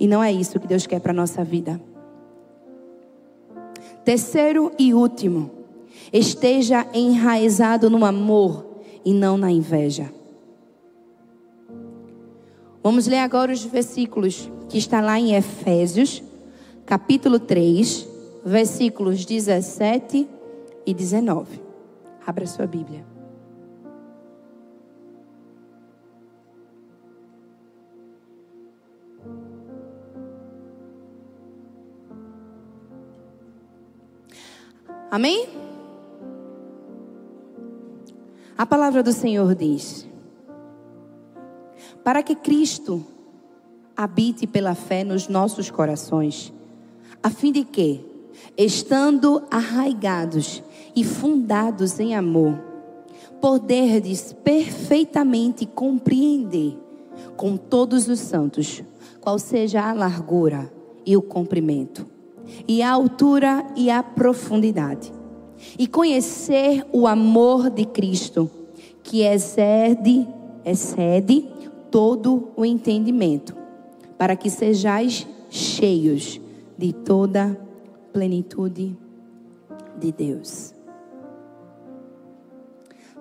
E 0.00 0.06
não 0.06 0.22
é 0.22 0.32
isso 0.32 0.58
que 0.58 0.66
Deus 0.66 0.86
quer 0.86 1.00
para 1.00 1.12
a 1.12 1.14
nossa 1.14 1.44
vida. 1.44 1.80
Terceiro 4.06 4.70
e 4.78 4.94
último, 4.94 5.50
esteja 6.12 6.86
enraizado 6.94 7.90
no 7.90 8.04
amor 8.04 8.64
e 9.04 9.12
não 9.12 9.36
na 9.36 9.50
inveja. 9.50 10.12
Vamos 12.84 13.08
ler 13.08 13.18
agora 13.18 13.52
os 13.52 13.64
versículos 13.64 14.48
que 14.68 14.78
está 14.78 15.00
lá 15.00 15.18
em 15.18 15.34
Efésios, 15.34 16.22
capítulo 16.86 17.40
3, 17.40 18.06
versículos 18.44 19.24
17 19.24 20.28
e 20.86 20.94
19. 20.94 21.60
Abra 22.24 22.46
sua 22.46 22.64
Bíblia. 22.64 23.15
Amém? 35.10 35.48
A 38.58 38.66
palavra 38.66 39.02
do 39.02 39.12
Senhor 39.12 39.54
diz: 39.54 40.06
Para 42.02 42.22
que 42.22 42.34
Cristo 42.34 43.04
habite 43.96 44.46
pela 44.46 44.74
fé 44.74 45.04
nos 45.04 45.28
nossos 45.28 45.70
corações, 45.70 46.52
a 47.22 47.30
fim 47.30 47.52
de 47.52 47.64
que, 47.64 48.04
estando 48.56 49.44
arraigados 49.50 50.62
e 50.94 51.04
fundados 51.04 52.00
em 52.00 52.16
amor, 52.16 52.58
poderdes 53.40 54.32
perfeitamente 54.32 55.66
compreender 55.66 56.76
com 57.36 57.56
todos 57.56 58.08
os 58.08 58.18
santos 58.18 58.82
qual 59.20 59.38
seja 59.38 59.88
a 59.88 59.92
largura 59.92 60.72
e 61.04 61.16
o 61.16 61.22
comprimento 61.22 62.15
e 62.66 62.82
a 62.82 62.90
altura 62.90 63.66
e 63.76 63.90
a 63.90 64.02
profundidade. 64.02 65.12
E 65.78 65.86
conhecer 65.86 66.84
o 66.92 67.06
amor 67.06 67.70
de 67.70 67.84
Cristo, 67.86 68.50
que 69.02 69.22
excede, 69.22 70.26
excede 70.64 71.48
todo 71.90 72.50
o 72.56 72.64
entendimento, 72.64 73.56
para 74.18 74.36
que 74.36 74.50
sejais 74.50 75.26
cheios 75.50 76.40
de 76.76 76.92
toda 76.92 77.58
plenitude 78.12 78.96
de 79.98 80.12
Deus. 80.12 80.74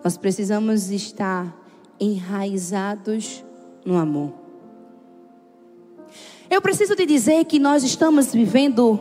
Nós 0.04 0.18
precisamos 0.18 0.90
estar 0.90 1.56
enraizados 2.00 3.44
no 3.86 3.98
amor. 3.98 4.34
Eu 6.50 6.62
preciso 6.62 6.96
te 6.96 7.06
dizer 7.06 7.46
que 7.46 7.58
nós 7.58 7.84
estamos 7.84 8.34
vivendo 8.34 9.00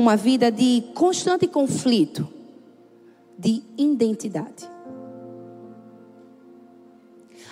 uma 0.00 0.16
vida 0.16 0.50
de 0.50 0.82
constante 0.94 1.46
conflito 1.46 2.26
de 3.38 3.62
identidade. 3.76 4.68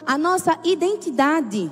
A 0.06 0.16
nossa 0.16 0.58
identidade 0.64 1.70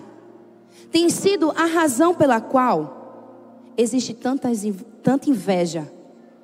tem 0.92 1.08
sido 1.08 1.50
a 1.52 1.64
razão 1.64 2.14
pela 2.14 2.42
qual 2.42 3.72
existe 3.76 4.12
tantas, 4.12 4.62
tanta 5.02 5.30
inveja 5.30 5.90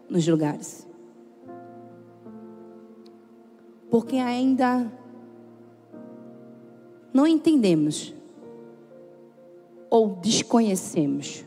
nos 0.09 0.27
lugares. 0.27 0.87
Porque 3.91 4.17
ainda 4.17 4.91
não 7.13 7.27
entendemos 7.27 8.15
ou 9.91 10.17
desconhecemos 10.17 11.45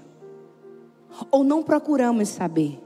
ou 1.31 1.43
não 1.43 1.63
procuramos 1.63 2.29
saber 2.29 2.79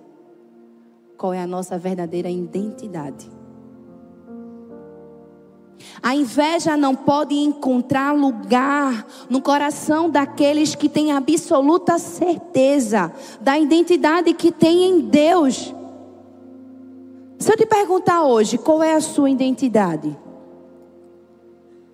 qual 1.18 1.34
é 1.34 1.42
a 1.42 1.48
nossa 1.48 1.78
verdadeira 1.78 2.30
identidade. 2.30 3.30
A 6.02 6.16
inveja 6.16 6.78
não 6.78 6.96
pode 6.96 7.36
encontrar 7.36 8.14
lugar 8.14 9.06
no 9.30 9.42
coração 9.42 10.10
daqueles 10.10 10.76
que 10.76 10.88
têm 10.88 11.12
absoluta 11.12 11.98
certeza 11.98 13.12
da 13.42 13.60
identidade 13.60 14.34
que 14.34 14.52
têm 14.52 14.90
em 14.90 15.02
Deus. 15.02 15.74
Se 17.38 17.52
eu 17.52 17.58
te 17.58 17.66
perguntar 17.66 18.24
hoje 18.24 18.58
qual 18.58 18.84
é 18.84 18.94
a 18.94 19.02
sua 19.02 19.30
identidade, 19.30 20.18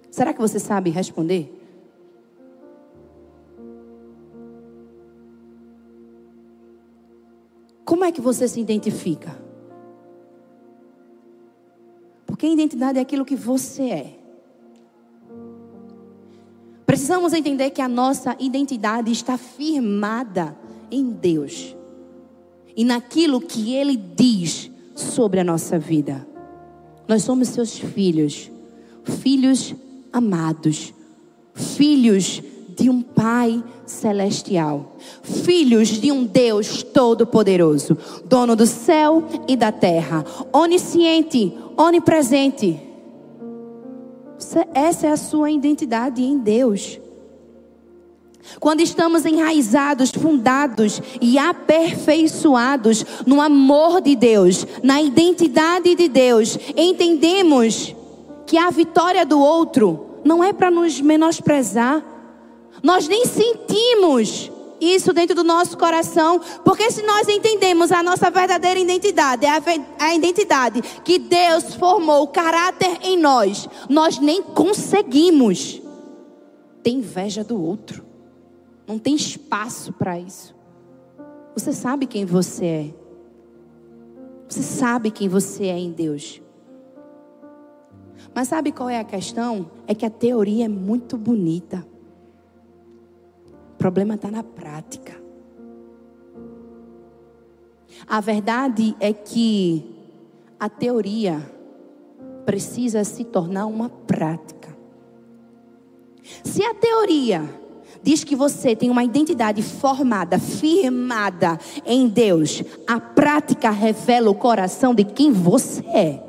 será 0.10 0.34
que 0.34 0.42
você 0.42 0.60
sabe 0.60 0.90
responder? 0.90 1.64
Como 7.96 8.04
é 8.04 8.12
que 8.12 8.20
você 8.20 8.46
se 8.46 8.60
identifica? 8.60 9.41
Porque 12.26 12.46
a 12.46 12.50
identidade 12.50 13.00
é 13.00 13.02
aquilo 13.02 13.24
que 13.24 13.38
você 13.38 13.84
é. 13.84 14.20
Precisamos 16.86 17.32
entender 17.32 17.70
que 17.70 17.82
a 17.82 17.88
nossa 17.88 18.36
identidade 18.38 19.14
está 19.14 19.38
firmada 19.38 20.58
em 20.91 21.10
Deus 21.10 21.74
e 22.76 22.84
naquilo 22.84 23.39
que 23.39 23.74
Ele 23.74 23.96
diz 23.96 24.70
sobre 24.93 25.39
a 25.39 25.43
nossa 25.46 25.80
vida. 25.80 26.28
Nós 27.08 27.24
somos 27.24 27.48
seus 27.48 27.80
filhos, 27.80 28.52
filhos 29.06 29.74
amados, 30.12 30.93
filhos 31.54 32.43
de 32.76 32.90
um 32.90 33.02
Pai 33.02 33.64
celestial, 33.86 34.98
filhos 35.24 35.88
de 35.88 36.12
um 36.12 36.26
Deus 36.26 36.84
todo-poderoso, 36.84 37.98
dono 38.26 38.56
do 38.56 38.66
céu 38.66 39.24
e 39.48 39.56
da 39.56 39.72
terra, 39.72 40.26
onisciente, 40.52 41.54
onipresente. 41.78 42.80
Essa 44.74 45.08
é 45.08 45.12
a 45.12 45.18
sua 45.18 45.50
identidade 45.50 46.22
em 46.22 46.38
Deus. 46.38 47.00
Quando 48.60 48.82
estamos 48.82 49.26
enraizados, 49.26 50.12
fundados 50.12 51.02
e 51.20 51.38
aperfeiçoados 51.38 53.06
no 53.26 53.42
amor 53.42 54.02
de 54.02 54.16
Deus, 54.16 54.68
na 54.84 55.02
identidade 55.02 55.96
de 55.96 56.08
Deus, 56.08 56.58
entendemos 56.76 57.96
que 58.46 58.58
a 58.58 58.70
vitória 58.70 59.26
do 59.26 59.40
outro 59.40 60.06
não 60.24 60.44
é 60.44 60.54
para 60.54 60.70
nos 60.70 61.02
menosprezar, 61.02 62.04
nós 62.84 63.08
nem 63.08 63.26
sentimos 63.26 64.52
isso 64.80 65.14
dentro 65.14 65.36
do 65.36 65.44
nosso 65.44 65.78
coração, 65.78 66.40
porque 66.64 66.92
se 66.92 67.02
nós 67.04 67.28
entendemos 67.28 67.92
a 67.92 68.04
nossa 68.04 68.30
verdadeira 68.30 68.80
identidade, 68.80 69.46
é 69.46 69.50
a, 69.50 69.62
a 70.00 70.16
identidade 70.16 70.82
que 71.04 71.18
Deus 71.18 71.76
formou, 71.76 72.24
o 72.24 72.28
caráter 72.28 73.00
em 73.02 73.18
nós, 73.18 73.68
nós 73.90 74.20
nem 74.20 74.42
conseguimos 74.42 75.82
ter 76.84 76.92
inveja 76.92 77.44
do 77.44 77.62
outro. 77.62 78.06
Não 78.88 79.00
tem 79.00 79.16
espaço 79.16 79.92
para 79.94 80.20
isso. 80.20 80.56
Você 81.56 81.74
sabe 81.74 82.06
quem 82.06 82.26
você 82.26 82.66
é. 82.66 82.94
Você 84.48 84.62
sabe 84.62 85.10
quem 85.10 85.28
você 85.28 85.66
é 85.66 85.78
em 85.78 85.92
Deus. 85.92 86.42
Mas 88.34 88.50
sabe 88.50 88.72
qual 88.72 88.90
é 88.90 89.00
a 89.00 89.04
questão? 89.04 89.72
É 89.88 89.96
que 89.96 90.06
a 90.06 90.10
teoria 90.10 90.66
é 90.66 90.68
muito 90.68 91.18
bonita. 91.18 91.86
O 93.76 93.78
problema 93.78 94.16
está 94.16 94.32
na 94.32 94.42
prática. 94.42 95.14
A 98.08 98.22
verdade 98.22 98.96
é 99.00 99.12
que 99.14 99.86
a 100.60 100.70
teoria 100.70 101.52
precisa 102.46 103.04
se 103.04 103.26
tornar 103.26 103.66
uma 103.66 103.90
prática. 103.90 104.76
Se 106.44 106.64
a 106.64 106.74
teoria 106.74 107.44
diz 108.02 108.24
que 108.24 108.36
você 108.36 108.76
tem 108.76 108.90
uma 108.90 109.04
identidade 109.04 109.62
formada, 109.62 110.40
firmada 110.40 111.60
em 111.86 112.08
Deus, 112.08 112.64
a 112.88 113.00
prática 113.00 113.70
revela 113.72 114.30
o 114.30 114.36
coração 114.36 114.96
de 114.96 115.04
quem 115.04 115.32
você 115.32 115.84
é. 115.88 116.24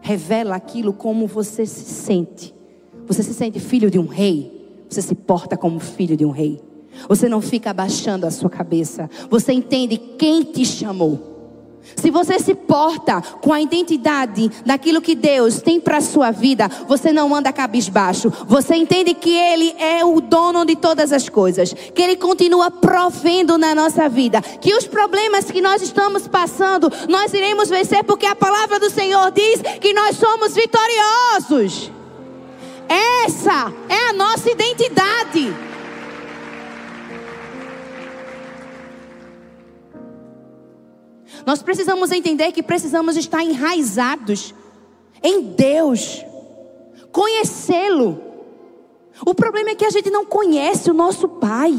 Revela 0.00 0.56
aquilo 0.56 0.92
como 0.92 1.26
você 1.26 1.64
se 1.64 1.84
sente. 1.84 2.54
Você 3.06 3.22
se 3.22 3.34
sente 3.34 3.60
filho 3.60 3.90
de 3.90 3.98
um 3.98 4.06
rei? 4.06 4.59
Você 4.90 5.00
se 5.00 5.14
porta 5.14 5.56
como 5.56 5.78
filho 5.78 6.16
de 6.16 6.24
um 6.26 6.30
rei. 6.30 6.60
Você 7.08 7.28
não 7.28 7.40
fica 7.40 7.70
abaixando 7.70 8.26
a 8.26 8.30
sua 8.30 8.50
cabeça. 8.50 9.08
Você 9.30 9.52
entende 9.52 9.96
quem 9.96 10.42
te 10.42 10.66
chamou. 10.66 11.30
Se 11.96 12.10
você 12.10 12.38
se 12.38 12.54
porta 12.54 13.22
com 13.40 13.52
a 13.52 13.60
identidade 13.60 14.50
daquilo 14.66 15.00
que 15.00 15.14
Deus 15.14 15.62
tem 15.62 15.80
para 15.80 15.98
a 15.98 16.02
sua 16.02 16.30
vida, 16.30 16.68
você 16.88 17.12
não 17.12 17.34
anda 17.34 17.52
cabisbaixo. 17.52 18.30
Você 18.46 18.74
entende 18.74 19.14
que 19.14 19.34
Ele 19.34 19.74
é 19.78 20.04
o 20.04 20.20
dono 20.20 20.64
de 20.64 20.76
todas 20.76 21.12
as 21.12 21.28
coisas, 21.28 21.72
que 21.72 22.02
Ele 22.02 22.16
continua 22.16 22.70
provendo 22.70 23.56
na 23.56 23.74
nossa 23.74 24.08
vida, 24.08 24.42
que 24.42 24.74
os 24.74 24.86
problemas 24.86 25.50
que 25.50 25.60
nós 25.60 25.80
estamos 25.82 26.28
passando, 26.28 26.90
nós 27.08 27.32
iremos 27.32 27.68
vencer, 27.68 28.04
porque 28.04 28.26
a 28.26 28.36
palavra 28.36 28.78
do 28.78 28.90
Senhor 28.90 29.30
diz 29.30 29.62
que 29.80 29.94
nós 29.94 30.16
somos 30.16 30.54
vitoriosos. 30.54 31.99
Essa 32.90 33.72
é 33.88 34.08
a 34.08 34.12
nossa 34.12 34.50
identidade. 34.50 35.54
Nós 41.46 41.62
precisamos 41.62 42.10
entender 42.10 42.50
que 42.50 42.64
precisamos 42.64 43.16
estar 43.16 43.44
enraizados 43.44 44.52
em 45.22 45.40
Deus, 45.40 46.24
conhecê-lo. 47.12 48.20
O 49.24 49.34
problema 49.36 49.70
é 49.70 49.74
que 49.76 49.84
a 49.84 49.90
gente 49.90 50.10
não 50.10 50.24
conhece 50.24 50.90
o 50.90 50.94
nosso 50.94 51.28
Pai, 51.28 51.72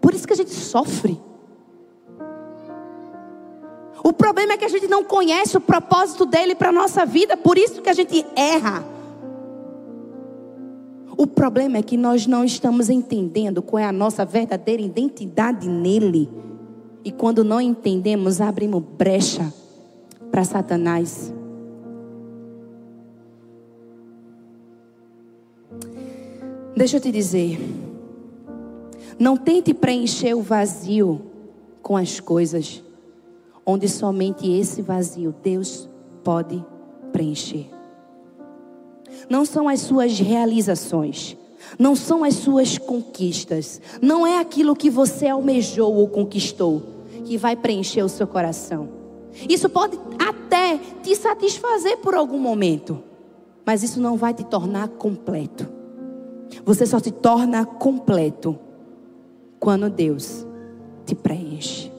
por 0.00 0.14
isso 0.14 0.26
que 0.26 0.32
a 0.32 0.36
gente 0.36 0.54
sofre. 0.54 1.20
O 4.02 4.12
problema 4.12 4.54
é 4.54 4.56
que 4.56 4.64
a 4.64 4.68
gente 4.68 4.86
não 4.86 5.04
conhece 5.04 5.56
o 5.58 5.60
propósito 5.60 6.24
dele 6.24 6.54
para 6.54 6.70
a 6.70 6.72
nossa 6.72 7.04
vida, 7.04 7.36
por 7.36 7.58
isso 7.58 7.82
que 7.82 7.90
a 7.90 7.94
gente 7.94 8.24
erra. 8.34 8.93
O 11.16 11.26
problema 11.26 11.78
é 11.78 11.82
que 11.82 11.96
nós 11.96 12.26
não 12.26 12.44
estamos 12.44 12.90
entendendo 12.90 13.62
qual 13.62 13.80
é 13.80 13.86
a 13.86 13.92
nossa 13.92 14.24
verdadeira 14.24 14.82
identidade 14.82 15.68
nele. 15.68 16.28
E 17.04 17.12
quando 17.12 17.44
não 17.44 17.60
entendemos, 17.60 18.40
abrimos 18.40 18.82
brecha 18.82 19.52
para 20.30 20.44
Satanás. 20.44 21.32
Deixa 26.76 26.96
eu 26.96 27.00
te 27.00 27.12
dizer. 27.12 27.60
Não 29.16 29.36
tente 29.36 29.72
preencher 29.72 30.34
o 30.34 30.42
vazio 30.42 31.20
com 31.80 31.96
as 31.96 32.18
coisas, 32.18 32.82
onde 33.64 33.88
somente 33.88 34.50
esse 34.50 34.82
vazio 34.82 35.32
Deus 35.42 35.88
pode 36.24 36.64
preencher. 37.12 37.70
Não 39.28 39.44
são 39.44 39.68
as 39.68 39.80
suas 39.80 40.18
realizações, 40.18 41.36
não 41.78 41.96
são 41.96 42.24
as 42.24 42.34
suas 42.34 42.78
conquistas, 42.78 43.80
não 44.00 44.26
é 44.26 44.38
aquilo 44.38 44.76
que 44.76 44.90
você 44.90 45.28
almejou 45.28 45.94
ou 45.94 46.08
conquistou 46.08 46.82
que 47.24 47.38
vai 47.38 47.56
preencher 47.56 48.02
o 48.02 48.08
seu 48.08 48.26
coração. 48.26 48.88
Isso 49.48 49.68
pode 49.68 49.98
até 50.18 50.78
te 51.02 51.16
satisfazer 51.16 51.98
por 51.98 52.14
algum 52.14 52.38
momento, 52.38 53.02
mas 53.64 53.82
isso 53.82 54.00
não 54.00 54.16
vai 54.16 54.32
te 54.32 54.44
tornar 54.44 54.88
completo. 54.88 55.66
Você 56.64 56.86
só 56.86 56.98
se 56.98 57.10
torna 57.10 57.64
completo 57.64 58.58
quando 59.58 59.90
Deus 59.90 60.46
te 61.04 61.14
preenche. 61.14 61.90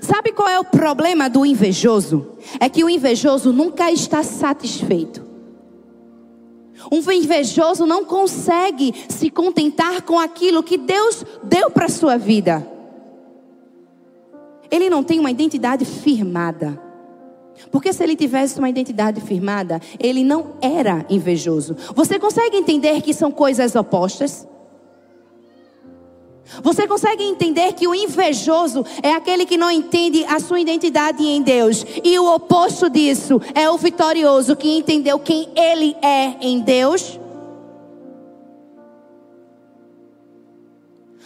Sabe 0.00 0.32
qual 0.32 0.48
é 0.48 0.58
o 0.58 0.64
problema 0.64 1.28
do 1.28 1.46
invejoso? 1.46 2.32
É 2.58 2.68
que 2.68 2.82
o 2.82 2.90
invejoso 2.90 3.52
nunca 3.52 3.90
está 3.92 4.22
satisfeito. 4.22 5.23
Um 6.90 7.10
invejoso 7.12 7.86
não 7.86 8.04
consegue 8.04 8.94
se 9.08 9.30
contentar 9.30 10.02
com 10.02 10.18
aquilo 10.18 10.62
que 10.62 10.76
Deus 10.76 11.24
deu 11.42 11.70
para 11.70 11.86
a 11.86 11.90
sua 11.90 12.16
vida 12.16 12.74
ele 14.74 14.90
não 14.90 15.02
tem 15.04 15.20
uma 15.20 15.30
identidade 15.30 15.84
firmada. 15.84 16.80
Porque 17.70 17.92
se 17.92 18.02
ele 18.02 18.16
tivesse 18.16 18.58
uma 18.58 18.68
identidade 18.68 19.20
firmada, 19.20 19.80
ele 20.00 20.24
não 20.24 20.54
era 20.60 21.06
invejoso. 21.08 21.76
Você 21.94 22.18
consegue 22.18 22.56
entender 22.56 23.00
que 23.00 23.14
são 23.14 23.30
coisas 23.30 23.76
opostas? 23.76 24.46
Você 26.62 26.86
consegue 26.86 27.24
entender 27.24 27.72
que 27.72 27.88
o 27.88 27.94
invejoso 27.94 28.84
é 29.02 29.12
aquele 29.12 29.46
que 29.46 29.56
não 29.56 29.70
entende 29.70 30.24
a 30.24 30.38
sua 30.38 30.60
identidade 30.60 31.22
em 31.24 31.42
Deus, 31.42 31.84
e 32.02 32.18
o 32.18 32.32
oposto 32.32 32.88
disso 32.88 33.40
é 33.54 33.68
o 33.68 33.78
vitorioso 33.78 34.54
que 34.56 34.76
entendeu 34.76 35.18
quem 35.18 35.48
ele 35.56 35.96
é 36.02 36.36
em 36.40 36.60
Deus? 36.60 37.18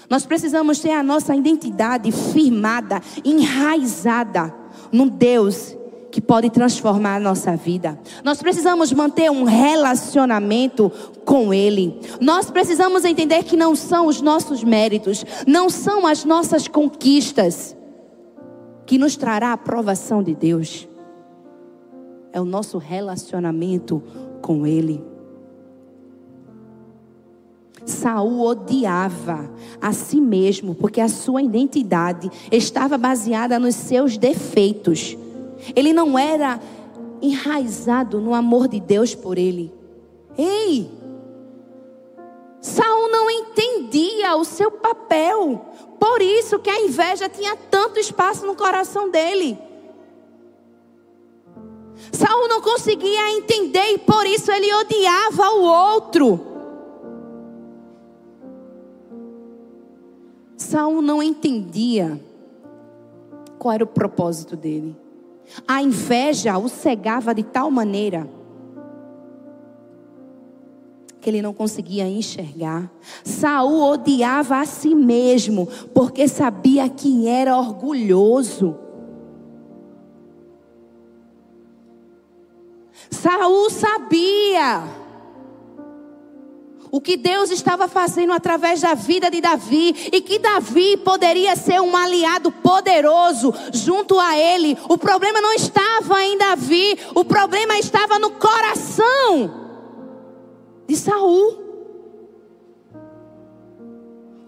Nós 0.09 0.25
precisamos 0.25 0.79
ter 0.79 0.93
a 0.93 1.03
nossa 1.03 1.35
identidade 1.35 2.11
firmada, 2.11 3.03
enraizada 3.23 4.55
num 4.91 5.07
Deus 5.07 5.77
que 6.19 6.23
pode 6.23 6.51
transformar 6.51 7.14
a 7.14 7.21
nossa 7.21 7.55
vida. 7.55 7.97
Nós 8.25 8.43
precisamos 8.43 8.93
manter 8.93 9.31
um 9.31 9.45
relacionamento 9.45 10.91
com 11.25 11.55
Ele. 11.55 11.97
Nós 12.21 12.51
precisamos 12.51 13.05
entender 13.05 13.45
que 13.45 13.57
não 13.57 13.77
são 13.77 14.09
os 14.09 14.21
nossos 14.21 14.64
méritos, 14.64 15.25
não 15.47 15.71
são 15.71 16.05
as 16.05 16.25
nossas 16.25 16.66
conquistas 16.66 17.77
que 18.85 18.99
nos 18.99 19.14
trará 19.14 19.51
a 19.51 19.53
aprovação 19.53 20.21
de 20.21 20.35
Deus. 20.35 20.89
É 22.33 22.41
o 22.41 22.45
nosso 22.45 22.79
relacionamento 22.79 24.03
com 24.43 24.66
Ele. 24.66 25.01
Saul 27.87 28.41
odiava 28.41 29.49
a 29.81 29.93
si 29.93 30.21
mesmo, 30.21 30.75
porque 30.75 31.01
a 31.01 31.09
sua 31.09 31.43
identidade 31.43 32.29
estava 32.51 32.99
baseada 32.99 33.57
nos 33.57 33.77
seus 33.77 34.19
defeitos. 34.19 35.16
Ele 35.75 35.93
não 35.93 36.19
era 36.19 36.61
enraizado 37.21 38.21
no 38.21 38.35
amor 38.35 38.69
de 38.69 38.81
Deus 38.81 39.15
por 39.15 39.39
ele. 39.39 39.73
Ei! 40.37 40.91
Saul 42.61 43.11
não 43.11 43.31
entendia 43.31 44.37
o 44.37 44.45
seu 44.45 44.71
papel. 44.71 45.65
Por 45.99 46.23
isso 46.23 46.59
que 46.59 46.71
a 46.71 46.81
inveja 46.81 47.29
tinha 47.29 47.57
tanto 47.71 47.99
espaço 47.99 48.47
no 48.47 48.55
coração 48.55 49.11
dele. 49.11 49.59
Saul 52.13 52.49
não 52.49 52.61
conseguia 52.61 53.31
entender 53.33 53.93
e 53.93 53.99
por 53.99 54.25
isso 54.27 54.51
ele 54.53 54.73
odiava 54.73 55.51
o 55.51 55.63
outro. 55.63 56.41
Saul 60.57 61.03
não 61.03 61.23
entendia 61.23 62.21
qual 63.59 63.75
era 63.75 63.85
o 63.85 63.87
propósito 63.87 64.57
dele. 64.57 64.97
A 65.66 65.82
inveja 65.82 66.59
o 66.59 66.68
cegava 66.68 67.34
de 67.34 67.42
tal 67.42 67.70
maneira 67.70 68.28
que 71.20 71.28
ele 71.28 71.42
não 71.42 71.53
conseguia 71.53 72.09
enxergar. 72.09 72.90
Saul 73.24 73.82
odiava 73.82 74.61
a 74.61 74.64
si 74.64 74.94
mesmo 74.94 75.66
porque 75.92 76.28
sabia 76.28 76.88
que 76.88 77.26
era 77.26 77.57
orgulhoso. 77.57 78.76
Saul 83.11 83.68
sabia 83.70 84.84
o 86.91 87.01
que 87.01 87.16
Deus 87.16 87.51
estava 87.51 87.89
fazendo 87.89 88.32
através 88.32 88.80
da 88.80 88.95
vida 88.95 89.30
de 89.30 89.41
Davi 89.41 89.95
e 90.12 90.20
que 90.20 90.39
Davi 90.39 90.97
poderia 90.99 91.55
ser 91.57 91.80
um 91.80 91.97
aliado 91.97 92.51
poderoso 92.51 93.53
junto 93.72 94.18
a 94.18 94.36
ele. 94.36 94.76
O 94.89 94.97
problema 94.97 95.41
não 95.41 95.53
estava 95.53 96.22
em 96.22 96.39
Davi, 96.39 96.99
o 97.14 97.24
problema 97.24 97.78
estava 97.78 98.18
no 98.18 98.32
coração 98.32 99.68
de 100.86 100.97
Saul. 100.97 101.66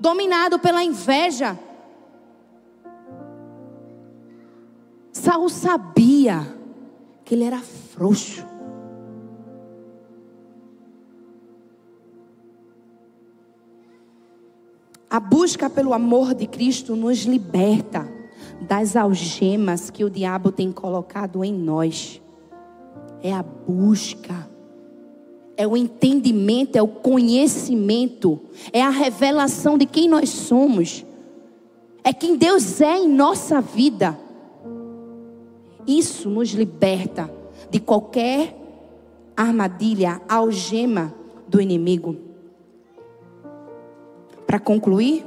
Dominado 0.01 0.59
pela 0.59 0.83
inveja. 0.83 1.59
Saul 5.13 5.51
sabia 5.51 6.47
que 7.25 7.35
ele 7.35 7.45
era 7.45 7.61
frouxo. 7.61 8.50
A 15.11 15.19
busca 15.19 15.69
pelo 15.69 15.93
amor 15.93 16.35
de 16.35 16.47
Cristo 16.47 16.95
nos 16.95 17.25
liberta 17.25 18.09
das 18.61 18.95
algemas 18.95 19.91
que 19.91 20.05
o 20.05 20.09
diabo 20.09 20.53
tem 20.53 20.71
colocado 20.71 21.43
em 21.43 21.53
nós. 21.53 22.23
É 23.21 23.33
a 23.33 23.43
busca, 23.43 24.49
é 25.57 25.67
o 25.67 25.77
entendimento, 25.77 26.77
é 26.77 26.83
o 26.83 26.87
conhecimento, 26.87 28.39
é 28.73 28.81
a 28.81 28.89
revelação 28.89 29.77
de 29.77 29.85
quem 29.85 30.09
nós 30.09 30.29
somos, 30.29 31.05
é 32.05 32.13
quem 32.13 32.37
Deus 32.37 32.81
é 32.81 32.99
em 32.99 33.09
nossa 33.09 33.61
vida. 33.61 34.17
Isso 35.89 36.31
nos 36.31 36.51
liberta 36.51 37.29
de 37.69 37.81
qualquer 37.81 38.57
armadilha, 39.37 40.23
algema 40.29 41.13
do 41.49 41.61
inimigo 41.61 42.30
para 44.51 44.59
concluir, 44.59 45.25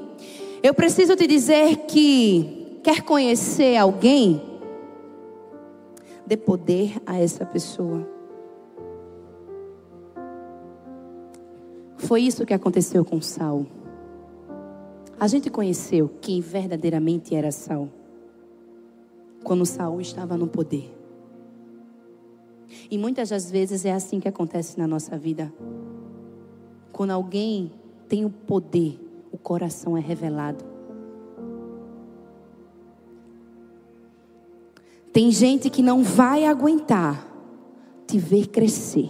eu 0.61 0.73
preciso 0.73 1.15
te 1.15 1.25
dizer 1.25 1.85
que 1.87 2.77
quer 2.83 3.03
conhecer 3.03 3.77
alguém, 3.77 4.43
dê 6.27 6.35
poder 6.35 7.01
a 7.05 7.17
essa 7.17 7.45
pessoa. 7.45 8.05
Foi 11.95 12.21
isso 12.21 12.45
que 12.45 12.53
aconteceu 12.53 13.05
com 13.05 13.21
Saul. 13.21 13.65
A 15.17 15.25
gente 15.29 15.49
conheceu 15.49 16.11
quem 16.19 16.41
verdadeiramente 16.41 17.33
era 17.33 17.49
Saul 17.49 17.87
quando 19.41 19.65
Saul 19.65 20.01
estava 20.01 20.35
no 20.35 20.47
poder. 20.47 20.93
E 22.91 22.97
muitas 22.97 23.29
das 23.29 23.49
vezes 23.49 23.85
é 23.85 23.93
assim 23.93 24.19
que 24.19 24.27
acontece 24.27 24.77
na 24.77 24.85
nossa 24.85 25.17
vida. 25.17 25.49
Quando 26.91 27.11
alguém 27.11 27.71
tem 28.09 28.25
o 28.25 28.29
poder, 28.29 28.99
o 29.33 29.37
coração 29.37 29.97
é 29.97 29.99
revelado. 29.99 30.63
Tem 35.11 35.31
gente 35.31 35.71
que 35.71 35.81
não 35.81 36.03
vai 36.03 36.45
aguentar 36.45 37.27
te 38.05 38.19
ver 38.19 38.47
crescer. 38.47 39.09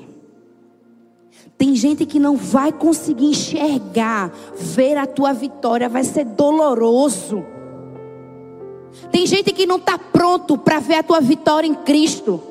Tem 1.57 1.75
gente 1.75 2.05
que 2.05 2.19
não 2.19 2.37
vai 2.37 2.71
conseguir 2.71 3.25
enxergar, 3.25 4.31
ver 4.55 4.97
a 4.97 5.05
tua 5.05 5.33
vitória, 5.33 5.89
vai 5.89 6.05
ser 6.05 6.23
doloroso. 6.23 7.43
Tem 9.11 9.25
gente 9.25 9.51
que 9.51 9.65
não 9.65 9.77
está 9.77 9.97
pronto 9.97 10.57
para 10.57 10.79
ver 10.79 10.95
a 10.95 11.03
tua 11.03 11.19
vitória 11.19 11.67
em 11.67 11.75
Cristo. 11.75 12.41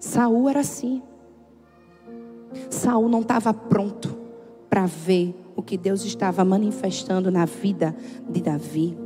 Saul 0.00 0.48
era 0.48 0.60
assim. 0.60 1.00
Saul 2.70 3.08
não 3.08 3.20
estava 3.20 3.54
pronto 3.54 4.17
para 4.68 4.86
ver 4.86 5.34
o 5.56 5.62
que 5.62 5.76
Deus 5.76 6.04
estava 6.04 6.44
manifestando 6.44 7.30
na 7.30 7.44
vida 7.44 7.94
de 8.28 8.40
Davi. 8.40 8.96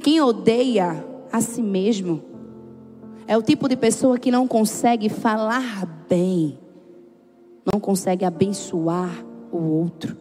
Quem 0.00 0.20
odeia 0.20 1.04
a 1.32 1.40
si 1.40 1.62
mesmo 1.62 2.22
é 3.26 3.36
o 3.36 3.42
tipo 3.42 3.68
de 3.68 3.76
pessoa 3.76 4.18
que 4.18 4.30
não 4.30 4.48
consegue 4.48 5.08
falar 5.08 5.86
bem, 6.08 6.58
não 7.70 7.78
consegue 7.78 8.24
abençoar 8.24 9.24
o 9.52 9.58
outro, 9.58 10.16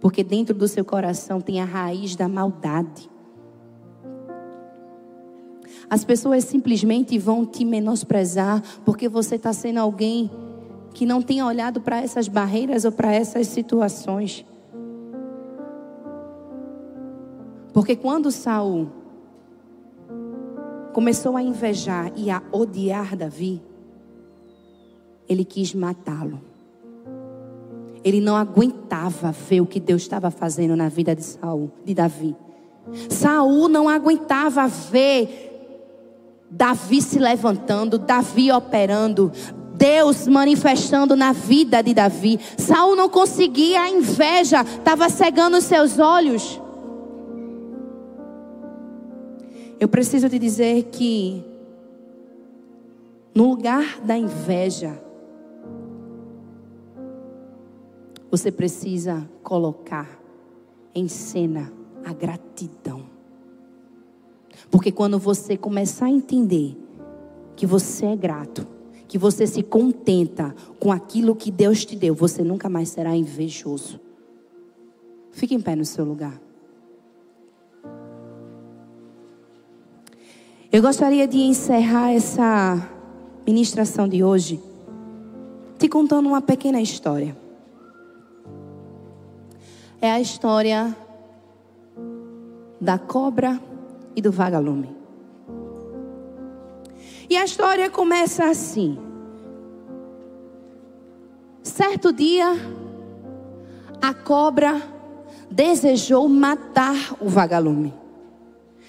porque 0.00 0.22
dentro 0.22 0.54
do 0.54 0.68
seu 0.68 0.84
coração 0.84 1.40
tem 1.40 1.60
a 1.60 1.64
raiz 1.64 2.14
da 2.14 2.28
maldade. 2.28 3.10
As 5.88 6.04
pessoas 6.04 6.44
simplesmente 6.44 7.18
vão 7.18 7.44
te 7.44 7.64
menosprezar 7.64 8.62
porque 8.84 9.08
você 9.08 9.34
está 9.34 9.52
sendo 9.52 9.78
alguém 9.78 10.30
que 10.92 11.06
não 11.06 11.22
tem 11.22 11.42
olhado 11.42 11.80
para 11.80 12.00
essas 12.00 12.28
barreiras 12.28 12.84
ou 12.84 12.92
para 12.92 13.12
essas 13.12 13.46
situações. 13.46 14.44
Porque 17.72 17.94
quando 17.94 18.30
Saul 18.30 18.88
começou 20.92 21.36
a 21.36 21.42
invejar 21.42 22.12
e 22.16 22.30
a 22.30 22.42
odiar 22.52 23.16
Davi, 23.16 23.62
ele 25.28 25.44
quis 25.44 25.74
matá-lo. 25.74 26.40
Ele 28.02 28.20
não 28.20 28.34
aguentava 28.34 29.30
ver 29.30 29.60
o 29.60 29.66
que 29.66 29.78
Deus 29.78 30.02
estava 30.02 30.30
fazendo 30.30 30.74
na 30.74 30.88
vida 30.88 31.14
de 31.14 31.22
Saul, 31.22 31.70
de 31.84 31.94
Davi. 31.94 32.34
Saul 33.08 33.68
não 33.68 33.88
aguentava 33.88 34.66
ver 34.66 35.48
Davi 36.50 37.00
se 37.00 37.18
levantando, 37.18 37.96
Davi 37.96 38.50
operando, 38.50 39.30
Deus 39.80 40.28
manifestando 40.28 41.16
na 41.16 41.32
vida 41.32 41.82
de 41.82 41.94
Davi. 41.94 42.38
Saul 42.58 42.94
não 42.94 43.08
conseguia, 43.08 43.80
a 43.80 43.88
inveja 43.88 44.60
estava 44.60 45.08
cegando 45.08 45.56
os 45.56 45.64
seus 45.64 45.98
olhos. 45.98 46.60
Eu 49.80 49.88
preciso 49.88 50.28
te 50.28 50.38
dizer 50.38 50.82
que 50.92 51.42
no 53.34 53.48
lugar 53.48 54.02
da 54.02 54.18
inveja, 54.18 55.02
você 58.30 58.52
precisa 58.52 59.26
colocar 59.42 60.20
em 60.94 61.08
cena 61.08 61.72
a 62.04 62.12
gratidão. 62.12 63.04
Porque 64.70 64.92
quando 64.92 65.18
você 65.18 65.56
começar 65.56 66.04
a 66.04 66.10
entender 66.10 66.76
que 67.56 67.64
você 67.64 68.04
é 68.04 68.16
grato, 68.16 68.79
que 69.10 69.18
você 69.18 69.44
se 69.44 69.60
contenta 69.64 70.54
com 70.78 70.92
aquilo 70.92 71.34
que 71.34 71.50
Deus 71.50 71.84
te 71.84 71.96
deu, 71.96 72.14
você 72.14 72.44
nunca 72.44 72.68
mais 72.68 72.90
será 72.90 73.16
invejoso. 73.16 73.98
Fique 75.32 75.52
em 75.52 75.60
pé 75.60 75.74
no 75.74 75.84
seu 75.84 76.04
lugar. 76.04 76.40
Eu 80.70 80.80
gostaria 80.80 81.26
de 81.26 81.38
encerrar 81.38 82.12
essa 82.12 82.88
ministração 83.44 84.06
de 84.06 84.22
hoje 84.22 84.62
te 85.76 85.88
contando 85.88 86.28
uma 86.28 86.40
pequena 86.40 86.80
história. 86.80 87.36
É 90.00 90.12
a 90.12 90.20
história 90.20 90.96
da 92.80 92.96
cobra 92.96 93.60
e 94.14 94.22
do 94.22 94.30
vagalume. 94.30 94.99
E 97.30 97.36
a 97.36 97.44
história 97.44 97.88
começa 97.88 98.46
assim. 98.46 98.98
Certo 101.62 102.12
dia, 102.12 102.56
a 104.02 104.12
cobra 104.12 104.82
desejou 105.48 106.28
matar 106.28 106.96
o 107.20 107.28
vagalume. 107.28 107.94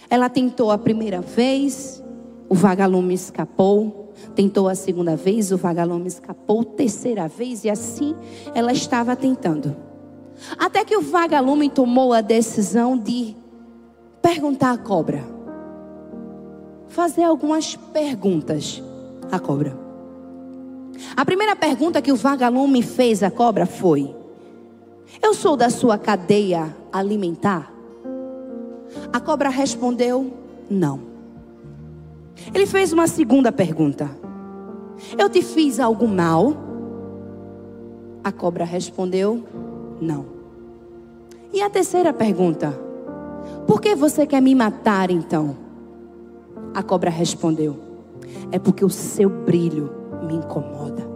Ela 0.09 0.27
tentou 0.27 0.71
a 0.71 0.77
primeira 0.79 1.21
vez, 1.21 2.03
o 2.49 2.55
vagalume 2.55 3.13
escapou. 3.13 4.11
Tentou 4.35 4.67
a 4.67 4.73
segunda 4.73 5.15
vez, 5.15 5.51
o 5.51 5.57
vagalume 5.57 6.07
escapou. 6.07 6.63
Terceira 6.63 7.27
vez, 7.27 7.63
e 7.63 7.69
assim 7.69 8.15
ela 8.55 8.71
estava 8.71 9.15
tentando. 9.15 9.75
Até 10.57 10.83
que 10.83 10.97
o 10.97 11.01
vagalume 11.01 11.69
tomou 11.69 12.11
a 12.11 12.21
decisão 12.21 12.97
de 12.97 13.35
perguntar 14.19 14.71
à 14.71 14.77
cobra. 14.79 15.40
Fazer 16.91 17.23
algumas 17.23 17.75
perguntas 17.75 18.83
à 19.31 19.39
cobra. 19.39 19.77
A 21.15 21.25
primeira 21.25 21.55
pergunta 21.55 22.01
que 22.01 22.11
o 22.11 22.15
vagalume 22.15 22.83
fez 22.83 23.23
à 23.23 23.31
cobra 23.31 23.65
foi: 23.65 24.13
Eu 25.21 25.33
sou 25.33 25.55
da 25.55 25.69
sua 25.69 25.97
cadeia 25.97 26.75
alimentar? 26.91 27.71
A 29.11 29.19
cobra 29.19 29.49
respondeu: 29.49 30.33
Não. 30.69 30.99
Ele 32.53 32.65
fez 32.65 32.91
uma 32.91 33.07
segunda 33.07 33.51
pergunta: 33.51 34.09
Eu 35.17 35.29
te 35.29 35.41
fiz 35.41 35.79
algo 35.79 36.07
mal? 36.07 36.53
A 38.21 38.33
cobra 38.33 38.65
respondeu: 38.65 39.45
Não. 40.01 40.25
E 41.53 41.61
a 41.61 41.69
terceira 41.69 42.11
pergunta: 42.11 42.77
por 43.65 43.79
que 43.79 43.95
você 43.95 44.25
quer 44.25 44.41
me 44.41 44.53
matar 44.53 45.09
então? 45.09 45.70
A 46.73 46.81
cobra 46.81 47.09
respondeu: 47.09 47.77
É 48.51 48.59
porque 48.59 48.83
o 48.83 48.89
seu 48.89 49.29
brilho 49.29 49.91
me 50.25 50.35
incomoda. 50.35 51.09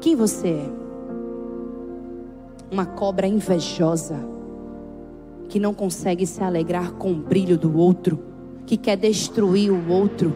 Quem 0.00 0.14
você 0.14 0.48
é? 0.48 0.70
Uma 2.70 2.86
cobra 2.86 3.26
invejosa 3.26 4.16
que 5.48 5.58
não 5.58 5.72
consegue 5.72 6.26
se 6.26 6.42
alegrar 6.42 6.92
com 6.92 7.12
o 7.12 7.16
brilho 7.16 7.56
do 7.56 7.76
outro, 7.76 8.18
que 8.66 8.76
quer 8.76 8.96
destruir 8.96 9.70
o 9.70 9.90
outro, 9.90 10.34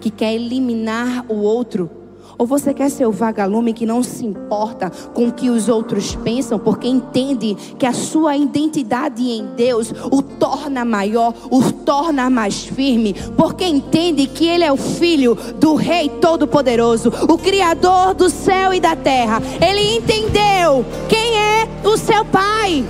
que 0.00 0.10
quer 0.10 0.34
eliminar 0.34 1.26
o 1.28 1.36
outro 1.42 1.90
ou 2.38 2.46
você 2.46 2.74
quer 2.74 2.90
ser 2.90 3.06
o 3.06 3.12
vagalume 3.12 3.72
que 3.72 3.86
não 3.86 4.02
se 4.02 4.24
importa 4.24 4.90
com 5.12 5.28
o 5.28 5.32
que 5.32 5.50
os 5.50 5.68
outros 5.68 6.14
pensam, 6.16 6.58
porque 6.58 6.88
entende 6.88 7.56
que 7.78 7.86
a 7.86 7.92
sua 7.92 8.36
identidade 8.36 9.22
em 9.22 9.46
Deus 9.56 9.92
o 10.10 10.22
torna 10.22 10.84
maior, 10.84 11.34
o 11.50 11.72
torna 11.72 12.28
mais 12.30 12.64
firme, 12.64 13.14
porque 13.36 13.64
entende 13.64 14.26
que 14.26 14.46
Ele 14.46 14.64
é 14.64 14.72
o 14.72 14.76
filho 14.76 15.36
do 15.58 15.74
Rei 15.74 16.08
Todo-Poderoso, 16.08 17.12
o 17.28 17.38
Criador 17.38 18.14
do 18.14 18.28
céu 18.30 18.72
e 18.72 18.80
da 18.80 18.96
terra. 18.96 19.40
Ele 19.60 19.96
entendeu 19.96 20.84
quem 21.08 21.36
é 21.38 21.68
o 21.84 21.96
seu 21.96 22.24
Pai. 22.24 22.84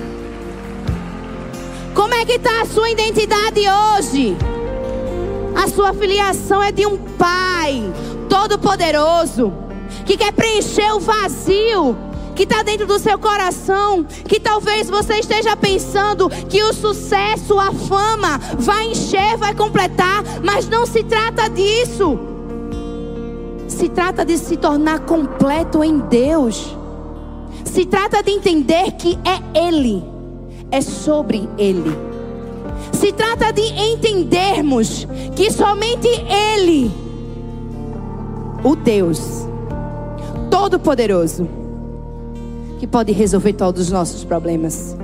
Como 1.94 2.12
é 2.12 2.24
que 2.24 2.32
está 2.32 2.62
a 2.62 2.66
sua 2.66 2.90
identidade 2.90 3.60
hoje? 3.60 4.36
A 5.54 5.68
sua 5.68 5.94
filiação 5.94 6.60
é 6.62 6.72
de 6.72 6.84
um 6.84 6.98
pai 6.98 7.82
todo-poderoso, 8.34 9.52
que 10.04 10.16
quer 10.16 10.32
preencher 10.32 10.92
o 10.92 10.98
vazio 10.98 11.96
que 12.34 12.42
está 12.42 12.64
dentro 12.64 12.84
do 12.84 12.98
seu 12.98 13.16
coração, 13.16 14.02
que 14.02 14.40
talvez 14.40 14.90
você 14.90 15.20
esteja 15.20 15.56
pensando 15.56 16.28
que 16.28 16.60
o 16.60 16.72
sucesso, 16.72 17.60
a 17.60 17.72
fama 17.72 18.40
vai 18.58 18.88
encher, 18.88 19.36
vai 19.36 19.54
completar, 19.54 20.24
mas 20.42 20.68
não 20.68 20.84
se 20.84 21.04
trata 21.04 21.48
disso. 21.48 22.18
Se 23.68 23.88
trata 23.88 24.24
de 24.24 24.36
se 24.36 24.56
tornar 24.56 24.98
completo 25.00 25.84
em 25.84 26.00
Deus. 26.00 26.76
Se 27.64 27.86
trata 27.86 28.20
de 28.20 28.32
entender 28.32 28.90
que 28.98 29.16
é 29.24 29.58
Ele 29.68 30.02
é 30.72 30.80
sobre 30.80 31.48
Ele. 31.56 31.96
Se 32.92 33.12
trata 33.12 33.52
de 33.52 33.62
entendermos 33.62 35.06
que 35.36 35.52
somente 35.52 36.08
Ele, 36.08 37.03
o 38.64 38.74
Deus 38.74 39.46
Todo-Poderoso, 40.50 41.46
que 42.80 42.86
pode 42.86 43.12
resolver 43.12 43.52
todos 43.52 43.82
os 43.82 43.90
nossos 43.90 44.24
problemas. 44.24 44.96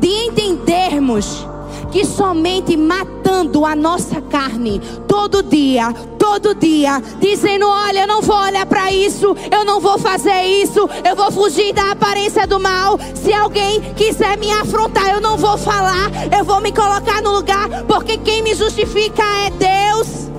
De 0.00 0.08
entendermos 0.08 1.46
que 1.90 2.04
somente 2.04 2.76
matando 2.76 3.66
a 3.66 3.76
nossa 3.76 4.20
carne 4.20 4.80
todo 5.06 5.42
dia, 5.42 5.92
todo 6.18 6.54
dia, 6.54 7.02
dizendo: 7.20 7.68
Olha, 7.68 8.00
eu 8.00 8.06
não 8.06 8.22
vou 8.22 8.36
olhar 8.36 8.64
para 8.66 8.90
isso, 8.92 9.36
eu 9.50 9.64
não 9.64 9.80
vou 9.80 9.98
fazer 9.98 10.42
isso, 10.42 10.88
eu 11.08 11.14
vou 11.14 11.30
fugir 11.30 11.72
da 11.74 11.90
aparência 11.90 12.46
do 12.46 12.58
mal. 12.58 12.98
Se 13.14 13.32
alguém 13.32 13.80
quiser 13.94 14.38
me 14.38 14.50
afrontar, 14.50 15.10
eu 15.10 15.20
não 15.20 15.36
vou 15.36 15.58
falar, 15.58 16.10
eu 16.36 16.44
vou 16.44 16.60
me 16.60 16.72
colocar 16.72 17.20
no 17.20 17.32
lugar, 17.32 17.68
porque 17.86 18.16
quem 18.16 18.42
me 18.42 18.54
justifica 18.54 19.22
é 19.22 19.50
Deus. 19.50 20.33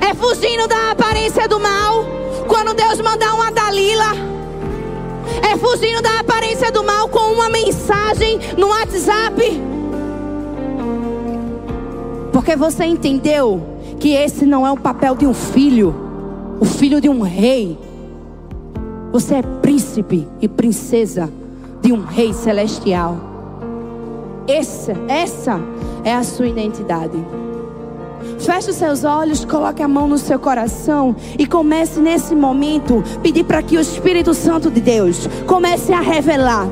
É 0.00 0.14
fugindo 0.14 0.66
da 0.66 0.92
aparência 0.92 1.46
do 1.46 1.60
mal. 1.60 2.04
Quando 2.48 2.74
Deus 2.74 3.00
mandar 3.00 3.34
uma 3.34 3.50
Dalila, 3.50 4.12
é 5.42 5.56
fugindo 5.56 6.02
da 6.02 6.20
aparência 6.20 6.70
do 6.72 6.82
mal 6.82 7.08
com 7.08 7.32
uma 7.32 7.48
mensagem 7.48 8.38
no 8.56 8.68
WhatsApp. 8.68 9.60
Porque 12.32 12.56
você 12.56 12.84
entendeu 12.84 13.62
que 13.98 14.10
esse 14.14 14.46
não 14.46 14.66
é 14.66 14.72
o 14.72 14.76
papel 14.76 15.14
de 15.14 15.26
um 15.26 15.34
filho, 15.34 15.94
o 16.58 16.64
filho 16.64 17.00
de 17.00 17.08
um 17.08 17.20
rei. 17.20 17.78
Você 19.12 19.36
é 19.36 19.42
príncipe 19.42 20.26
e 20.40 20.48
princesa 20.48 21.30
de 21.82 21.92
um 21.92 22.04
rei 22.04 22.32
celestial. 22.32 23.16
Essa, 24.46 24.92
essa 25.08 25.60
é 26.04 26.14
a 26.14 26.22
sua 26.22 26.48
identidade. 26.48 27.18
Feche 28.40 28.70
os 28.70 28.76
seus 28.76 29.04
olhos, 29.04 29.44
coloque 29.44 29.82
a 29.82 29.88
mão 29.88 30.08
no 30.08 30.18
seu 30.18 30.38
coração 30.38 31.14
e 31.38 31.46
comece 31.46 32.00
nesse 32.00 32.34
momento 32.34 33.04
pedir 33.22 33.44
para 33.44 33.62
que 33.62 33.76
o 33.76 33.80
Espírito 33.80 34.32
Santo 34.34 34.70
de 34.70 34.80
Deus 34.80 35.28
comece 35.46 35.92
a 35.92 36.00
revelar 36.00 36.66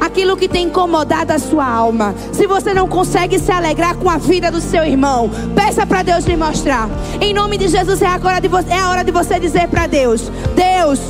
aquilo 0.00 0.36
que 0.36 0.48
tem 0.48 0.66
incomodado 0.66 1.32
a 1.32 1.38
sua 1.38 1.66
alma. 1.66 2.14
Se 2.32 2.46
você 2.46 2.72
não 2.72 2.88
consegue 2.88 3.38
se 3.38 3.50
alegrar 3.52 3.96
com 3.96 4.08
a 4.08 4.18
vida 4.18 4.50
do 4.50 4.60
seu 4.60 4.84
irmão, 4.84 5.30
peça 5.54 5.86
para 5.86 6.02
Deus 6.02 6.24
lhe 6.24 6.36
mostrar. 6.36 6.88
Em 7.20 7.34
nome 7.34 7.58
de 7.58 7.68
Jesus 7.68 8.00
é, 8.00 8.06
agora 8.06 8.40
de 8.40 8.48
você, 8.48 8.70
é 8.70 8.78
a 8.78 8.88
hora 8.88 9.04
de 9.04 9.10
você 9.10 9.38
dizer 9.38 9.68
para 9.68 9.86
Deus: 9.86 10.30
Deus, 10.54 11.00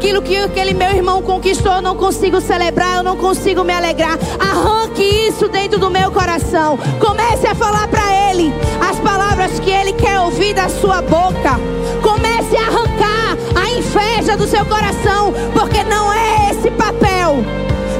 aquilo 0.00 0.22
que 0.22 0.34
aquele 0.34 0.72
meu 0.72 0.90
irmão 0.90 1.20
conquistou, 1.20 1.74
eu 1.74 1.82
não 1.82 1.94
consigo 1.94 2.40
celebrar, 2.40 2.96
eu 2.96 3.02
não 3.02 3.18
consigo 3.18 3.62
me 3.62 3.74
alegrar. 3.74 4.18
Arranque 4.38 5.02
isso 5.02 5.46
dentro 5.46 5.78
do 5.78 5.90
meu 5.90 6.10
coração. 6.10 6.78
Comece 6.98 7.46
a 7.46 7.54
falar 7.54 7.86
para 7.88 8.30
ele 8.30 8.50
as 8.80 8.98
palavras 8.98 9.60
que 9.60 9.68
ele 9.68 9.92
quer 9.92 10.18
ouvir 10.20 10.54
da 10.54 10.70
sua 10.70 11.02
boca. 11.02 11.60
Comece 12.02 12.56
a 12.56 12.62
arrancar 12.62 13.36
a 13.54 13.70
inveja 13.70 14.38
do 14.38 14.46
seu 14.46 14.64
coração, 14.64 15.34
porque 15.52 15.84
não 15.84 16.10
é 16.10 16.50
esse 16.50 16.70
papel, 16.70 17.44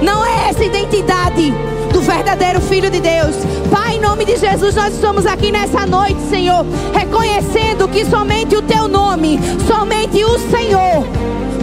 não 0.01 0.24
é 0.24 0.48
essa 0.48 0.64
identidade 0.64 1.53
do 1.92 2.01
verdadeiro 2.01 2.62
Filho 2.62 2.90
de 2.90 3.01
Deus. 3.01 3.36
Pai, 3.70 3.96
em 3.96 4.01
nome 4.01 4.24
de 4.24 4.38
Jesus, 4.38 4.74
nós 4.74 4.94
estamos 4.94 5.26
aqui 5.26 5.53
nessa 5.53 5.84
noite, 5.84 6.18
Senhor, 6.30 6.64
reconhecendo 6.94 7.86
que 7.88 8.07
somente 8.07 8.57
o 8.57 8.62
Teu 8.62 8.88
nome, 8.88 9.38
somente 9.68 10.24
o 10.24 10.38
Senhor 10.51 11.05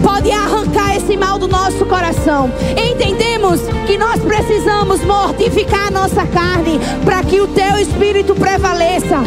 pode 0.08 0.30
arrancar 0.32 0.96
esse 0.96 1.18
mal 1.18 1.38
do 1.38 1.46
nosso 1.46 1.84
coração. 1.84 2.50
Entendemos 2.70 3.60
que 3.86 3.98
nós 3.98 4.18
precisamos 4.22 5.04
mortificar 5.04 5.88
a 5.88 5.90
nossa 5.90 6.26
carne 6.26 6.80
para 7.04 7.22
que 7.22 7.42
o 7.42 7.46
teu 7.48 7.76
espírito 7.76 8.34
prevaleça. 8.34 9.18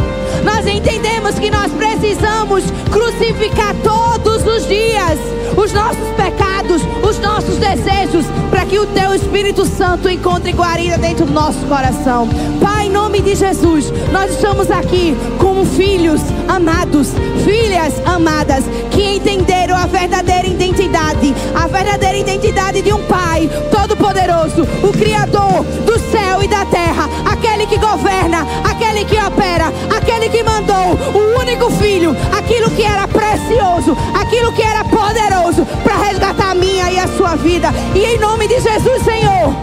Nós 0.44 0.66
entendemos 0.66 1.38
que 1.38 1.52
nós 1.52 1.70
precisamos 1.70 2.64
crucificar 2.90 3.76
todos 3.84 4.44
os 4.44 4.66
dias 4.66 5.20
os 5.56 5.72
nossos 5.72 6.08
pecados, 6.16 6.82
os 7.06 7.18
nossos 7.18 7.56
desejos, 7.58 8.24
para 8.50 8.64
que 8.64 8.78
o 8.78 8.86
teu 8.86 9.14
Espírito 9.14 9.64
Santo 9.66 10.08
encontre 10.08 10.52
guarida 10.52 10.96
dentro 10.98 11.26
do 11.26 11.32
nosso 11.32 11.58
coração. 11.66 12.28
Pai, 12.60 12.81
nome 13.12 13.24
de 13.24 13.34
Jesus, 13.34 13.92
nós 14.10 14.30
estamos 14.30 14.70
aqui 14.70 15.14
como 15.38 15.66
filhos 15.66 16.22
amados, 16.48 17.10
filhas 17.44 17.92
amadas, 18.06 18.64
que 18.90 19.16
entenderam 19.16 19.76
a 19.76 19.84
verdadeira 19.84 20.46
identidade, 20.48 21.34
a 21.54 21.66
verdadeira 21.66 22.16
identidade 22.16 22.80
de 22.80 22.90
um 22.90 23.04
Pai 23.04 23.50
todo-poderoso, 23.70 24.62
o 24.82 24.92
Criador 24.92 25.62
do 25.84 25.98
céu 26.10 26.42
e 26.42 26.48
da 26.48 26.64
terra, 26.64 27.06
aquele 27.30 27.66
que 27.66 27.76
governa, 27.76 28.46
aquele 28.64 29.04
que 29.04 29.18
opera, 29.18 29.70
aquele 29.94 30.30
que 30.30 30.42
mandou 30.42 30.96
o 31.12 31.38
único 31.38 31.70
filho, 31.72 32.16
aquilo 32.34 32.70
que 32.70 32.82
era 32.82 33.06
precioso, 33.06 33.94
aquilo 34.14 34.52
que 34.54 34.62
era 34.62 34.84
poderoso 34.84 35.66
para 35.84 35.98
resgatar 35.98 36.52
a 36.52 36.54
minha 36.54 36.90
e 36.90 36.98
a 36.98 37.06
sua 37.08 37.36
vida. 37.36 37.68
E 37.94 38.06
em 38.06 38.18
nome 38.18 38.48
de 38.48 38.58
Jesus, 38.58 39.02
Senhor, 39.02 39.54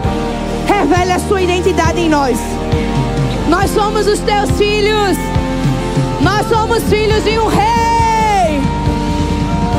revele 0.68 1.10
a 1.10 1.18
sua 1.18 1.42
identidade 1.42 1.98
em 1.98 2.08
nós. 2.08 2.38
Nós 3.50 3.68
somos 3.72 4.06
os 4.06 4.20
teus 4.20 4.48
filhos. 4.52 5.18
Nós 6.22 6.46
somos 6.46 6.84
filhos 6.84 7.24
de 7.24 7.36
um 7.36 7.48
rei. 7.48 7.79